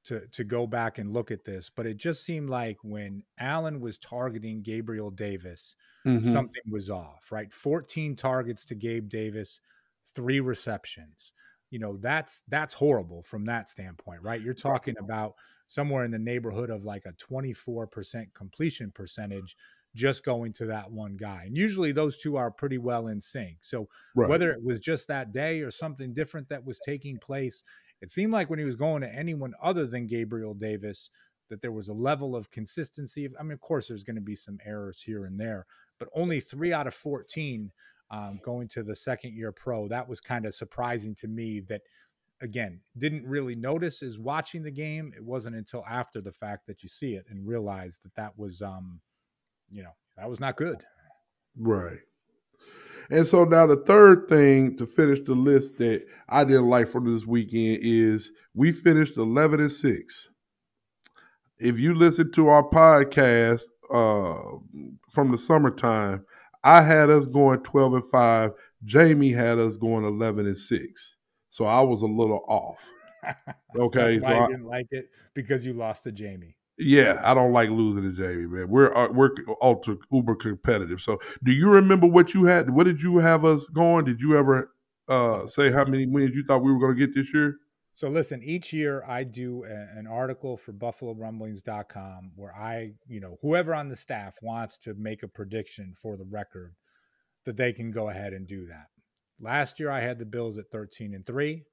to 0.04 0.26
to 0.28 0.44
go 0.44 0.66
back 0.66 0.98
and 0.98 1.12
look 1.12 1.30
at 1.30 1.44
this, 1.44 1.70
but 1.74 1.86
it 1.86 1.96
just 1.96 2.24
seemed 2.24 2.48
like 2.48 2.78
when 2.82 3.22
Allen 3.38 3.80
was 3.80 3.98
targeting 3.98 4.62
Gabriel 4.62 5.10
Davis, 5.10 5.74
mm-hmm. 6.06 6.30
something 6.30 6.62
was 6.70 6.88
off, 6.88 7.30
right? 7.30 7.52
14 7.52 8.16
targets 8.16 8.64
to 8.66 8.74
Gabe 8.74 9.08
Davis, 9.08 9.60
three 10.14 10.40
receptions. 10.40 11.32
You 11.70 11.78
know, 11.78 11.96
that's 11.96 12.42
that's 12.48 12.74
horrible 12.74 13.22
from 13.22 13.44
that 13.44 13.68
standpoint, 13.68 14.22
right? 14.22 14.40
You're 14.40 14.54
talking 14.54 14.96
about 14.98 15.34
somewhere 15.68 16.04
in 16.04 16.10
the 16.10 16.18
neighborhood 16.18 16.68
of 16.68 16.84
like 16.84 17.04
a 17.06 17.12
24% 17.12 18.34
completion 18.34 18.90
percentage 18.90 19.56
just 19.94 20.24
going 20.24 20.52
to 20.52 20.66
that 20.66 20.90
one 20.90 21.16
guy. 21.16 21.44
And 21.46 21.56
usually 21.56 21.92
those 21.92 22.18
two 22.18 22.36
are 22.36 22.50
pretty 22.50 22.78
well 22.78 23.08
in 23.08 23.20
sync. 23.20 23.58
So 23.60 23.88
Right. 24.14 24.28
whether 24.28 24.52
it 24.52 24.62
was 24.62 24.78
just 24.78 25.08
that 25.08 25.32
day 25.32 25.60
or 25.60 25.70
something 25.70 26.12
different 26.12 26.48
that 26.48 26.64
was 26.64 26.78
taking 26.78 27.18
place, 27.18 27.64
it 28.00 28.10
seemed 28.10 28.32
like 28.32 28.48
when 28.48 28.58
he 28.58 28.64
was 28.64 28.76
going 28.76 29.02
to 29.02 29.14
anyone 29.14 29.54
other 29.62 29.86
than 29.86 30.06
Gabriel 30.06 30.54
Davis, 30.54 31.10
that 31.50 31.60
there 31.60 31.72
was 31.72 31.88
a 31.88 31.92
level 31.92 32.34
of 32.34 32.50
consistency. 32.50 33.28
I 33.38 33.42
mean, 33.42 33.52
of 33.52 33.60
course, 33.60 33.88
there's 33.88 34.04
going 34.04 34.16
to 34.16 34.22
be 34.22 34.36
some 34.36 34.58
errors 34.64 35.02
here 35.02 35.26
and 35.26 35.38
there, 35.38 35.66
but 35.98 36.08
only 36.14 36.40
three 36.40 36.72
out 36.72 36.86
of 36.86 36.94
14 36.94 37.72
um, 38.10 38.40
going 38.42 38.68
to 38.68 38.82
the 38.82 38.94
second 38.94 39.34
year 39.34 39.52
pro. 39.52 39.88
That 39.88 40.08
was 40.08 40.20
kind 40.20 40.46
of 40.46 40.54
surprising 40.54 41.14
to 41.16 41.28
me 41.28 41.60
that, 41.68 41.82
again, 42.40 42.80
didn't 42.96 43.26
really 43.26 43.54
notice 43.54 44.02
as 44.02 44.18
watching 44.18 44.62
the 44.62 44.70
game. 44.70 45.12
It 45.14 45.24
wasn't 45.24 45.56
until 45.56 45.84
after 45.88 46.20
the 46.20 46.32
fact 46.32 46.66
that 46.66 46.82
you 46.82 46.88
see 46.88 47.14
it 47.14 47.26
and 47.28 47.46
realize 47.46 48.00
that 48.02 48.14
that 48.14 48.38
was, 48.38 48.62
um, 48.62 49.00
you 49.70 49.82
know, 49.82 49.92
that 50.16 50.28
was 50.28 50.40
not 50.40 50.56
good. 50.56 50.82
Right. 51.56 51.98
And 53.10 53.26
so 53.26 53.44
now 53.44 53.66
the 53.66 53.76
third 53.76 54.28
thing 54.28 54.76
to 54.76 54.86
finish 54.86 55.18
the 55.26 55.34
list 55.34 55.78
that 55.78 56.04
I 56.28 56.44
didn't 56.44 56.68
like 56.68 56.88
from 56.88 57.12
this 57.12 57.26
weekend 57.26 57.78
is 57.82 58.30
we 58.54 58.70
finished 58.72 59.16
11 59.16 59.60
and 59.60 59.72
6. 59.72 60.28
If 61.58 61.78
you 61.78 61.94
listen 61.94 62.30
to 62.32 62.48
our 62.48 62.62
podcast 62.62 63.62
uh, 63.92 64.58
from 65.12 65.30
the 65.32 65.38
summertime, 65.38 66.24
I 66.62 66.82
had 66.82 67.10
us 67.10 67.26
going 67.26 67.60
12 67.60 67.94
and 67.94 68.08
5. 68.08 68.52
Jamie 68.84 69.32
had 69.32 69.58
us 69.58 69.76
going 69.76 70.04
11 70.04 70.46
and 70.46 70.56
6. 70.56 71.16
So 71.50 71.64
I 71.64 71.80
was 71.80 72.02
a 72.02 72.06
little 72.06 72.44
off. 72.48 72.78
Okay. 73.78 74.16
That's 74.16 74.26
so 74.26 74.32
I- 74.32 74.46
didn't 74.48 74.64
like 74.64 74.88
it 74.90 75.10
because 75.34 75.64
you 75.64 75.74
lost 75.74 76.02
to 76.04 76.10
Jamie. 76.12 76.56
Yeah, 76.80 77.20
I 77.22 77.34
don't 77.34 77.52
like 77.52 77.68
losing 77.68 78.02
to 78.02 78.12
Jamie, 78.12 78.46
man. 78.46 78.68
We're 78.68 78.94
uh, 78.94 79.08
we're 79.12 79.30
ultra 79.60 79.96
uber 80.10 80.34
competitive. 80.34 81.00
So, 81.02 81.18
do 81.44 81.52
you 81.52 81.68
remember 81.68 82.06
what 82.06 82.32
you 82.32 82.44
had? 82.44 82.70
What 82.70 82.84
did 82.84 83.02
you 83.02 83.18
have 83.18 83.44
us 83.44 83.68
going? 83.68 84.06
Did 84.06 84.20
you 84.20 84.36
ever 84.38 84.72
uh, 85.08 85.46
say 85.46 85.70
how 85.70 85.84
many 85.84 86.06
wins 86.06 86.34
you 86.34 86.44
thought 86.46 86.62
we 86.62 86.72
were 86.72 86.78
going 86.78 86.96
to 86.96 87.06
get 87.06 87.14
this 87.14 87.32
year? 87.34 87.56
So 87.92 88.08
listen, 88.08 88.40
each 88.42 88.72
year 88.72 89.04
I 89.06 89.24
do 89.24 89.64
a, 89.64 89.98
an 89.98 90.06
article 90.06 90.56
for 90.56 90.72
buffalorumblings.com 90.72 92.32
where 92.36 92.54
I, 92.54 92.92
you 93.08 93.20
know, 93.20 93.36
whoever 93.42 93.74
on 93.74 93.88
the 93.88 93.96
staff 93.96 94.36
wants 94.42 94.76
to 94.78 94.94
make 94.94 95.22
a 95.22 95.28
prediction 95.28 95.92
for 95.94 96.16
the 96.16 96.24
record 96.24 96.76
that 97.44 97.56
they 97.56 97.72
can 97.72 97.90
go 97.90 98.08
ahead 98.08 98.32
and 98.32 98.46
do 98.46 98.66
that. 98.66 98.86
Last 99.40 99.80
year 99.80 99.90
I 99.90 100.00
had 100.00 100.18
the 100.18 100.24
Bills 100.24 100.56
at 100.56 100.70
13 100.70 101.14
and 101.14 101.26
3. 101.26 101.64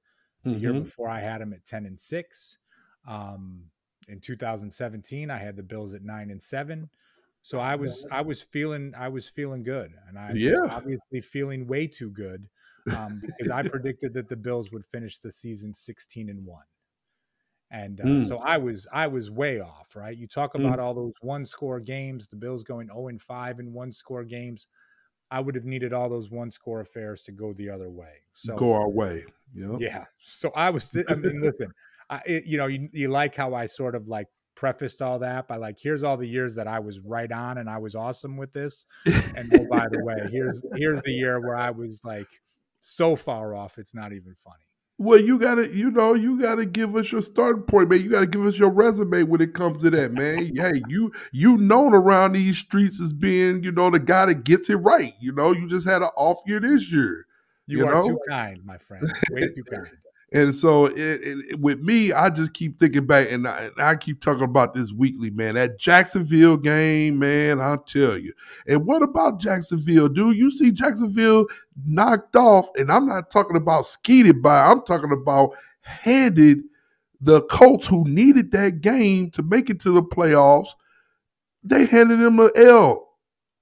The 0.44 0.50
year 0.52 0.72
Mhm. 0.72 0.84
before 0.84 1.08
I 1.08 1.20
had 1.20 1.40
them 1.40 1.52
at 1.52 1.64
10 1.64 1.84
and 1.84 1.98
6. 1.98 2.58
Um, 3.06 3.70
in 4.08 4.20
2017 4.20 5.30
I 5.30 5.38
had 5.38 5.56
the 5.56 5.62
Bills 5.62 5.94
at 5.94 6.02
9 6.02 6.30
and 6.30 6.42
7. 6.42 6.90
So 7.42 7.60
I 7.60 7.76
was 7.76 8.04
I 8.10 8.22
was 8.22 8.42
feeling 8.42 8.94
I 8.96 9.08
was 9.08 9.28
feeling 9.28 9.62
good 9.62 9.94
and 10.08 10.18
I 10.18 10.34
Yeah. 10.34 10.50
was 10.50 10.60
obviously 10.68 11.20
feeling 11.20 11.66
way 11.66 11.86
too 11.86 12.10
good 12.10 12.48
um, 12.90 13.20
because 13.20 13.50
I 13.50 13.62
predicted 13.62 14.14
that 14.14 14.28
the 14.28 14.36
Bills 14.36 14.72
would 14.72 14.84
finish 14.84 15.18
the 15.18 15.30
season 15.30 15.74
16 15.74 16.28
and 16.30 16.44
1. 16.46 16.64
And 17.70 18.00
uh, 18.00 18.04
Mm. 18.06 18.22
so 18.26 18.38
I 18.38 18.56
was 18.56 18.86
I 18.92 19.06
was 19.08 19.30
way 19.30 19.60
off, 19.60 19.94
right? 19.94 20.16
You 20.16 20.26
talk 20.26 20.54
about 20.54 20.78
all 20.80 20.94
those 20.94 21.12
one 21.20 21.44
score 21.44 21.80
games, 21.80 22.28
the 22.28 22.36
Bills 22.36 22.62
going 22.62 22.88
0 22.88 23.08
and 23.08 23.20
5 23.20 23.60
in 23.60 23.72
one 23.74 23.92
score 23.92 24.24
games. 24.24 24.66
I 25.30 25.40
would 25.40 25.54
have 25.56 25.64
needed 25.66 25.92
all 25.92 26.08
those 26.08 26.30
one 26.30 26.50
score 26.50 26.80
affairs 26.80 27.22
to 27.24 27.32
go 27.32 27.52
the 27.52 27.70
other 27.70 27.90
way. 27.90 28.24
So 28.34 28.56
Go 28.56 28.72
our 28.72 28.88
way. 28.88 29.24
You 29.54 29.66
know? 29.66 29.78
yeah. 29.78 30.06
So 30.18 30.50
I 30.54 30.70
was, 30.70 30.96
I 31.08 31.14
mean, 31.14 31.40
listen, 31.42 31.72
I, 32.10 32.20
it, 32.26 32.46
you 32.46 32.58
know, 32.58 32.66
you, 32.66 32.88
you 32.92 33.08
like 33.08 33.34
how 33.36 33.54
I 33.54 33.66
sort 33.66 33.94
of 33.94 34.08
like 34.08 34.28
prefaced 34.54 35.02
all 35.02 35.18
that 35.20 35.46
by 35.46 35.56
like, 35.56 35.78
here's 35.80 36.02
all 36.02 36.16
the 36.16 36.28
years 36.28 36.54
that 36.56 36.66
I 36.66 36.80
was 36.80 37.00
right 37.00 37.30
on 37.30 37.58
and 37.58 37.68
I 37.68 37.78
was 37.78 37.94
awesome 37.94 38.36
with 38.36 38.52
this. 38.52 38.86
And 39.04 39.52
oh, 39.54 39.66
by 39.70 39.86
the 39.90 40.02
way, 40.02 40.28
here's, 40.30 40.62
here's 40.74 41.00
the 41.02 41.12
year 41.12 41.40
where 41.40 41.56
I 41.56 41.70
was 41.70 42.00
like 42.04 42.28
so 42.80 43.14
far 43.16 43.54
off. 43.54 43.78
It's 43.78 43.94
not 43.94 44.12
even 44.12 44.34
funny. 44.34 44.64
Well, 45.00 45.20
you 45.20 45.38
gotta, 45.38 45.68
you 45.68 45.92
know, 45.92 46.14
you 46.14 46.40
gotta 46.42 46.66
give 46.66 46.96
us 46.96 47.12
your 47.12 47.22
starting 47.22 47.62
point, 47.62 47.88
man. 47.88 48.02
You 48.02 48.10
gotta 48.10 48.26
give 48.26 48.44
us 48.44 48.58
your 48.58 48.70
resume 48.70 49.22
when 49.22 49.40
it 49.40 49.54
comes 49.54 49.80
to 49.82 49.90
that, 49.90 50.12
man. 50.12 50.50
hey, 50.56 50.82
you 50.88 51.12
you 51.30 51.56
known 51.56 51.94
around 51.94 52.32
these 52.32 52.58
streets 52.58 53.00
as 53.00 53.12
being, 53.12 53.62
you 53.62 53.70
know, 53.70 53.90
the 53.90 54.00
guy 54.00 54.26
that 54.26 54.42
gets 54.42 54.68
it 54.70 54.74
right. 54.74 55.14
You 55.20 55.30
know, 55.30 55.52
you 55.52 55.68
just 55.68 55.86
had 55.86 56.02
an 56.02 56.10
off 56.16 56.38
year 56.46 56.58
this 56.58 56.90
year. 56.90 57.26
You, 57.68 57.78
You 57.78 57.86
are 57.86 57.94
know? 57.94 58.08
too 58.08 58.18
kind, 58.28 58.64
my 58.64 58.76
friend. 58.78 59.08
Way 59.30 59.42
too 59.42 59.62
kind. 59.70 59.86
And 60.32 60.54
so 60.54 60.86
it, 60.86 60.98
it, 60.98 61.38
it- 61.50 61.60
with 61.60 61.80
me, 61.80 62.12
I 62.12 62.28
just 62.30 62.52
keep 62.52 62.78
thinking 62.78 63.06
back, 63.06 63.30
and 63.30 63.48
I, 63.48 63.62
and 63.64 63.80
I 63.80 63.96
keep 63.96 64.20
talking 64.20 64.44
about 64.44 64.74
this 64.74 64.92
weekly, 64.92 65.30
man. 65.30 65.54
That 65.54 65.78
Jacksonville 65.78 66.56
game, 66.58 67.18
man, 67.18 67.60
I'll 67.60 67.78
tell 67.78 68.18
you. 68.18 68.34
And 68.66 68.84
what 68.84 69.02
about 69.02 69.40
Jacksonville, 69.40 70.08
dude? 70.08 70.36
You 70.36 70.50
see 70.50 70.70
Jacksonville 70.70 71.46
knocked 71.86 72.36
off, 72.36 72.68
and 72.76 72.92
I'm 72.92 73.06
not 73.06 73.30
talking 73.30 73.56
about 73.56 73.86
skeeted 73.86 74.42
by. 74.42 74.66
I'm 74.66 74.82
talking 74.82 75.12
about 75.12 75.54
handed 75.80 76.58
the 77.20 77.42
Colts, 77.42 77.86
who 77.86 78.04
needed 78.06 78.52
that 78.52 78.80
game 78.82 79.30
to 79.32 79.42
make 79.42 79.70
it 79.70 79.80
to 79.80 79.92
the 79.92 80.02
playoffs. 80.02 80.68
They 81.64 81.86
handed 81.86 82.20
them 82.20 82.38
an 82.38 82.50
L. 82.54 83.08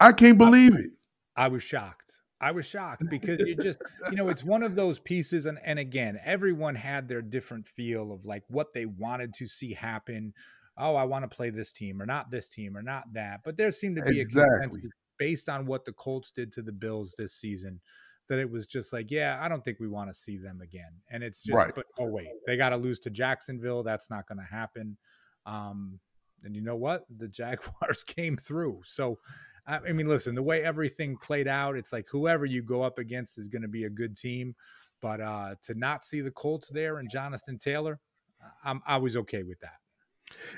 I 0.00 0.12
can't 0.12 0.36
believe 0.36 0.74
it. 0.74 0.90
I 1.36 1.48
was 1.48 1.62
shocked. 1.62 2.05
I 2.46 2.52
was 2.52 2.64
shocked 2.66 3.02
because 3.10 3.40
you 3.40 3.56
just, 3.56 3.80
you 4.10 4.16
know, 4.16 4.28
it's 4.28 4.44
one 4.44 4.62
of 4.62 4.76
those 4.76 4.98
pieces. 4.98 5.46
And, 5.46 5.58
and 5.64 5.78
again, 5.78 6.20
everyone 6.24 6.76
had 6.76 7.08
their 7.08 7.22
different 7.22 7.66
feel 7.66 8.12
of 8.12 8.24
like 8.24 8.44
what 8.48 8.72
they 8.72 8.86
wanted 8.86 9.34
to 9.34 9.46
see 9.46 9.74
happen. 9.74 10.32
Oh, 10.78 10.94
I 10.94 11.04
want 11.04 11.28
to 11.28 11.34
play 11.34 11.50
this 11.50 11.72
team 11.72 12.00
or 12.00 12.06
not 12.06 12.30
this 12.30 12.48
team 12.48 12.76
or 12.76 12.82
not 12.82 13.12
that. 13.14 13.40
But 13.44 13.56
there 13.56 13.70
seemed 13.72 13.96
to 13.96 14.02
be 14.02 14.20
Exactly. 14.20 14.56
a 14.56 14.60
consensus 14.60 14.90
based 15.18 15.48
on 15.48 15.66
what 15.66 15.84
the 15.84 15.92
Colts 15.92 16.30
did 16.30 16.52
to 16.52 16.62
the 16.62 16.72
Bills 16.72 17.14
this 17.18 17.32
season 17.34 17.80
that 18.28 18.38
it 18.38 18.50
was 18.50 18.66
just 18.66 18.92
like, 18.92 19.10
yeah, 19.10 19.38
I 19.40 19.48
don't 19.48 19.64
think 19.64 19.78
we 19.80 19.88
want 19.88 20.10
to 20.10 20.14
see 20.14 20.36
them 20.36 20.60
again. 20.60 20.90
And 21.10 21.22
it's 21.22 21.42
just, 21.42 21.56
Right. 21.56 21.74
but 21.74 21.86
oh, 21.98 22.06
wait, 22.06 22.28
they 22.46 22.56
got 22.56 22.70
to 22.70 22.76
lose 22.76 22.98
to 23.00 23.10
Jacksonville. 23.10 23.82
That's 23.82 24.10
not 24.10 24.26
going 24.28 24.38
to 24.38 24.44
happen. 24.44 24.96
Um, 25.46 26.00
and 26.42 26.54
you 26.54 26.60
know 26.62 26.76
what? 26.76 27.06
The 27.16 27.28
Jaguars 27.28 28.04
came 28.06 28.36
through. 28.36 28.82
So, 28.84 29.18
I 29.66 29.92
mean, 29.92 30.08
listen, 30.08 30.34
the 30.34 30.42
way 30.42 30.62
everything 30.62 31.16
played 31.16 31.48
out, 31.48 31.76
it's 31.76 31.92
like 31.92 32.06
whoever 32.08 32.44
you 32.44 32.62
go 32.62 32.82
up 32.82 32.98
against 32.98 33.36
is 33.36 33.48
going 33.48 33.62
to 33.62 33.68
be 33.68 33.84
a 33.84 33.90
good 33.90 34.16
team. 34.16 34.54
But 35.02 35.20
uh, 35.20 35.54
to 35.62 35.74
not 35.74 36.04
see 36.04 36.20
the 36.20 36.30
Colts 36.30 36.68
there 36.68 36.98
and 36.98 37.10
Jonathan 37.10 37.58
Taylor, 37.58 37.98
I'm, 38.64 38.80
I 38.86 38.96
was 38.98 39.16
okay 39.16 39.42
with 39.42 39.58
that. 39.60 39.78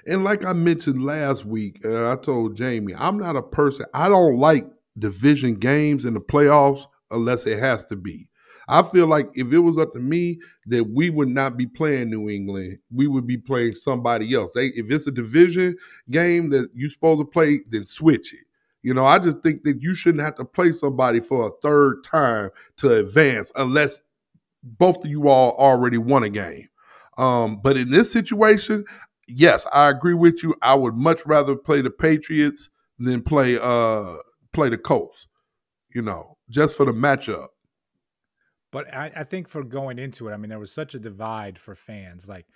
And 0.07 0.25
like 0.25 0.45
I 0.45 0.53
mentioned 0.53 1.05
last 1.05 1.45
week, 1.45 1.81
uh, 1.85 2.13
I 2.13 2.17
told 2.17 2.57
Jamie, 2.57 2.95
I'm 2.97 3.19
not 3.19 3.37
a 3.37 3.43
person, 3.43 3.87
I 3.95 4.09
don't 4.09 4.39
like 4.39 4.67
division 4.99 5.55
games 5.55 6.05
in 6.05 6.15
the 6.15 6.21
playoffs 6.21 6.85
unless 7.11 7.47
it 7.47 7.59
has 7.59 7.85
to 7.87 7.97
be. 7.97 8.29
I 8.71 8.83
feel 8.83 9.07
like 9.07 9.31
if 9.35 9.51
it 9.51 9.59
was 9.59 9.79
up 9.79 9.95
to 9.95 9.99
me, 9.99 10.41
that 10.67 10.85
we 10.85 11.09
would 11.09 11.29
not 11.29 11.57
be 11.57 11.67
playing 11.67 12.11
New 12.11 12.29
England. 12.29 12.79
We 12.93 13.07
would 13.07 13.27
be 13.27 13.39
playing 13.39 13.77
somebody 13.77 14.35
else. 14.35 14.53
They, 14.55 14.67
if 14.69 14.91
it's 14.91 15.07
a 15.07 15.11
division 15.11 15.75
game 16.11 16.51
that 16.51 16.69
you're 16.75 16.91
supposed 16.91 17.21
to 17.21 17.25
play, 17.25 17.61
then 17.71 17.87
switch 17.87 18.35
it. 18.35 18.41
You 18.83 18.95
know, 18.95 19.05
I 19.05 19.19
just 19.19 19.39
think 19.43 19.65
that 19.65 19.83
you 19.83 19.95
shouldn't 19.95 20.23
have 20.23 20.37
to 20.37 20.45
play 20.45 20.73
somebody 20.73 21.21
for 21.21 21.49
a 21.49 21.51
third 21.63 22.05
time 22.05 22.51
to 22.79 22.95
advance 22.95 23.51
unless 23.57 23.99
both 24.63 25.05
of 25.05 25.11
you 25.11 25.29
all 25.29 25.53
already 25.59 25.99
won 25.99 26.23
a 26.23 26.29
game. 26.29 26.69
Um, 27.17 27.61
but 27.61 27.77
in 27.77 27.91
this 27.91 28.13
situation, 28.13 28.85
yes, 29.27 29.67
I 29.73 29.89
agree 29.89 30.15
with 30.15 30.43
you. 30.43 30.55
I 30.63 30.75
would 30.75 30.95
much 30.95 31.21
rather 31.27 31.57
play 31.57 31.83
the 31.83 31.91
Patriots 31.91 32.71
than 32.99 33.23
play 33.23 33.59
uh 33.59 34.17
play 34.53 34.69
the 34.69 34.79
Colts. 34.79 35.27
You 35.95 36.03
know, 36.03 36.37
just 36.51 36.77
for 36.77 36.87
the 36.87 36.93
matchup. 36.93 37.49
But 38.71 38.93
I, 38.95 39.11
I 39.17 39.25
think 39.25 39.49
for 39.49 39.65
going 39.65 39.99
into 39.99 40.29
it, 40.29 40.33
I 40.33 40.37
mean, 40.37 40.51
there 40.51 40.59
was 40.59 40.73
such 40.73 40.95
a 40.95 40.99
divide 40.99 41.59
for 41.59 41.75
fans. 41.75 42.29
Like 42.29 42.47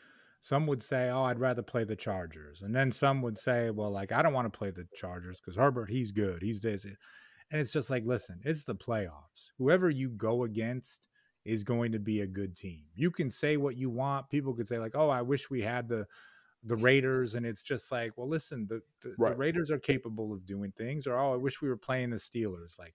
some 0.43 0.66
would 0.66 0.82
say, 0.82 1.09
"Oh, 1.09 1.22
I'd 1.22 1.38
rather 1.38 1.62
play 1.62 1.84
the 1.84 1.95
Chargers," 1.95 2.62
and 2.62 2.74
then 2.74 2.90
some 2.90 3.22
would 3.22 3.38
say, 3.38 3.70
"Well, 3.70 3.93
like 3.93 4.11
I 4.11 4.22
don't 4.22 4.32
want 4.32 4.53
to 4.53 4.59
play 4.59 4.72
the 4.72 4.88
Chargers 4.93 5.40
because 5.40 5.55
Herbert, 5.55 5.88
he's 5.88 6.11
good, 6.11 6.43
he's 6.43 6.59
this," 6.59 6.84
and 6.84 6.97
it's 7.53 7.72
just 7.72 7.90
like, 7.90 8.05
listen, 8.05 8.40
it's 8.45 8.64
the 8.64 8.74
playoffs. 8.74 9.51
Whoever 9.59 9.88
you 9.88 10.09
go 10.11 10.43
against 10.43 11.07
is 11.45 11.62
going 11.62 11.93
to 11.93 12.01
be 12.01 12.22
a 12.22 12.26
good 12.26 12.57
team. 12.57 12.86
You 12.97 13.12
can 13.12 13.30
say 13.30 13.57
what 13.57 13.76
you 13.76 13.88
want. 13.88 14.30
People 14.30 14.53
could 14.53 14.66
say 14.66 14.80
like, 14.80 14.97
"Oh, 14.97 15.09
I 15.09 15.22
wish 15.22 15.49
we 15.49 15.62
had 15.62 15.88
the." 15.88 16.07
The 16.64 16.76
mm. 16.76 16.82
Raiders, 16.84 17.34
and 17.34 17.45
it's 17.45 17.64
just 17.64 17.90
like, 17.90 18.16
well, 18.16 18.28
listen, 18.28 18.68
the, 18.68 18.82
the, 19.01 19.16
Right. 19.18 19.32
the 19.32 19.36
Raiders 19.36 19.72
are 19.72 19.80
capable 19.80 20.32
of 20.32 20.47
doing 20.47 20.70
things, 20.70 21.09
or 21.09 21.18
oh, 21.18 21.32
I 21.32 21.36
wish 21.36 21.61
we 21.61 21.68
were 21.68 21.76
playing 21.76 22.11
the 22.11 22.18
Steelers. 22.18 22.78
Like, 22.78 22.95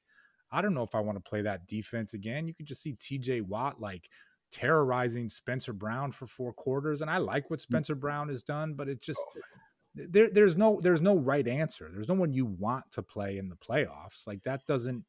I 0.50 0.62
don't 0.62 0.74
know 0.74 0.84
if 0.84 0.96
I 0.96 1.02
want 1.02 1.18
to 1.18 1.30
play 1.30 1.42
that 1.42 1.68
defense 1.68 2.14
again. 2.14 2.48
You 2.48 2.54
could 2.54 2.66
just 2.66 2.82
see 2.82 2.94
TJ 2.94 3.42
Watt 3.42 3.82
like 3.82 4.10
terrorizing 4.52 5.30
Spencer 5.30 5.74
Brown 5.74 6.12
for 6.12 6.28
four 6.28 6.54
quarters. 6.54 7.02
And 7.02 7.10
I 7.10 7.18
like 7.18 7.50
what 7.50 7.60
mm. 7.60 7.64
Spencer 7.64 7.96
Brown 7.96 8.30
has 8.30 8.44
done, 8.44 8.74
but 8.74 8.88
it 8.88 9.02
just 9.02 9.24
oh, 9.26 9.40
eh, 10.00 10.06
there, 10.10 10.30
there's 10.30 10.56
no 10.56 10.80
there's 10.82 11.02
no 11.02 11.16
right 11.18 11.48
answer. 11.48 11.90
There's 11.92 12.10
no 12.10 12.16
one 12.16 12.34
you 12.34 12.46
want 12.46 12.86
to 12.92 13.02
play 13.04 13.38
in 13.38 13.50
the 13.50 13.56
playoffs. 13.56 14.26
Like 14.26 14.44
that 14.44 14.66
doesn't 14.66 15.06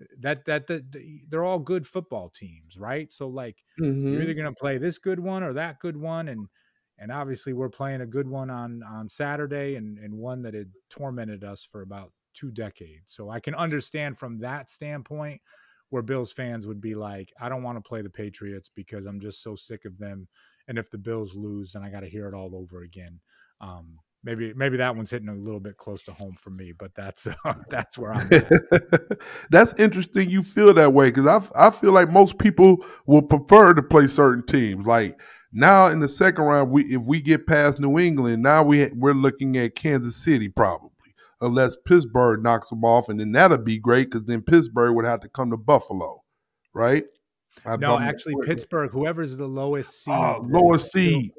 eh, 0.00 0.04
that 0.20 0.44
that, 0.46 0.66
that 0.68 0.84
they're 1.28 1.44
all 1.44 1.58
good 1.58 1.86
football 1.86 2.30
teams, 2.30 2.76
right? 2.76 3.12
So 3.12 3.28
like 3.28 3.56
you're 3.78 3.88
either 3.88 4.00
mm-hmm. 4.00 4.40
going 4.40 4.54
to 4.54 4.60
play 4.60 4.78
this 4.78 4.98
good 4.98 5.20
one 5.20 5.42
or 5.42 5.54
that 5.54 5.78
good 5.80 5.96
one 5.96 6.28
and 6.28 6.46
and 6.96 7.10
obviously 7.10 7.52
we're 7.52 7.68
playing 7.68 8.02
a 8.02 8.06
good 8.06 8.28
one 8.28 8.50
on 8.50 8.82
on 8.82 9.08
Saturday 9.08 9.74
and 9.76 9.98
and 9.98 10.14
one 10.14 10.42
that 10.42 10.54
had 10.54 10.70
tormented 10.90 11.44
us 11.44 11.64
for 11.64 11.82
about 11.82 12.12
two 12.34 12.50
decades. 12.50 13.12
So 13.12 13.30
I 13.30 13.40
can 13.40 13.54
understand 13.54 14.18
from 14.18 14.38
that 14.38 14.68
standpoint 14.68 15.40
where 15.90 16.02
Bills 16.02 16.32
fans 16.32 16.66
would 16.66 16.80
be 16.80 16.94
like, 16.94 17.32
I 17.40 17.48
don't 17.48 17.62
want 17.62 17.76
to 17.76 17.88
play 17.88 18.02
the 18.02 18.10
Patriots 18.10 18.70
because 18.74 19.06
I'm 19.06 19.20
just 19.20 19.42
so 19.42 19.54
sick 19.54 19.84
of 19.84 19.98
them. 19.98 20.28
And 20.66 20.78
if 20.78 20.90
the 20.90 20.98
Bills 20.98 21.34
lose, 21.34 21.72
then 21.72 21.82
I 21.82 21.90
got 21.90 22.00
to 22.00 22.08
hear 22.08 22.28
it 22.28 22.34
all 22.34 22.54
over 22.54 22.82
again. 22.82 23.20
Um, 23.60 23.98
maybe 24.24 24.52
maybe 24.54 24.78
that 24.78 24.96
one's 24.96 25.10
hitting 25.10 25.28
a 25.28 25.34
little 25.34 25.60
bit 25.60 25.76
close 25.76 26.02
to 26.04 26.12
home 26.12 26.34
for 26.34 26.50
me, 26.50 26.72
but 26.72 26.94
that's 26.94 27.26
uh, 27.26 27.54
that's 27.68 27.98
where 27.98 28.12
I'm 28.12 28.32
at. 28.32 28.50
that's 29.50 29.74
interesting. 29.78 30.30
You 30.30 30.42
feel 30.42 30.72
that 30.74 30.92
way 30.92 31.10
because 31.10 31.26
I 31.26 31.66
I 31.68 31.70
feel 31.70 31.92
like 31.92 32.10
most 32.10 32.38
people 32.38 32.84
will 33.06 33.22
prefer 33.22 33.74
to 33.74 33.82
play 33.82 34.06
certain 34.06 34.44
teams. 34.44 34.86
Like 34.86 35.20
now 35.52 35.88
in 35.88 36.00
the 36.00 36.08
second 36.08 36.44
round, 36.44 36.70
we 36.70 36.84
if 36.94 37.02
we 37.02 37.20
get 37.20 37.46
past 37.46 37.78
New 37.78 37.98
England, 37.98 38.42
now 38.42 38.62
we 38.62 38.86
we're 38.94 39.12
looking 39.12 39.56
at 39.58 39.76
Kansas 39.76 40.16
City 40.16 40.48
probably, 40.48 40.90
unless 41.40 41.76
Pittsburgh 41.86 42.42
knocks 42.42 42.68
them 42.68 42.84
off, 42.84 43.08
and 43.08 43.20
then 43.20 43.32
that'll 43.32 43.58
be 43.58 43.78
great 43.78 44.10
because 44.10 44.26
then 44.26 44.42
Pittsburgh 44.42 44.94
would 44.94 45.04
have 45.04 45.20
to 45.20 45.28
come 45.28 45.50
to 45.50 45.56
Buffalo, 45.56 46.22
right? 46.72 47.04
I 47.64 47.76
no, 47.76 47.98
actually, 47.98 48.34
Pittsburgh. 48.44 48.90
Whoever's 48.90 49.36
the 49.36 49.46
lowest 49.46 50.04
seed, 50.04 50.14
uh, 50.14 50.38
lowest 50.42 50.92
seed. 50.92 51.32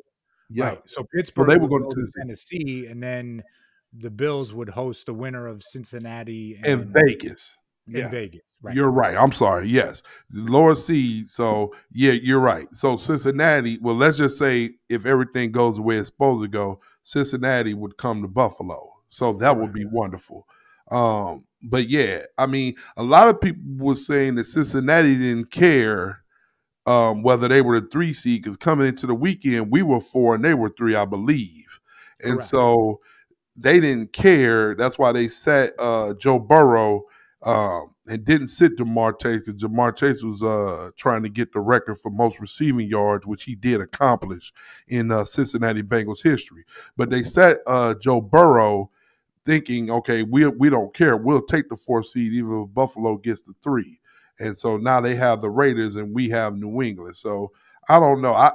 Yeah. 0.50 0.66
Right. 0.66 0.82
So 0.86 1.06
Pittsburgh 1.16 1.48
well, 1.48 1.58
they 1.58 1.62
were 1.62 1.68
going 1.68 1.90
to 1.90 2.08
Tennessee, 2.18 2.88
and 2.88 3.02
then 3.02 3.44
the 3.94 4.10
Bills 4.10 4.54
would 4.54 4.70
host 4.70 5.08
the 5.08 5.14
winner 5.14 5.48
of 5.48 5.64
Cincinnati 5.64 6.56
and, 6.64 6.66
and 6.66 6.94
Vegas. 6.94 7.56
In 7.88 7.98
yeah. 7.98 8.10
Vegas. 8.10 8.42
Right. 8.62 8.76
You're 8.76 8.90
right. 8.90 9.16
I'm 9.16 9.32
sorry. 9.32 9.68
Yes. 9.68 10.02
Lower 10.32 10.76
seed. 10.76 11.30
So 11.30 11.76
yeah, 11.92 12.14
you're 12.14 12.40
right. 12.40 12.68
So 12.74 12.98
Cincinnati, 12.98 13.78
well, 13.80 13.96
let's 13.96 14.18
just 14.18 14.40
say 14.40 14.72
if 14.90 15.06
everything 15.06 15.52
goes 15.52 15.76
the 15.76 15.84
way 15.84 15.98
it's 15.98 16.08
supposed 16.08 16.44
to 16.44 16.48
go, 16.48 16.80
Cincinnati 17.04 17.76
would 17.76 17.98
come 17.98 18.24
to 18.24 18.28
Buffalo. 18.28 18.95
So 19.16 19.32
that 19.40 19.58
would 19.58 19.72
be 19.72 19.86
wonderful. 19.86 20.46
Um, 20.92 21.46
but 21.64 21.88
yeah, 21.88 22.24
I 22.38 22.48
mean, 22.48 22.76
a 22.98 23.04
lot 23.04 23.30
of 23.30 23.40
people 23.40 23.64
were 23.78 23.96
saying 23.96 24.36
that 24.36 24.46
Cincinnati 24.46 25.16
didn't 25.16 25.52
care 25.52 26.22
um, 26.86 27.24
whether 27.24 27.48
they 27.48 27.62
were 27.62 27.80
the 27.80 27.88
three 27.88 28.14
seed 28.14 28.44
because 28.44 28.58
coming 28.58 28.88
into 28.88 29.08
the 29.08 29.16
weekend 29.16 29.72
we 29.72 29.84
were 29.84 30.02
four 30.02 30.36
and 30.36 30.44
they 30.44 30.54
were 30.54 30.70
three, 30.78 30.96
I 30.96 31.06
believe, 31.06 31.80
and 32.22 32.34
Correct. 32.34 32.50
so 32.50 33.00
they 33.56 33.80
didn't 33.80 34.12
care. 34.12 34.76
That's 34.76 35.00
why 35.00 35.14
they 35.14 35.30
sat 35.30 35.74
uh, 35.80 36.14
Joe 36.16 36.38
Burrow 36.38 37.06
um, 37.42 37.96
and 38.08 38.26
didn't 38.26 38.50
sit 38.50 38.78
Ja'Marr 38.78 39.18
Chase 39.18 39.44
because 39.46 39.62
Ja'Marr 39.62 39.96
Chase 39.96 40.24
was 40.24 40.44
uh, 40.44 40.92
trying 40.98 41.24
to 41.24 41.30
get 41.30 41.54
the 41.54 41.62
record 41.62 42.00
for 42.02 42.12
most 42.12 42.42
receiving 42.42 42.90
yards, 42.90 43.26
which 43.26 43.46
he 43.46 43.56
did 43.56 43.80
accomplish 43.80 44.52
in 44.90 45.10
uh, 45.10 45.24
Cincinnati 45.24 45.84
Bengals 45.84 46.22
history. 46.22 46.66
But 46.98 47.10
they 47.10 47.24
sat 47.24 47.60
uh, 47.66 47.94
Joe 47.94 48.20
Burrow 48.20 48.92
thinking, 49.46 49.90
okay, 49.92 50.24
we 50.24 50.48
we 50.48 50.70
don't 50.70 50.96
care. 50.96 51.18
We'll 51.18 51.42
take 51.42 51.70
the 51.70 51.78
fourth 51.78 52.08
seed 52.08 52.34
even 52.34 52.64
if 52.64 52.74
Buffalo 52.74 53.18
gets 53.18 53.42
the 53.42 53.54
three. 53.64 54.00
And 54.40 54.58
so 54.58 54.78
now 54.78 55.00
they 55.00 55.16
have 55.16 55.42
the 55.42 55.50
Raiders 55.50 55.96
and 55.96 56.14
we 56.14 56.30
have 56.30 56.56
New 56.56 56.82
England. 56.82 57.16
So 57.16 57.52
I 57.88 58.00
don't 58.00 58.22
know. 58.22 58.34
I 58.34 58.52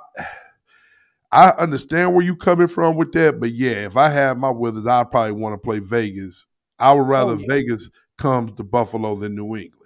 I 1.33 1.51
understand 1.51 2.15
where 2.15 2.25
you're 2.25 2.37
coming 2.37 2.69
from 2.69 2.97
with 2.97 3.13
that, 3.13 3.39
but 3.39 3.53
yeah, 3.53 3.87
if 3.87 3.97
I 3.97 4.11
had 4.11 4.37
my 4.37 4.51
withers, 4.51 4.87
I'd 4.87 5.11
probably 5.11 5.33
want 5.33 5.55
to 5.55 5.59
play 5.59 5.79
Vegas. 5.79 6.47
I 6.79 6.93
would 6.93 7.03
oh, 7.03 7.05
rather 7.05 7.33
oh, 7.33 7.39
yeah. 7.39 7.47
Vegas 7.49 7.89
comes 8.19 8.57
to 8.57 8.65
Buffalo 8.65 9.17
than 9.17 9.37
New 9.37 9.57
England. 9.57 9.77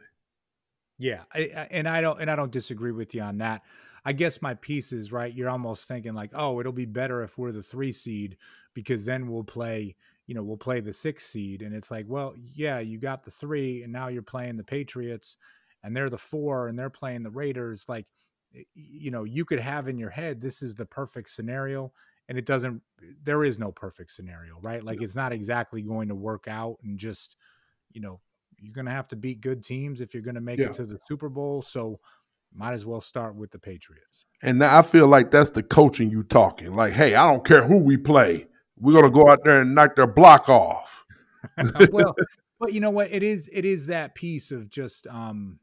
Yeah, 0.97 1.23
I, 1.35 1.67
and 1.71 1.89
I 1.89 2.01
don't 2.01 2.21
and 2.21 2.31
I 2.31 2.37
don't 2.37 2.53
disagree 2.53 2.93
with 2.93 3.15
you 3.15 3.23
on 3.23 3.39
that. 3.39 3.63
I 4.05 4.13
guess 4.13 4.43
my 4.43 4.55
piece 4.55 4.93
is 4.93 5.13
right. 5.13 5.33
You're 5.33 5.49
almost 5.49 5.87
thinking 5.87 6.15
like, 6.15 6.31
oh, 6.35 6.61
it'll 6.61 6.73
be 6.73 6.85
better 6.85 7.23
if 7.23 7.39
we're 7.39 7.53
the 7.53 7.63
three 7.63 7.93
seed 7.93 8.37
because 8.75 9.05
then 9.05 9.29
we'll 9.31 9.45
play, 9.45 9.97
you 10.27 10.35
know, 10.35 10.43
we'll 10.43 10.57
play 10.57 10.81
the 10.81 10.93
six 10.93 11.27
seed, 11.27 11.63
and 11.63 11.75
it's 11.75 11.91
like, 11.91 12.07
well, 12.09 12.35
yeah, 12.55 12.81
you 12.81 12.99
got 12.99 13.25
the 13.25 13.31
three, 13.31 13.83
and 13.83 13.93
now 13.93 14.09
you're 14.09 14.23
playing 14.23 14.57
the 14.57 14.65
Patriots, 14.65 15.37
and 15.85 15.95
they're 15.95 16.11
the 16.11 16.19
four 16.19 16.67
and 16.67 16.77
they're 16.77 16.91
playing 16.91 17.23
the 17.23 17.31
Raiders, 17.31 17.85
like 17.89 18.07
you 18.75 19.11
know, 19.11 19.25
you 19.25 19.45
could 19.45 19.61
have 19.61 19.89
in 19.89 19.99
your 19.99 20.11
head 20.11 20.41
this 20.41 20.63
is 20.63 20.75
the 20.75 20.87
perfect 20.87 21.31
scenario 21.31 21.93
and 22.29 22.39
it 22.39 22.47
doesn't 22.47 22.81
there 23.23 23.45
is 23.45 23.59
no 23.59 23.71
perfect 23.71 24.11
scenario, 24.11 24.59
right? 24.63 24.83
Like 24.83 25.03
it's 25.03 25.15
not 25.15 25.33
exactly 25.33 25.83
going 25.83 26.09
to 26.09 26.15
work 26.15 26.49
out 26.49 26.79
and 26.83 26.99
just 26.99 27.37
you 27.93 28.01
know, 28.01 28.21
you're 28.59 28.73
going 28.73 28.87
to 28.87 28.93
have 28.93 29.09
to 29.09 29.17
beat 29.17 29.41
good 29.41 29.63
teams 29.63 30.01
if 30.01 30.15
you're 30.15 30.23
going 30.23 30.35
to 30.37 30.41
make 30.41 30.59
yeah. 30.59 30.67
it 30.67 30.75
to 30.75 30.87
the 30.87 30.99
Super 31.07 31.29
Bowl, 31.29 31.63
so 31.63 32.01
might 32.55 32.73
as 32.73 32.87
well 32.87 33.01
start 33.01 33.35
with 33.35 33.51
the 33.51 33.59
Patriots. 33.59 34.27
And 34.43 34.63
I 34.63 34.83
feel 34.83 35.09
like 35.09 35.31
that's 35.31 35.51
the 35.51 35.63
coaching 35.63 36.11
you 36.11 36.23
talking. 36.23 36.75
Like, 36.75 36.93
hey, 36.93 37.15
I 37.15 37.31
don't 37.31 37.45
care 37.45 37.67
who 37.67 37.79
we 37.79 37.97
play. 37.97 38.47
We're 38.79 38.93
going 38.93 39.05
to 39.05 39.11
go 39.11 39.29
out 39.29 39.41
there 39.45 39.61
and 39.61 39.75
knock 39.75 39.97
their 39.97 40.07
block 40.07 40.49
off. 40.49 41.05
well, 41.91 42.15
but 42.61 42.73
you 42.73 42.81
know 42.81 42.91
what? 42.91 43.11
It 43.11 43.23
is 43.23 43.49
it 43.53 43.65
is 43.65 43.87
that 43.89 44.15
piece 44.15 44.51
of 44.51 44.71
just 44.71 45.07
um 45.09 45.59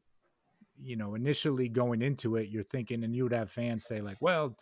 you 0.84 0.96
know, 0.96 1.16
initially 1.16 1.70
going 1.70 2.02
into 2.02 2.36
it, 2.36 2.50
you're 2.50 2.64
thinking, 2.64 3.04
and 3.04 3.16
you 3.16 3.24
would 3.24 3.34
have 3.34 3.52
fans 3.52 3.86
say, 3.86 4.02
like, 4.02 4.18
well, 4.20 4.58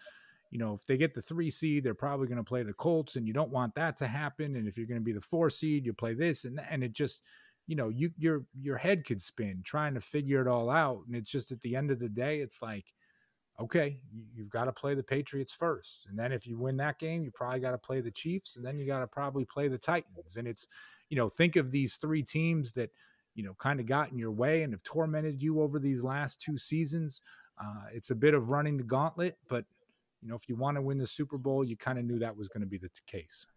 you 0.52 0.60
know, 0.60 0.74
if 0.74 0.86
they 0.86 0.98
get 0.98 1.14
the 1.14 1.22
three 1.22 1.52
seed, 1.52 1.84
they're 1.84 1.94
probably 1.94 2.28
going 2.28 2.38
to 2.38 2.44
play 2.44 2.64
the 2.64 2.74
Colts, 2.74 3.16
and 3.16 3.28
you 3.28 3.34
don't 3.34 3.52
want 3.52 3.76
that 3.76 3.98
to 3.98 4.08
happen. 4.08 4.56
And 4.56 4.68
if 4.68 4.78
you're 4.78 4.88
going 4.88 5.00
to 5.00 5.06
be 5.06 5.14
the 5.14 5.22
four 5.22 5.50
seed, 5.50 5.86
you 5.86 5.94
play 5.94 6.14
this, 6.14 6.46
and 6.46 6.60
and 6.70 6.84
it 6.84 6.94
just, 6.94 7.22
you 7.70 7.76
know, 7.76 7.90
you 7.90 8.12
your 8.18 8.46
your 8.60 8.78
head 8.78 9.06
could 9.06 9.22
spin 9.22 9.62
trying 9.64 9.94
to 9.94 10.02
figure 10.02 10.42
it 10.42 10.48
all 10.48 10.70
out. 10.70 11.04
And 11.06 11.16
it's 11.16 11.30
just 11.30 11.52
at 11.52 11.62
the 11.62 11.76
end 11.76 11.92
of 11.92 12.00
the 12.00 12.10
day, 12.10 12.40
it's 12.40 12.64
like, 12.64 12.94
okay, 13.60 14.00
you've 14.34 14.50
got 14.50 14.66
to 14.66 14.72
play 14.72 14.96
the 14.96 15.04
Patriots 15.04 15.54
first, 15.54 16.08
and 16.10 16.18
then 16.18 16.32
if 16.32 16.48
you 16.48 16.58
win 16.58 16.78
that 16.78 16.98
game, 16.98 17.24
you 17.24 17.30
probably 17.32 17.60
got 17.60 17.72
to 17.72 17.78
play 17.78 18.02
the 18.02 18.12
Chiefs, 18.12 18.56
and 18.56 18.66
then 18.66 18.80
you 18.80 18.88
got 18.88 19.02
to 19.02 19.08
probably 19.08 19.46
play 19.46 19.68
the 19.68 19.78
Titans. 19.78 20.36
And 20.36 20.48
it's, 20.48 20.68
you 21.10 21.18
know, 21.18 21.30
think 21.30 21.58
of 21.58 21.70
these 21.70 21.98
three 21.98 22.24
teams 22.24 22.72
that 22.72 22.90
you 23.36 23.46
know, 23.46 23.54
kind 23.60 23.80
of 23.80 23.86
got 23.86 24.12
in 24.12 24.18
your 24.18 24.32
way 24.32 24.64
and 24.64 24.74
have 24.74 24.84
tormented 24.84 25.42
you 25.42 25.62
over 25.62 25.80
these 25.80 26.04
last 26.04 26.42
two 26.42 26.58
seasons. 26.58 27.22
Uh, 27.64 27.86
it's 27.94 28.10
a 28.10 28.16
bit 28.16 28.34
of 28.34 28.50
running 28.50 28.76
the 28.76 28.84
gauntlet, 28.84 29.38
but 29.48 29.64
you 30.22 30.28
know, 30.28 30.36
if 30.36 30.50
you 30.50 30.56
want 30.56 30.76
to 30.76 30.82
win 30.82 30.98
the 30.98 31.08
Super 31.08 31.38
Bowl, 31.38 31.64
you 31.64 31.78
kind 31.78 31.98
of 31.98 32.04
knew 32.04 32.20
that 32.20 32.36
was 32.36 32.50
going 32.50 32.62
to 32.62 32.68
be 32.68 32.78
the 32.78 32.90
case. 33.08 33.48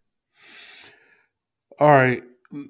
All 1.80 1.90
right. 1.90 2.22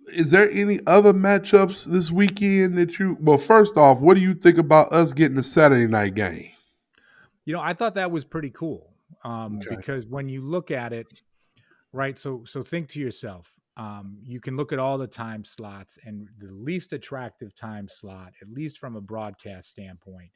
Is 0.09 0.31
there 0.31 0.51
any 0.51 0.81
other 0.87 1.13
matchups 1.13 1.85
this 1.85 2.11
weekend 2.11 2.79
that 2.79 2.99
you? 2.99 3.17
Well, 3.21 3.39
first 3.39 3.77
off, 3.77 3.99
what 3.99 4.15
do 4.15 4.21
you 4.21 4.35
think 4.35 4.59
about 4.59 4.93
us 4.93 5.13
getting 5.13 5.37
the 5.37 5.43
Saturday 5.43 5.91
night 5.91 6.15
game? 6.15 6.51
You 7.45 7.55
know, 7.55 7.61
I 7.61 7.73
thought 7.73 7.97
that 7.97 8.11
was 8.11 8.25
pretty 8.25 8.51
cool 8.51 8.93
um, 9.25 9.61
okay. 9.61 9.75
because 9.75 10.07
when 10.07 10.29
you 10.29 10.43
look 10.43 10.71
at 10.71 10.93
it, 10.93 11.07
right? 11.93 12.17
So, 12.19 12.45
so 12.47 12.63
think 12.63 12.89
to 12.91 13.01
yourself: 13.01 13.53
um, 13.77 14.19
you 14.23 14.41
can 14.41 14.57
look 14.57 14.73
at 14.73 14.79
all 14.79 14.99
the 14.99 15.07
time 15.07 15.45
slots, 15.45 15.99
and 16.05 16.29
the 16.39 16.53
least 16.53 16.93
attractive 16.93 17.55
time 17.55 17.89
slot, 17.89 18.33
at 18.41 18.49
least 18.49 18.79
from 18.79 18.97
a 18.97 19.01
broadcast 19.01 19.71
standpoint, 19.71 20.31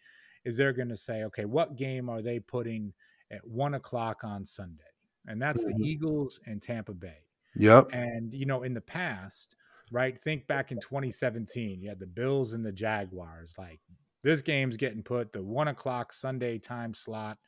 is 0.44 0.56
they're 0.56 0.72
going 0.72 0.88
to 0.88 0.96
say, 0.96 1.24
okay, 1.24 1.44
what 1.44 1.76
game 1.76 2.08
are 2.08 2.22
they 2.22 2.38
putting 2.40 2.92
at 3.30 3.46
one 3.46 3.74
o'clock 3.74 4.24
on 4.24 4.46
Sunday? 4.46 4.82
And 5.26 5.42
that's 5.42 5.64
mm-hmm. 5.64 5.82
the 5.82 5.88
Eagles 5.88 6.40
and 6.46 6.62
Tampa 6.62 6.94
Bay. 6.94 7.25
Yep. 7.56 7.92
And, 7.92 8.34
you 8.34 8.46
know, 8.46 8.62
in 8.62 8.74
the 8.74 8.80
past, 8.80 9.56
right, 9.90 10.20
think 10.20 10.46
back 10.46 10.72
in 10.72 10.80
2017, 10.80 11.80
you 11.82 11.88
had 11.88 12.00
the 12.00 12.06
Bills 12.06 12.52
and 12.52 12.64
the 12.64 12.72
Jaguars. 12.72 13.54
Like, 13.58 13.80
this 14.22 14.42
game's 14.42 14.76
getting 14.76 15.02
put 15.02 15.32
the 15.32 15.42
one 15.42 15.68
o'clock 15.68 16.12
Sunday 16.12 16.58
time 16.58 16.94
slot. 16.94 17.38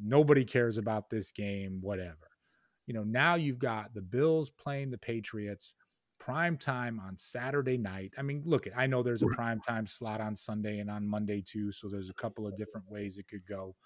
Nobody 0.00 0.44
cares 0.44 0.78
about 0.78 1.10
this 1.10 1.32
game, 1.32 1.80
whatever 1.80 2.18
you 2.86 2.94
know, 2.94 3.04
now 3.04 3.36
you've 3.36 3.60
got 3.60 3.94
the 3.94 4.02
Bills 4.02 4.50
playing 4.50 4.90
the 4.90 4.98
Patriots 4.98 5.74
prime 6.18 6.56
time 6.58 6.98
on 7.00 7.18
Saturday 7.18 7.78
night. 7.78 8.14
I 8.18 8.22
mean, 8.22 8.42
look, 8.46 8.66
I 8.76 8.88
know 8.88 9.02
there's 9.02 9.22
a 9.22 9.28
prime 9.28 9.60
time 9.60 9.86
slot 9.86 10.20
on 10.20 10.36
Sunday 10.36 10.80
and 10.80 10.90
on 10.90 11.06
Monday 11.06 11.42
too, 11.42 11.72
so 11.72 11.88
there's 11.88 12.10
a 12.10 12.14
couple 12.14 12.46
of 12.46 12.56
different 12.56 12.90
ways 12.90 13.18
it 13.18 13.28
could 13.28 13.46
go. 13.46 13.76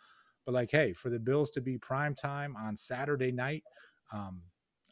But 0.47 0.55
like, 0.55 0.71
hey, 0.71 0.93
for 0.93 1.11
the 1.11 1.19
Bills 1.19 1.51
to 1.53 1.61
be 1.61 1.79
prime 1.79 2.15
time 2.15 2.57
on 2.57 2.77
Saturday 2.77 3.33
night, 3.33 3.65
um, 4.13 4.43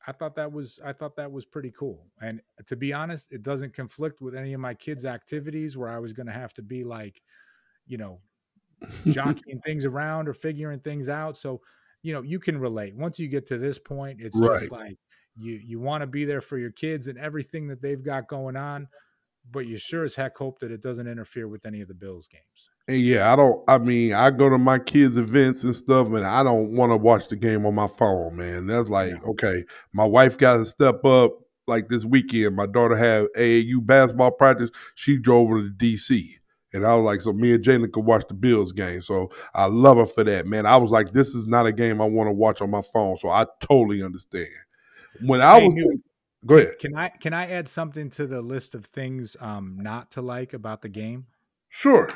I 0.07 0.12
thought 0.12 0.34
that 0.36 0.51
was 0.53 0.80
I 0.84 0.92
thought 0.92 1.16
that 1.16 1.30
was 1.30 1.44
pretty 1.44 1.70
cool. 1.70 2.07
And 2.20 2.40
to 2.66 2.76
be 2.76 2.92
honest, 2.92 3.32
it 3.32 3.42
doesn't 3.42 3.74
conflict 3.74 4.20
with 4.20 4.34
any 4.34 4.53
of 4.53 4.61
my 4.61 4.74
kids' 4.74 5.05
activities 5.05 5.76
where 5.76 5.90
I 5.90 5.98
was 5.98 6.12
going 6.12 6.26
to 6.26 6.32
have 6.32 6.55
to 6.55 6.62
be 6.62 6.84
like, 6.84 7.22
you 7.86 7.98
know, 7.98 8.20
jockeying 9.07 9.61
things 9.61 9.84
around 9.84 10.28
or 10.28 10.32
figuring 10.32 10.80
things 10.80 11.09
out. 11.09 11.36
So 11.36 11.61
you 12.03 12.12
know 12.12 12.22
you 12.22 12.38
can 12.38 12.59
relate 12.59 12.94
once 12.94 13.18
you 13.18 13.28
get 13.28 13.46
to 13.46 13.59
this 13.59 13.78
point 13.78 14.20
it's 14.20 14.38
right. 14.38 14.59
just 14.59 14.72
like 14.72 14.96
you 15.36 15.61
you 15.62 15.78
want 15.78 16.03
to 16.03 16.07
be 16.07 16.24
there 16.24 16.40
for 16.40 16.59
your 16.59 16.70
kids 16.70 17.09
and 17.09 17.18
everything 17.18 17.66
that 17.68 17.82
they've 17.82 18.05
got 18.05 18.28
going 18.28 18.57
on 18.57 18.88
but 19.51 19.66
you 19.66 19.76
sure 19.76 20.05
as 20.05 20.14
heck 20.14 20.36
hope 20.36 20.59
that 20.59 20.70
it 20.70 20.82
doesn't 20.82 21.07
interfere 21.07 21.48
with 21.48 21.66
any 21.66 21.80
of 21.80 21.88
the 21.88 21.94
bills 21.94 22.26
games 22.26 22.70
and 22.91 23.01
yeah 23.03 23.32
i 23.32 23.36
don't 23.36 23.62
i 23.68 23.78
mean 23.78 24.12
i 24.12 24.30
go 24.30 24.49
to 24.49 24.59
my 24.59 24.78
kids 24.78 25.16
events 25.16 25.62
and 25.62 25.74
stuff 25.74 26.07
and 26.09 26.24
i 26.24 26.43
don't 26.43 26.72
want 26.72 26.91
to 26.91 26.97
watch 26.97 27.28
the 27.28 27.36
game 27.36 27.64
on 27.64 27.74
my 27.74 27.88
phone 27.88 28.36
man 28.36 28.66
that's 28.66 28.88
like 28.88 29.11
yeah. 29.11 29.28
okay 29.28 29.64
my 29.93 30.05
wife 30.05 30.36
got 30.36 30.57
to 30.57 30.66
step 30.66 31.05
up 31.05 31.38
like 31.66 31.88
this 31.88 32.05
weekend 32.05 32.57
my 32.57 32.66
daughter 32.66 32.97
had 32.97 33.26
aau 33.38 33.86
basketball 33.86 34.30
practice 34.30 34.70
she 34.95 35.16
drove 35.16 35.49
over 35.49 35.62
to 35.62 35.70
dc 35.70 36.36
and 36.72 36.86
I 36.86 36.95
was 36.95 37.05
like, 37.05 37.20
so 37.20 37.32
me 37.32 37.53
and 37.53 37.64
Jalen 37.64 37.91
could 37.91 38.05
watch 38.05 38.28
the 38.28 38.34
Bills 38.34 38.70
game. 38.70 39.03
So 39.03 39.32
I 39.57 39.64
love 39.64 39.97
her 39.97 40.07
for 40.07 40.22
that, 40.22 40.47
man. 40.47 40.66
I 40.66 40.76
was 40.76 40.93
like, 40.93 41.11
this 41.11 41.34
is 41.34 41.49
not 41.49 41.66
a 41.66 41.72
game 41.72 42.01
I 42.01 42.05
want 42.05 42.28
to 42.28 42.32
watch 42.32 42.61
on 42.61 42.70
my 42.70 42.82
phone. 42.93 43.18
So 43.18 43.28
I 43.28 43.47
totally 43.59 44.05
understand. 44.05 44.47
When 45.20 45.41
I 45.41 45.59
was 45.59 45.74
Go 46.47 46.57
ahead. 46.57 46.78
Can 46.78 46.97
I 46.97 47.09
can 47.09 47.34
I 47.34 47.51
add 47.51 47.68
something 47.68 48.11
to 48.11 48.26
the 48.26 48.41
list 48.41 48.74
of 48.74 48.86
things 48.86 49.36
um, 49.41 49.76
not 49.78 50.12
to 50.12 50.22
like 50.22 50.55
about 50.55 50.82
the 50.82 50.88
game? 50.88 51.26
Sure. 51.68 52.09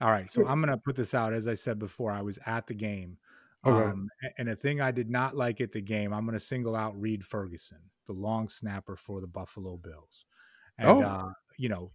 All 0.00 0.10
right, 0.10 0.28
so 0.28 0.44
I'm 0.44 0.60
gonna 0.60 0.76
put 0.78 0.96
this 0.96 1.14
out. 1.14 1.32
As 1.32 1.48
I 1.48 1.54
said 1.54 1.78
before, 1.78 2.12
I 2.12 2.20
was 2.22 2.38
at 2.44 2.66
the 2.66 2.74
game, 2.74 3.18
Okay. 3.64 3.92
um, 3.92 4.08
and 4.36 4.48
a 4.48 4.56
thing 4.56 4.80
I 4.80 4.90
did 4.90 5.08
not 5.10 5.34
like 5.36 5.60
at 5.60 5.72
the 5.72 5.80
game. 5.80 6.12
I'm 6.12 6.26
gonna 6.26 6.38
single 6.40 6.76
out 6.76 7.00
Reid 7.00 7.24
Ferguson, 7.24 7.90
the 8.06 8.12
long 8.12 8.48
snapper 8.48 8.96
for 8.96 9.20
the 9.20 9.26
Buffalo 9.26 9.76
Bills, 9.78 10.26
and 10.78 11.00
Oh. 11.00 11.02
uh, 11.02 11.30
you 11.58 11.68
know, 11.70 11.92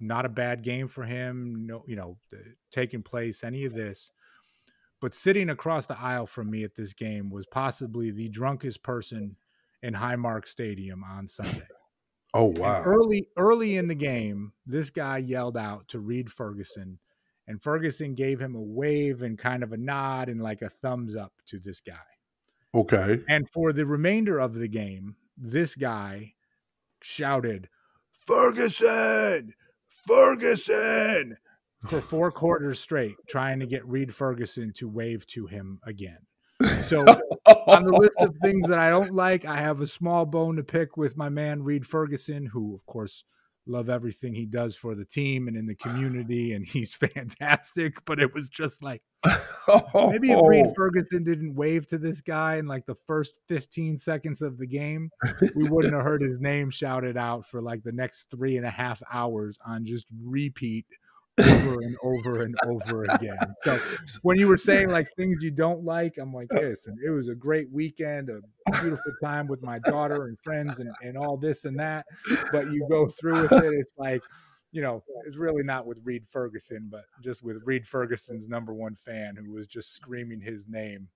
not 0.00 0.24
a 0.26 0.30
bad 0.30 0.62
game 0.62 0.88
for 0.88 1.04
him. 1.04 1.66
No, 1.66 1.84
you 1.86 1.96
know, 1.96 2.18
taking 2.70 3.02
place 3.02 3.44
any 3.44 3.64
of 3.66 3.74
this, 3.74 4.10
but 5.00 5.14
sitting 5.14 5.50
across 5.50 5.86
the 5.86 5.98
aisle 5.98 6.26
from 6.26 6.50
me 6.50 6.64
at 6.64 6.74
this 6.76 6.94
game 6.94 7.30
was 7.30 7.46
possibly 7.46 8.10
the 8.10 8.28
drunkest 8.28 8.82
person 8.82 9.36
in 9.82 9.94
Highmark 9.94 10.46
Stadium 10.46 11.04
on 11.04 11.28
Sunday. 11.28 11.68
Oh 12.34 12.44
And 12.62 12.76
wow. 12.76 12.82
early 12.84 13.28
early 13.36 13.76
in 13.76 13.88
the 13.88 13.94
game, 13.94 14.52
this 14.66 14.90
guy 14.90 15.18
yelled 15.18 15.56
out 15.56 15.88
to 15.88 16.00
Reid 16.00 16.30
Ferguson, 16.32 17.00
and 17.46 17.62
Ferguson 17.62 18.14
gave 18.14 18.40
him 18.40 18.54
a 18.54 18.60
wave 18.60 19.22
and 19.22 19.38
kind 19.38 19.62
of 19.62 19.72
a 19.72 19.76
nod 19.76 20.28
and 20.28 20.40
like 20.40 20.62
a 20.62 20.68
thumbs 20.68 21.16
up 21.16 21.32
to 21.46 21.58
this 21.58 21.80
guy. 21.80 21.94
Okay. 22.74 23.20
And 23.28 23.48
for 23.50 23.72
the 23.72 23.86
remainder 23.86 24.38
of 24.38 24.54
the 24.54 24.68
game, 24.68 25.16
this 25.36 25.74
guy 25.74 26.34
shouted, 27.02 27.68
Ferguson, 28.26 29.54
Ferguson, 30.06 31.36
for 31.88 32.00
four 32.00 32.30
quarters 32.30 32.80
straight, 32.80 33.16
trying 33.28 33.60
to 33.60 33.66
get 33.66 33.86
Reid 33.86 34.14
Ferguson 34.14 34.72
to 34.76 34.88
wave 34.88 35.26
to 35.28 35.46
him 35.46 35.80
again. 35.84 36.18
So 36.84 37.04
on 37.66 37.84
the 37.84 37.96
list 37.96 38.18
of 38.20 38.36
things 38.42 38.68
that 38.68 38.78
I 38.78 38.90
don't 38.90 39.14
like, 39.14 39.44
I 39.44 39.56
have 39.56 39.80
a 39.80 39.86
small 39.86 40.24
bone 40.24 40.56
to 40.56 40.62
pick 40.62 40.96
with 40.96 41.16
my 41.16 41.28
man 41.28 41.64
Reid 41.64 41.86
Ferguson, 41.86 42.46
who 42.46 42.74
of 42.74 42.86
course 42.86 43.24
love 43.66 43.88
everything 43.88 44.34
he 44.34 44.46
does 44.46 44.76
for 44.76 44.94
the 44.94 45.04
team 45.04 45.48
and 45.48 45.56
in 45.56 45.66
the 45.66 45.74
community, 45.82 46.52
and 46.52 46.66
he's 46.66 46.94
fantastic. 47.14 48.04
But 48.04 48.20
it 48.20 48.34
was 48.34 48.48
just 48.48 48.82
like 48.82 49.02
maybe 49.24 50.32
if 50.32 50.40
Reid. 50.42 50.66
Ferguson 50.76 51.24
didn't 51.24 51.54
wave 51.54 51.86
to 51.88 51.98
this 51.98 52.20
guy 52.20 52.56
in 52.56 52.66
like 52.66 52.86
the 52.86 52.94
first 52.94 53.38
15 53.48 53.98
seconds 53.98 54.42
of 54.42 54.58
the 54.58 54.66
game, 54.66 55.10
we 55.54 55.64
wouldn't 55.68 55.94
have 55.94 56.02
heard 56.02 56.22
his 56.22 56.40
name 56.40 56.70
shouted 56.70 57.16
out 57.16 57.46
for 57.46 57.62
like 57.62 57.82
the 57.82 57.92
next 57.92 58.26
three 58.30 58.56
and 58.56 58.66
a 58.66 58.70
half 58.70 59.02
hours 59.12 59.58
on 59.66 59.84
just 59.84 60.06
repeat 60.22 60.86
over 61.38 61.80
and 61.80 61.96
over 62.02 62.42
and 62.42 62.54
over 62.66 63.04
again. 63.04 63.38
So 63.62 63.78
when 64.22 64.38
you 64.38 64.48
were 64.48 64.56
saying 64.56 64.90
like 64.90 65.08
things 65.16 65.42
you 65.42 65.50
don't 65.50 65.84
like, 65.84 66.18
I'm 66.18 66.32
like, 66.32 66.52
uh. 66.54 66.60
listen, 66.60 66.96
it 67.04 67.10
was 67.10 67.28
a 67.28 67.34
great 67.34 67.70
weekend, 67.72 68.28
a 68.28 68.40
beautiful 68.80 69.12
time 69.22 69.46
with 69.46 69.62
my 69.62 69.78
daughter 69.78 70.26
and 70.26 70.38
friends 70.40 70.78
and, 70.78 70.90
and 71.02 71.16
all 71.16 71.36
this 71.36 71.64
and 71.64 71.78
that. 71.78 72.06
But 72.50 72.70
you 72.70 72.86
go 72.88 73.08
through 73.08 73.42
with 73.42 73.52
it, 73.52 73.74
it's 73.74 73.94
like, 73.96 74.22
you 74.72 74.82
know, 74.82 75.02
it's 75.26 75.36
really 75.36 75.62
not 75.62 75.86
with 75.86 76.00
Reid 76.04 76.26
Ferguson, 76.26 76.88
but 76.90 77.04
just 77.22 77.42
with 77.42 77.58
Reid 77.64 77.86
Ferguson's 77.86 78.48
number 78.48 78.72
one 78.72 78.94
fan 78.94 79.36
who 79.36 79.52
was 79.52 79.66
just 79.66 79.92
screaming 79.92 80.40
his 80.40 80.66
name. 80.68 81.08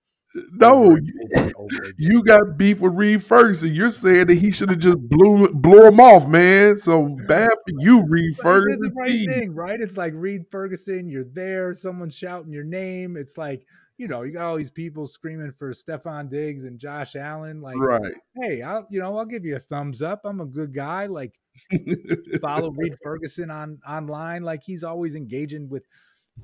No, 0.52 0.84
over 0.84 0.96
and 0.96 1.12
over 1.34 1.42
and 1.44 1.54
over 1.56 1.66
again. 1.84 1.94
you 1.98 2.22
got 2.24 2.56
beef 2.58 2.80
with 2.80 2.92
Reid 2.94 3.24
Ferguson. 3.24 3.74
You're 3.74 3.90
saying 3.90 4.26
that 4.28 4.36
he 4.38 4.50
should 4.50 4.70
have 4.70 4.78
just 4.80 4.98
blew 5.08 5.48
blew 5.52 5.86
him 5.86 6.00
off, 6.00 6.26
man. 6.26 6.78
So 6.78 7.16
bad 7.26 7.50
for 7.50 7.74
you, 7.80 8.04
Reid 8.08 8.24
he 8.24 8.30
did 8.34 8.42
Ferguson. 8.42 8.80
the 8.82 8.92
right 8.98 9.28
thing, 9.28 9.54
right? 9.54 9.80
It's 9.80 9.96
like 9.96 10.12
Reid 10.14 10.42
Ferguson, 10.50 11.08
you're 11.08 11.24
there, 11.24 11.72
someone's 11.72 12.16
shouting 12.16 12.52
your 12.52 12.64
name. 12.64 13.16
It's 13.16 13.38
like, 13.38 13.64
you 13.98 14.08
know, 14.08 14.22
you 14.22 14.32
got 14.32 14.46
all 14.48 14.56
these 14.56 14.70
people 14.70 15.06
screaming 15.06 15.52
for 15.52 15.72
Stefon 15.72 16.28
Diggs 16.28 16.64
and 16.64 16.78
Josh 16.78 17.16
Allen. 17.16 17.60
Like, 17.62 17.76
Right. 17.78 18.12
hey, 18.40 18.60
I'll 18.62 18.86
you 18.90 19.00
know, 19.00 19.16
I'll 19.16 19.24
give 19.24 19.44
you 19.44 19.56
a 19.56 19.60
thumbs 19.60 20.02
up. 20.02 20.20
I'm 20.24 20.40
a 20.40 20.46
good 20.46 20.74
guy. 20.74 21.06
Like, 21.06 21.34
follow 22.40 22.70
Reid 22.70 22.94
Ferguson 23.02 23.50
on 23.50 23.78
online. 23.88 24.42
Like 24.42 24.62
he's 24.64 24.84
always 24.84 25.16
engaging 25.16 25.68
with 25.68 25.86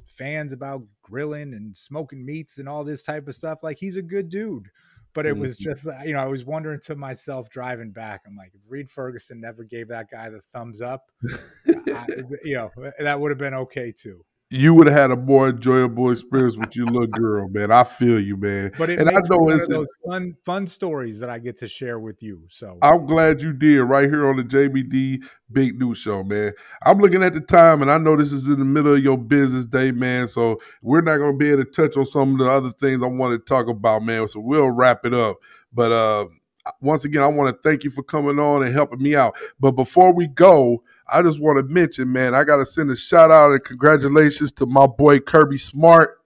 fans 0.07 0.53
about 0.53 0.82
grilling 1.03 1.55
and 1.55 1.76
smoking 1.76 2.24
meats 2.24 2.59
and 2.59 2.68
all 2.68 2.84
this 2.84 3.03
type 3.03 3.28
of 3.28 3.34
stuff. 3.34 3.62
Like 3.62 3.78
he's 3.78 3.97
a 3.97 4.03
good 4.03 4.28
dude. 4.28 4.70
But 5.14 5.26
it 5.26 5.36
was 5.36 5.59
Mhm. 5.59 5.61
just, 5.61 5.86
uh, 5.86 6.01
you 6.05 6.14
know, 6.14 6.20
I 6.20 6.26
was 6.26 6.45
wondering 6.47 6.80
to 6.84 6.97
myself 6.97 7.51
driving 7.51 7.90
back. 7.90 8.22
I'm 8.26 8.34
like, 8.34 8.55
if 8.55 8.62
Reid 8.66 8.90
Ferguson 8.90 9.40
never 9.40 9.62
gave 9.62 9.88
that 9.88 10.11
guy 10.11 10.30
the 10.30 10.40
thumbs 10.40 10.80
up, 10.80 11.11
I, 11.93 12.07
you 12.45 12.55
know, 12.55 12.70
that 12.99 13.20
would 13.20 13.30
have 13.30 13.38
been 13.38 13.53
okay 13.55 13.93
too. 13.93 14.24
You 14.53 14.74
would 14.74 14.86
have 14.86 14.98
had 14.98 15.11
a 15.11 15.16
more 15.16 15.48
enjoyable 15.48 16.11
experience 16.11 16.59
with 16.59 16.76
your 16.76 16.84
little 16.84 17.07
girl, 17.07 17.48
man. 17.48 17.70
I 17.70 17.84
feel 17.84 18.20
you, 18.20 18.36
man. 18.36 18.70
But 18.76 18.90
and 18.90 19.09
I 19.09 19.14
know 19.14 19.48
it's 19.48 19.64
of 19.64 19.70
those 19.70 19.86
fun, 20.07 20.36
fun 20.44 20.66
stories 20.66 21.18
that 21.20 21.30
I 21.30 21.38
get 21.38 21.57
to 21.61 21.68
share 21.68 21.98
with 21.98 22.22
you. 22.22 22.42
So 22.50 22.76
I'm 22.82 23.07
glad 23.07 23.40
you 23.40 23.55
did 23.55 23.80
right 23.80 24.11
here 24.11 24.28
on 24.28 24.36
the 24.36 24.42
JBD 24.42 25.20
Big 25.53 25.80
Newt 25.80 25.96
Show, 25.96 26.22
man. 26.22 26.53
I'm 26.82 26.98
looking 26.98 27.22
at 27.22 27.32
the 27.32 27.40
time, 27.40 27.80
and 27.80 27.90
I 27.90 27.96
know 27.96 28.14
this 28.14 28.30
is 28.30 28.46
in 28.46 28.59
the 28.59 28.64
middle 28.66 28.94
of 28.94 29.03
your 29.03 29.16
business 29.16 29.64
day, 29.64 29.90
man. 29.90 30.28
So 30.28 30.61
we're 30.82 31.00
not 31.00 31.16
going 31.16 31.32
to 31.32 31.38
be 31.38 31.50
able 31.50 31.64
to 31.64 31.70
touch 31.70 31.96
on 31.96 32.05
some 32.05 32.32
of 32.32 32.38
the 32.46 32.53
other 32.53 32.72
things 32.72 33.03
I 33.03 33.07
want 33.07 33.32
to 33.32 33.48
talk 33.48 33.68
about, 33.68 34.03
man. 34.03 34.28
So 34.28 34.38
we'll 34.38 34.68
wrap 34.68 35.07
it 35.07 35.14
up. 35.14 35.38
But 35.72 35.92
uh, 35.92 36.26
once 36.82 37.07
again, 37.07 37.22
I 37.22 37.28
want 37.28 37.57
to 37.57 37.62
thank 37.66 37.84
you 37.84 37.90
for 37.90 38.03
coming 38.03 38.38
on 38.38 38.64
and 38.64 38.74
helping 38.74 39.03
me 39.03 39.16
out. 39.16 39.34
But 39.61 39.70
before 39.72 40.12
we 40.12 40.26
go, 40.26 40.82
I 41.09 41.22
just 41.22 41.40
want 41.40 41.59
to 41.59 41.72
mention, 41.72 42.12
man, 42.12 42.34
I 42.34 42.44
got 42.44 42.57
to 42.57 42.66
send 42.66 42.90
a 42.90 42.96
shout 42.96 43.30
out 43.30 43.53
and 43.53 43.64
congratulations 43.64 44.53
to 44.53 44.66
my 44.66 44.86
boy 44.86 45.20
Kirby 45.20 45.59
Smart. 45.59 46.18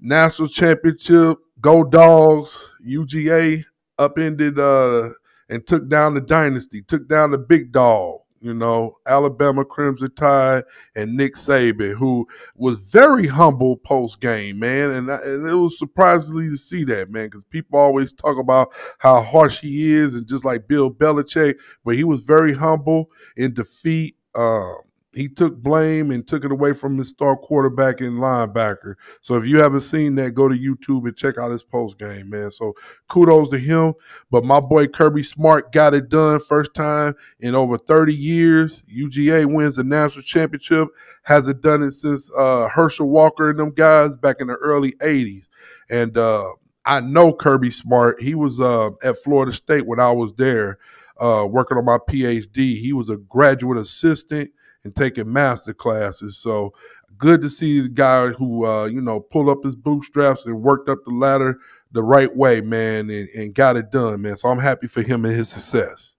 National 0.00 0.48
championship, 0.48 1.38
go 1.60 1.82
dogs, 1.82 2.52
UGA 2.86 3.64
upended 3.98 4.58
uh 4.58 5.10
and 5.48 5.66
took 5.66 5.88
down 5.88 6.14
the 6.14 6.20
dynasty, 6.20 6.82
took 6.82 7.08
down 7.08 7.30
the 7.30 7.38
big 7.38 7.72
dog, 7.72 8.20
you 8.40 8.54
know, 8.54 8.96
Alabama 9.06 9.64
Crimson 9.64 10.14
Tide 10.14 10.64
and 10.94 11.16
Nick 11.16 11.34
Saban, 11.36 11.94
who 11.96 12.26
was 12.54 12.78
very 12.78 13.26
humble 13.26 13.76
post 13.76 14.20
game, 14.20 14.58
man. 14.58 14.90
And, 14.90 15.10
I- 15.10 15.22
and 15.22 15.48
it 15.48 15.54
was 15.54 15.78
surprisingly 15.78 16.48
to 16.50 16.56
see 16.56 16.84
that, 16.84 17.10
man, 17.10 17.26
because 17.26 17.44
people 17.44 17.78
always 17.78 18.12
talk 18.12 18.38
about 18.38 18.72
how 18.98 19.22
harsh 19.22 19.60
he 19.60 19.92
is 19.92 20.14
and 20.14 20.26
just 20.26 20.44
like 20.44 20.68
Bill 20.68 20.90
Belichick, 20.90 21.56
but 21.84 21.94
he 21.96 22.04
was 22.04 22.20
very 22.20 22.54
humble 22.54 23.10
in 23.36 23.54
defeat. 23.54 24.16
Um, 24.34 24.76
he 25.16 25.28
took 25.28 25.56
blame 25.56 26.10
and 26.10 26.28
took 26.28 26.44
it 26.44 26.52
away 26.52 26.74
from 26.74 26.98
his 26.98 27.08
star 27.08 27.36
quarterback 27.36 28.02
and 28.02 28.18
linebacker. 28.18 28.96
So 29.22 29.36
if 29.36 29.46
you 29.46 29.58
haven't 29.58 29.80
seen 29.80 30.14
that, 30.16 30.32
go 30.32 30.46
to 30.46 30.54
YouTube 30.54 31.06
and 31.06 31.16
check 31.16 31.38
out 31.38 31.50
his 31.50 31.62
post 31.62 31.98
game, 31.98 32.28
man. 32.28 32.50
So 32.50 32.74
kudos 33.08 33.48
to 33.50 33.58
him. 33.58 33.94
But 34.30 34.44
my 34.44 34.60
boy 34.60 34.88
Kirby 34.88 35.22
Smart 35.22 35.72
got 35.72 35.94
it 35.94 36.10
done 36.10 36.38
first 36.40 36.74
time 36.74 37.14
in 37.40 37.54
over 37.54 37.78
30 37.78 38.14
years. 38.14 38.82
UGA 38.94 39.46
wins 39.46 39.76
the 39.76 39.84
national 39.84 40.22
championship. 40.22 40.88
Hasn't 41.22 41.62
done 41.62 41.82
it 41.82 41.92
since 41.92 42.30
uh, 42.36 42.68
Herschel 42.68 43.08
Walker 43.08 43.48
and 43.48 43.58
them 43.58 43.70
guys 43.70 44.14
back 44.18 44.36
in 44.40 44.48
the 44.48 44.56
early 44.56 44.92
80s. 45.00 45.44
And 45.88 46.18
uh, 46.18 46.52
I 46.84 47.00
know 47.00 47.32
Kirby 47.32 47.70
Smart. 47.70 48.20
He 48.20 48.34
was 48.34 48.60
uh, 48.60 48.90
at 49.02 49.22
Florida 49.22 49.54
State 49.54 49.86
when 49.86 49.98
I 49.98 50.10
was 50.10 50.34
there 50.36 50.78
uh, 51.18 51.46
working 51.48 51.78
on 51.78 51.86
my 51.86 51.96
PhD. 51.98 52.78
He 52.78 52.92
was 52.92 53.08
a 53.08 53.16
graduate 53.16 53.78
assistant 53.78 54.50
and 54.86 54.94
taking 54.96 55.30
master 55.30 55.74
classes. 55.74 56.38
So 56.38 56.72
good 57.18 57.42
to 57.42 57.50
see 57.50 57.80
the 57.80 57.88
guy 57.88 58.28
who 58.28 58.64
uh, 58.64 58.84
you 58.86 59.00
know 59.00 59.20
pulled 59.20 59.48
up 59.48 59.64
his 59.64 59.74
bootstraps 59.74 60.46
and 60.46 60.62
worked 60.62 60.88
up 60.88 60.98
the 61.04 61.10
ladder 61.12 61.58
the 61.92 62.02
right 62.02 62.34
way, 62.34 62.60
man, 62.60 63.10
and, 63.10 63.28
and 63.30 63.54
got 63.54 63.76
it 63.76 63.90
done, 63.90 64.22
man. 64.22 64.36
So 64.36 64.48
I'm 64.48 64.58
happy 64.58 64.86
for 64.86 65.02
him 65.02 65.24
and 65.24 65.36
his 65.36 65.48
success. 65.48 66.14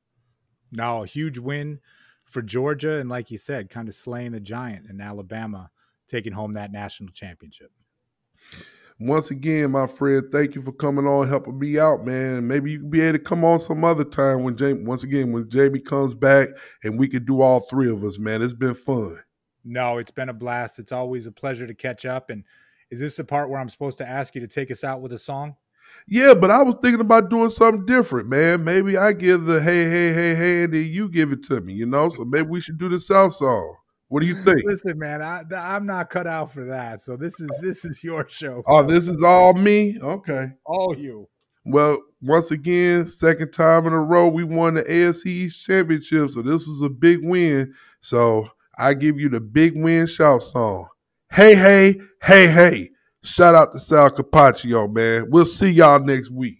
now 0.72 1.04
a 1.04 1.08
huge 1.08 1.38
win 1.40 1.80
for 2.26 2.42
Georgia, 2.42 2.98
and 2.98 3.10
like 3.10 3.32
you 3.32 3.38
said, 3.38 3.70
kind 3.70 3.88
of 3.88 3.96
slaying 3.96 4.34
the 4.34 4.40
giant 4.40 4.90
in 4.90 5.00
Alabama, 5.00 5.72
taking 6.08 6.34
home 6.34 6.54
that 6.54 6.72
national 6.72 7.10
championship. 7.10 7.72
Once 9.00 9.30
again, 9.30 9.70
my 9.70 9.86
friend, 9.86 10.24
thank 10.32 10.56
you 10.56 10.62
for 10.62 10.72
coming 10.72 11.06
on, 11.06 11.28
helping 11.28 11.60
me 11.60 11.78
out, 11.78 12.04
man. 12.04 12.48
Maybe 12.48 12.72
you 12.72 12.80
can 12.80 12.90
be 12.90 13.02
able 13.02 13.20
to 13.20 13.24
come 13.24 13.46
on 13.46 13.60
some 13.60 13.84
other 13.84 14.04
time 14.04 14.44
when 14.44 14.58
Jamie, 14.58 14.84
once 14.84 15.04
again, 15.04 15.32
when 15.32 15.48
Jamie 15.50 15.80
comes 15.80 16.16
back 16.16 16.50
and 16.84 16.98
we 16.98 17.08
can 17.08 17.24
do 17.24 17.42
all 17.42 17.60
three 17.70 17.92
of 17.92 18.04
us, 18.04 18.18
man. 18.18 18.42
It's 18.42 18.54
been 18.54 18.74
fun. 18.74 19.20
No, 19.64 20.00
it's 20.00 20.10
been 20.10 20.30
a 20.30 20.34
blast. 20.34 20.80
It's 20.80 20.92
always 20.92 21.28
a 21.28 21.32
pleasure 21.32 21.68
to 21.68 21.76
catch 21.76 22.08
up. 22.08 22.32
And 22.32 22.44
is 22.90 23.00
this 23.00 23.18
the 23.18 23.24
part 23.24 23.52
where 23.52 23.60
I'm 23.60 23.70
supposed 23.70 24.00
to 24.00 24.08
ask 24.08 24.34
you 24.34 24.42
to 24.42 24.48
take 24.48 24.72
us 24.72 24.84
out 24.84 25.02
with 25.02 25.14
a 25.14 25.20
song? 25.20 25.58
Yeah, 26.08 26.34
but 26.34 26.50
I 26.50 26.64
was 26.64 26.76
thinking 26.82 27.02
about 27.02 27.30
doing 27.30 27.52
something 27.52 27.86
different, 27.86 28.30
man. 28.30 28.64
Maybe 28.64 28.98
I 28.98 29.14
give 29.14 29.46
the 29.46 29.62
hey, 29.62 29.90
hey, 29.90 30.14
hey, 30.14 30.36
hey, 30.36 30.64
and 30.64 30.74
then 30.74 30.86
you 30.86 31.08
give 31.08 31.32
it 31.32 31.44
to 31.44 31.62
me, 31.62 31.74
you 31.74 31.86
know? 31.86 32.10
So 32.10 32.26
maybe 32.26 32.48
we 32.48 32.62
should 32.62 32.80
do 32.80 32.90
the 32.90 33.00
South 33.00 33.36
song. 33.36 33.76
What 34.10 34.22
do 34.22 34.26
you 34.26 34.42
think? 34.44 34.62
Listen, 34.64 34.98
man, 34.98 35.22
I, 35.22 35.44
I'm 35.56 35.86
not 35.86 36.10
cut 36.10 36.28
out 36.28 36.52
for 36.52 36.64
that. 36.66 37.02
So 37.02 37.18
this 37.18 37.40
is 37.42 37.50
this 37.62 37.84
is 37.84 38.04
your 38.04 38.28
show. 38.30 38.64
Oh, 38.66 38.88
So 38.88 38.94
this 38.94 39.08
is 39.08 39.22
all 39.22 39.54
me? 39.54 39.98
Okay. 40.02 40.48
all 40.66 40.96
you. 40.98 41.28
Well, 41.66 41.98
once 42.22 42.52
again, 42.52 43.06
second 43.06 43.52
time 43.52 43.86
in 43.88 43.94
a 43.94 44.00
row, 44.00 44.30
we 44.30 44.46
won 44.46 44.76
the 44.76 44.84
AFC 44.84 45.26
East 45.26 45.66
Championship. 45.66 46.32
So 46.32 46.42
this 46.42 46.66
was 46.66 46.82
a 46.82 46.90
big 46.90 47.20
win. 47.22 47.74
So 48.00 48.48
I 48.78 48.94
give 48.94 49.20
you 49.20 49.28
the 49.28 49.42
big 49.42 49.76
win 49.76 50.08
shout 50.08 50.44
song. 50.44 50.88
Hey, 51.30 51.56
hey, 51.56 52.00
hey, 52.24 52.48
hey. 52.48 52.92
Shout 53.24 53.56
out 53.56 53.74
to 53.74 53.80
Sal 53.80 54.10
Capaccio, 54.12 54.90
man. 54.90 55.30
We'll 55.30 55.46
see 55.46 55.70
y'all 55.70 56.00
next 56.00 56.30
week. 56.30 56.60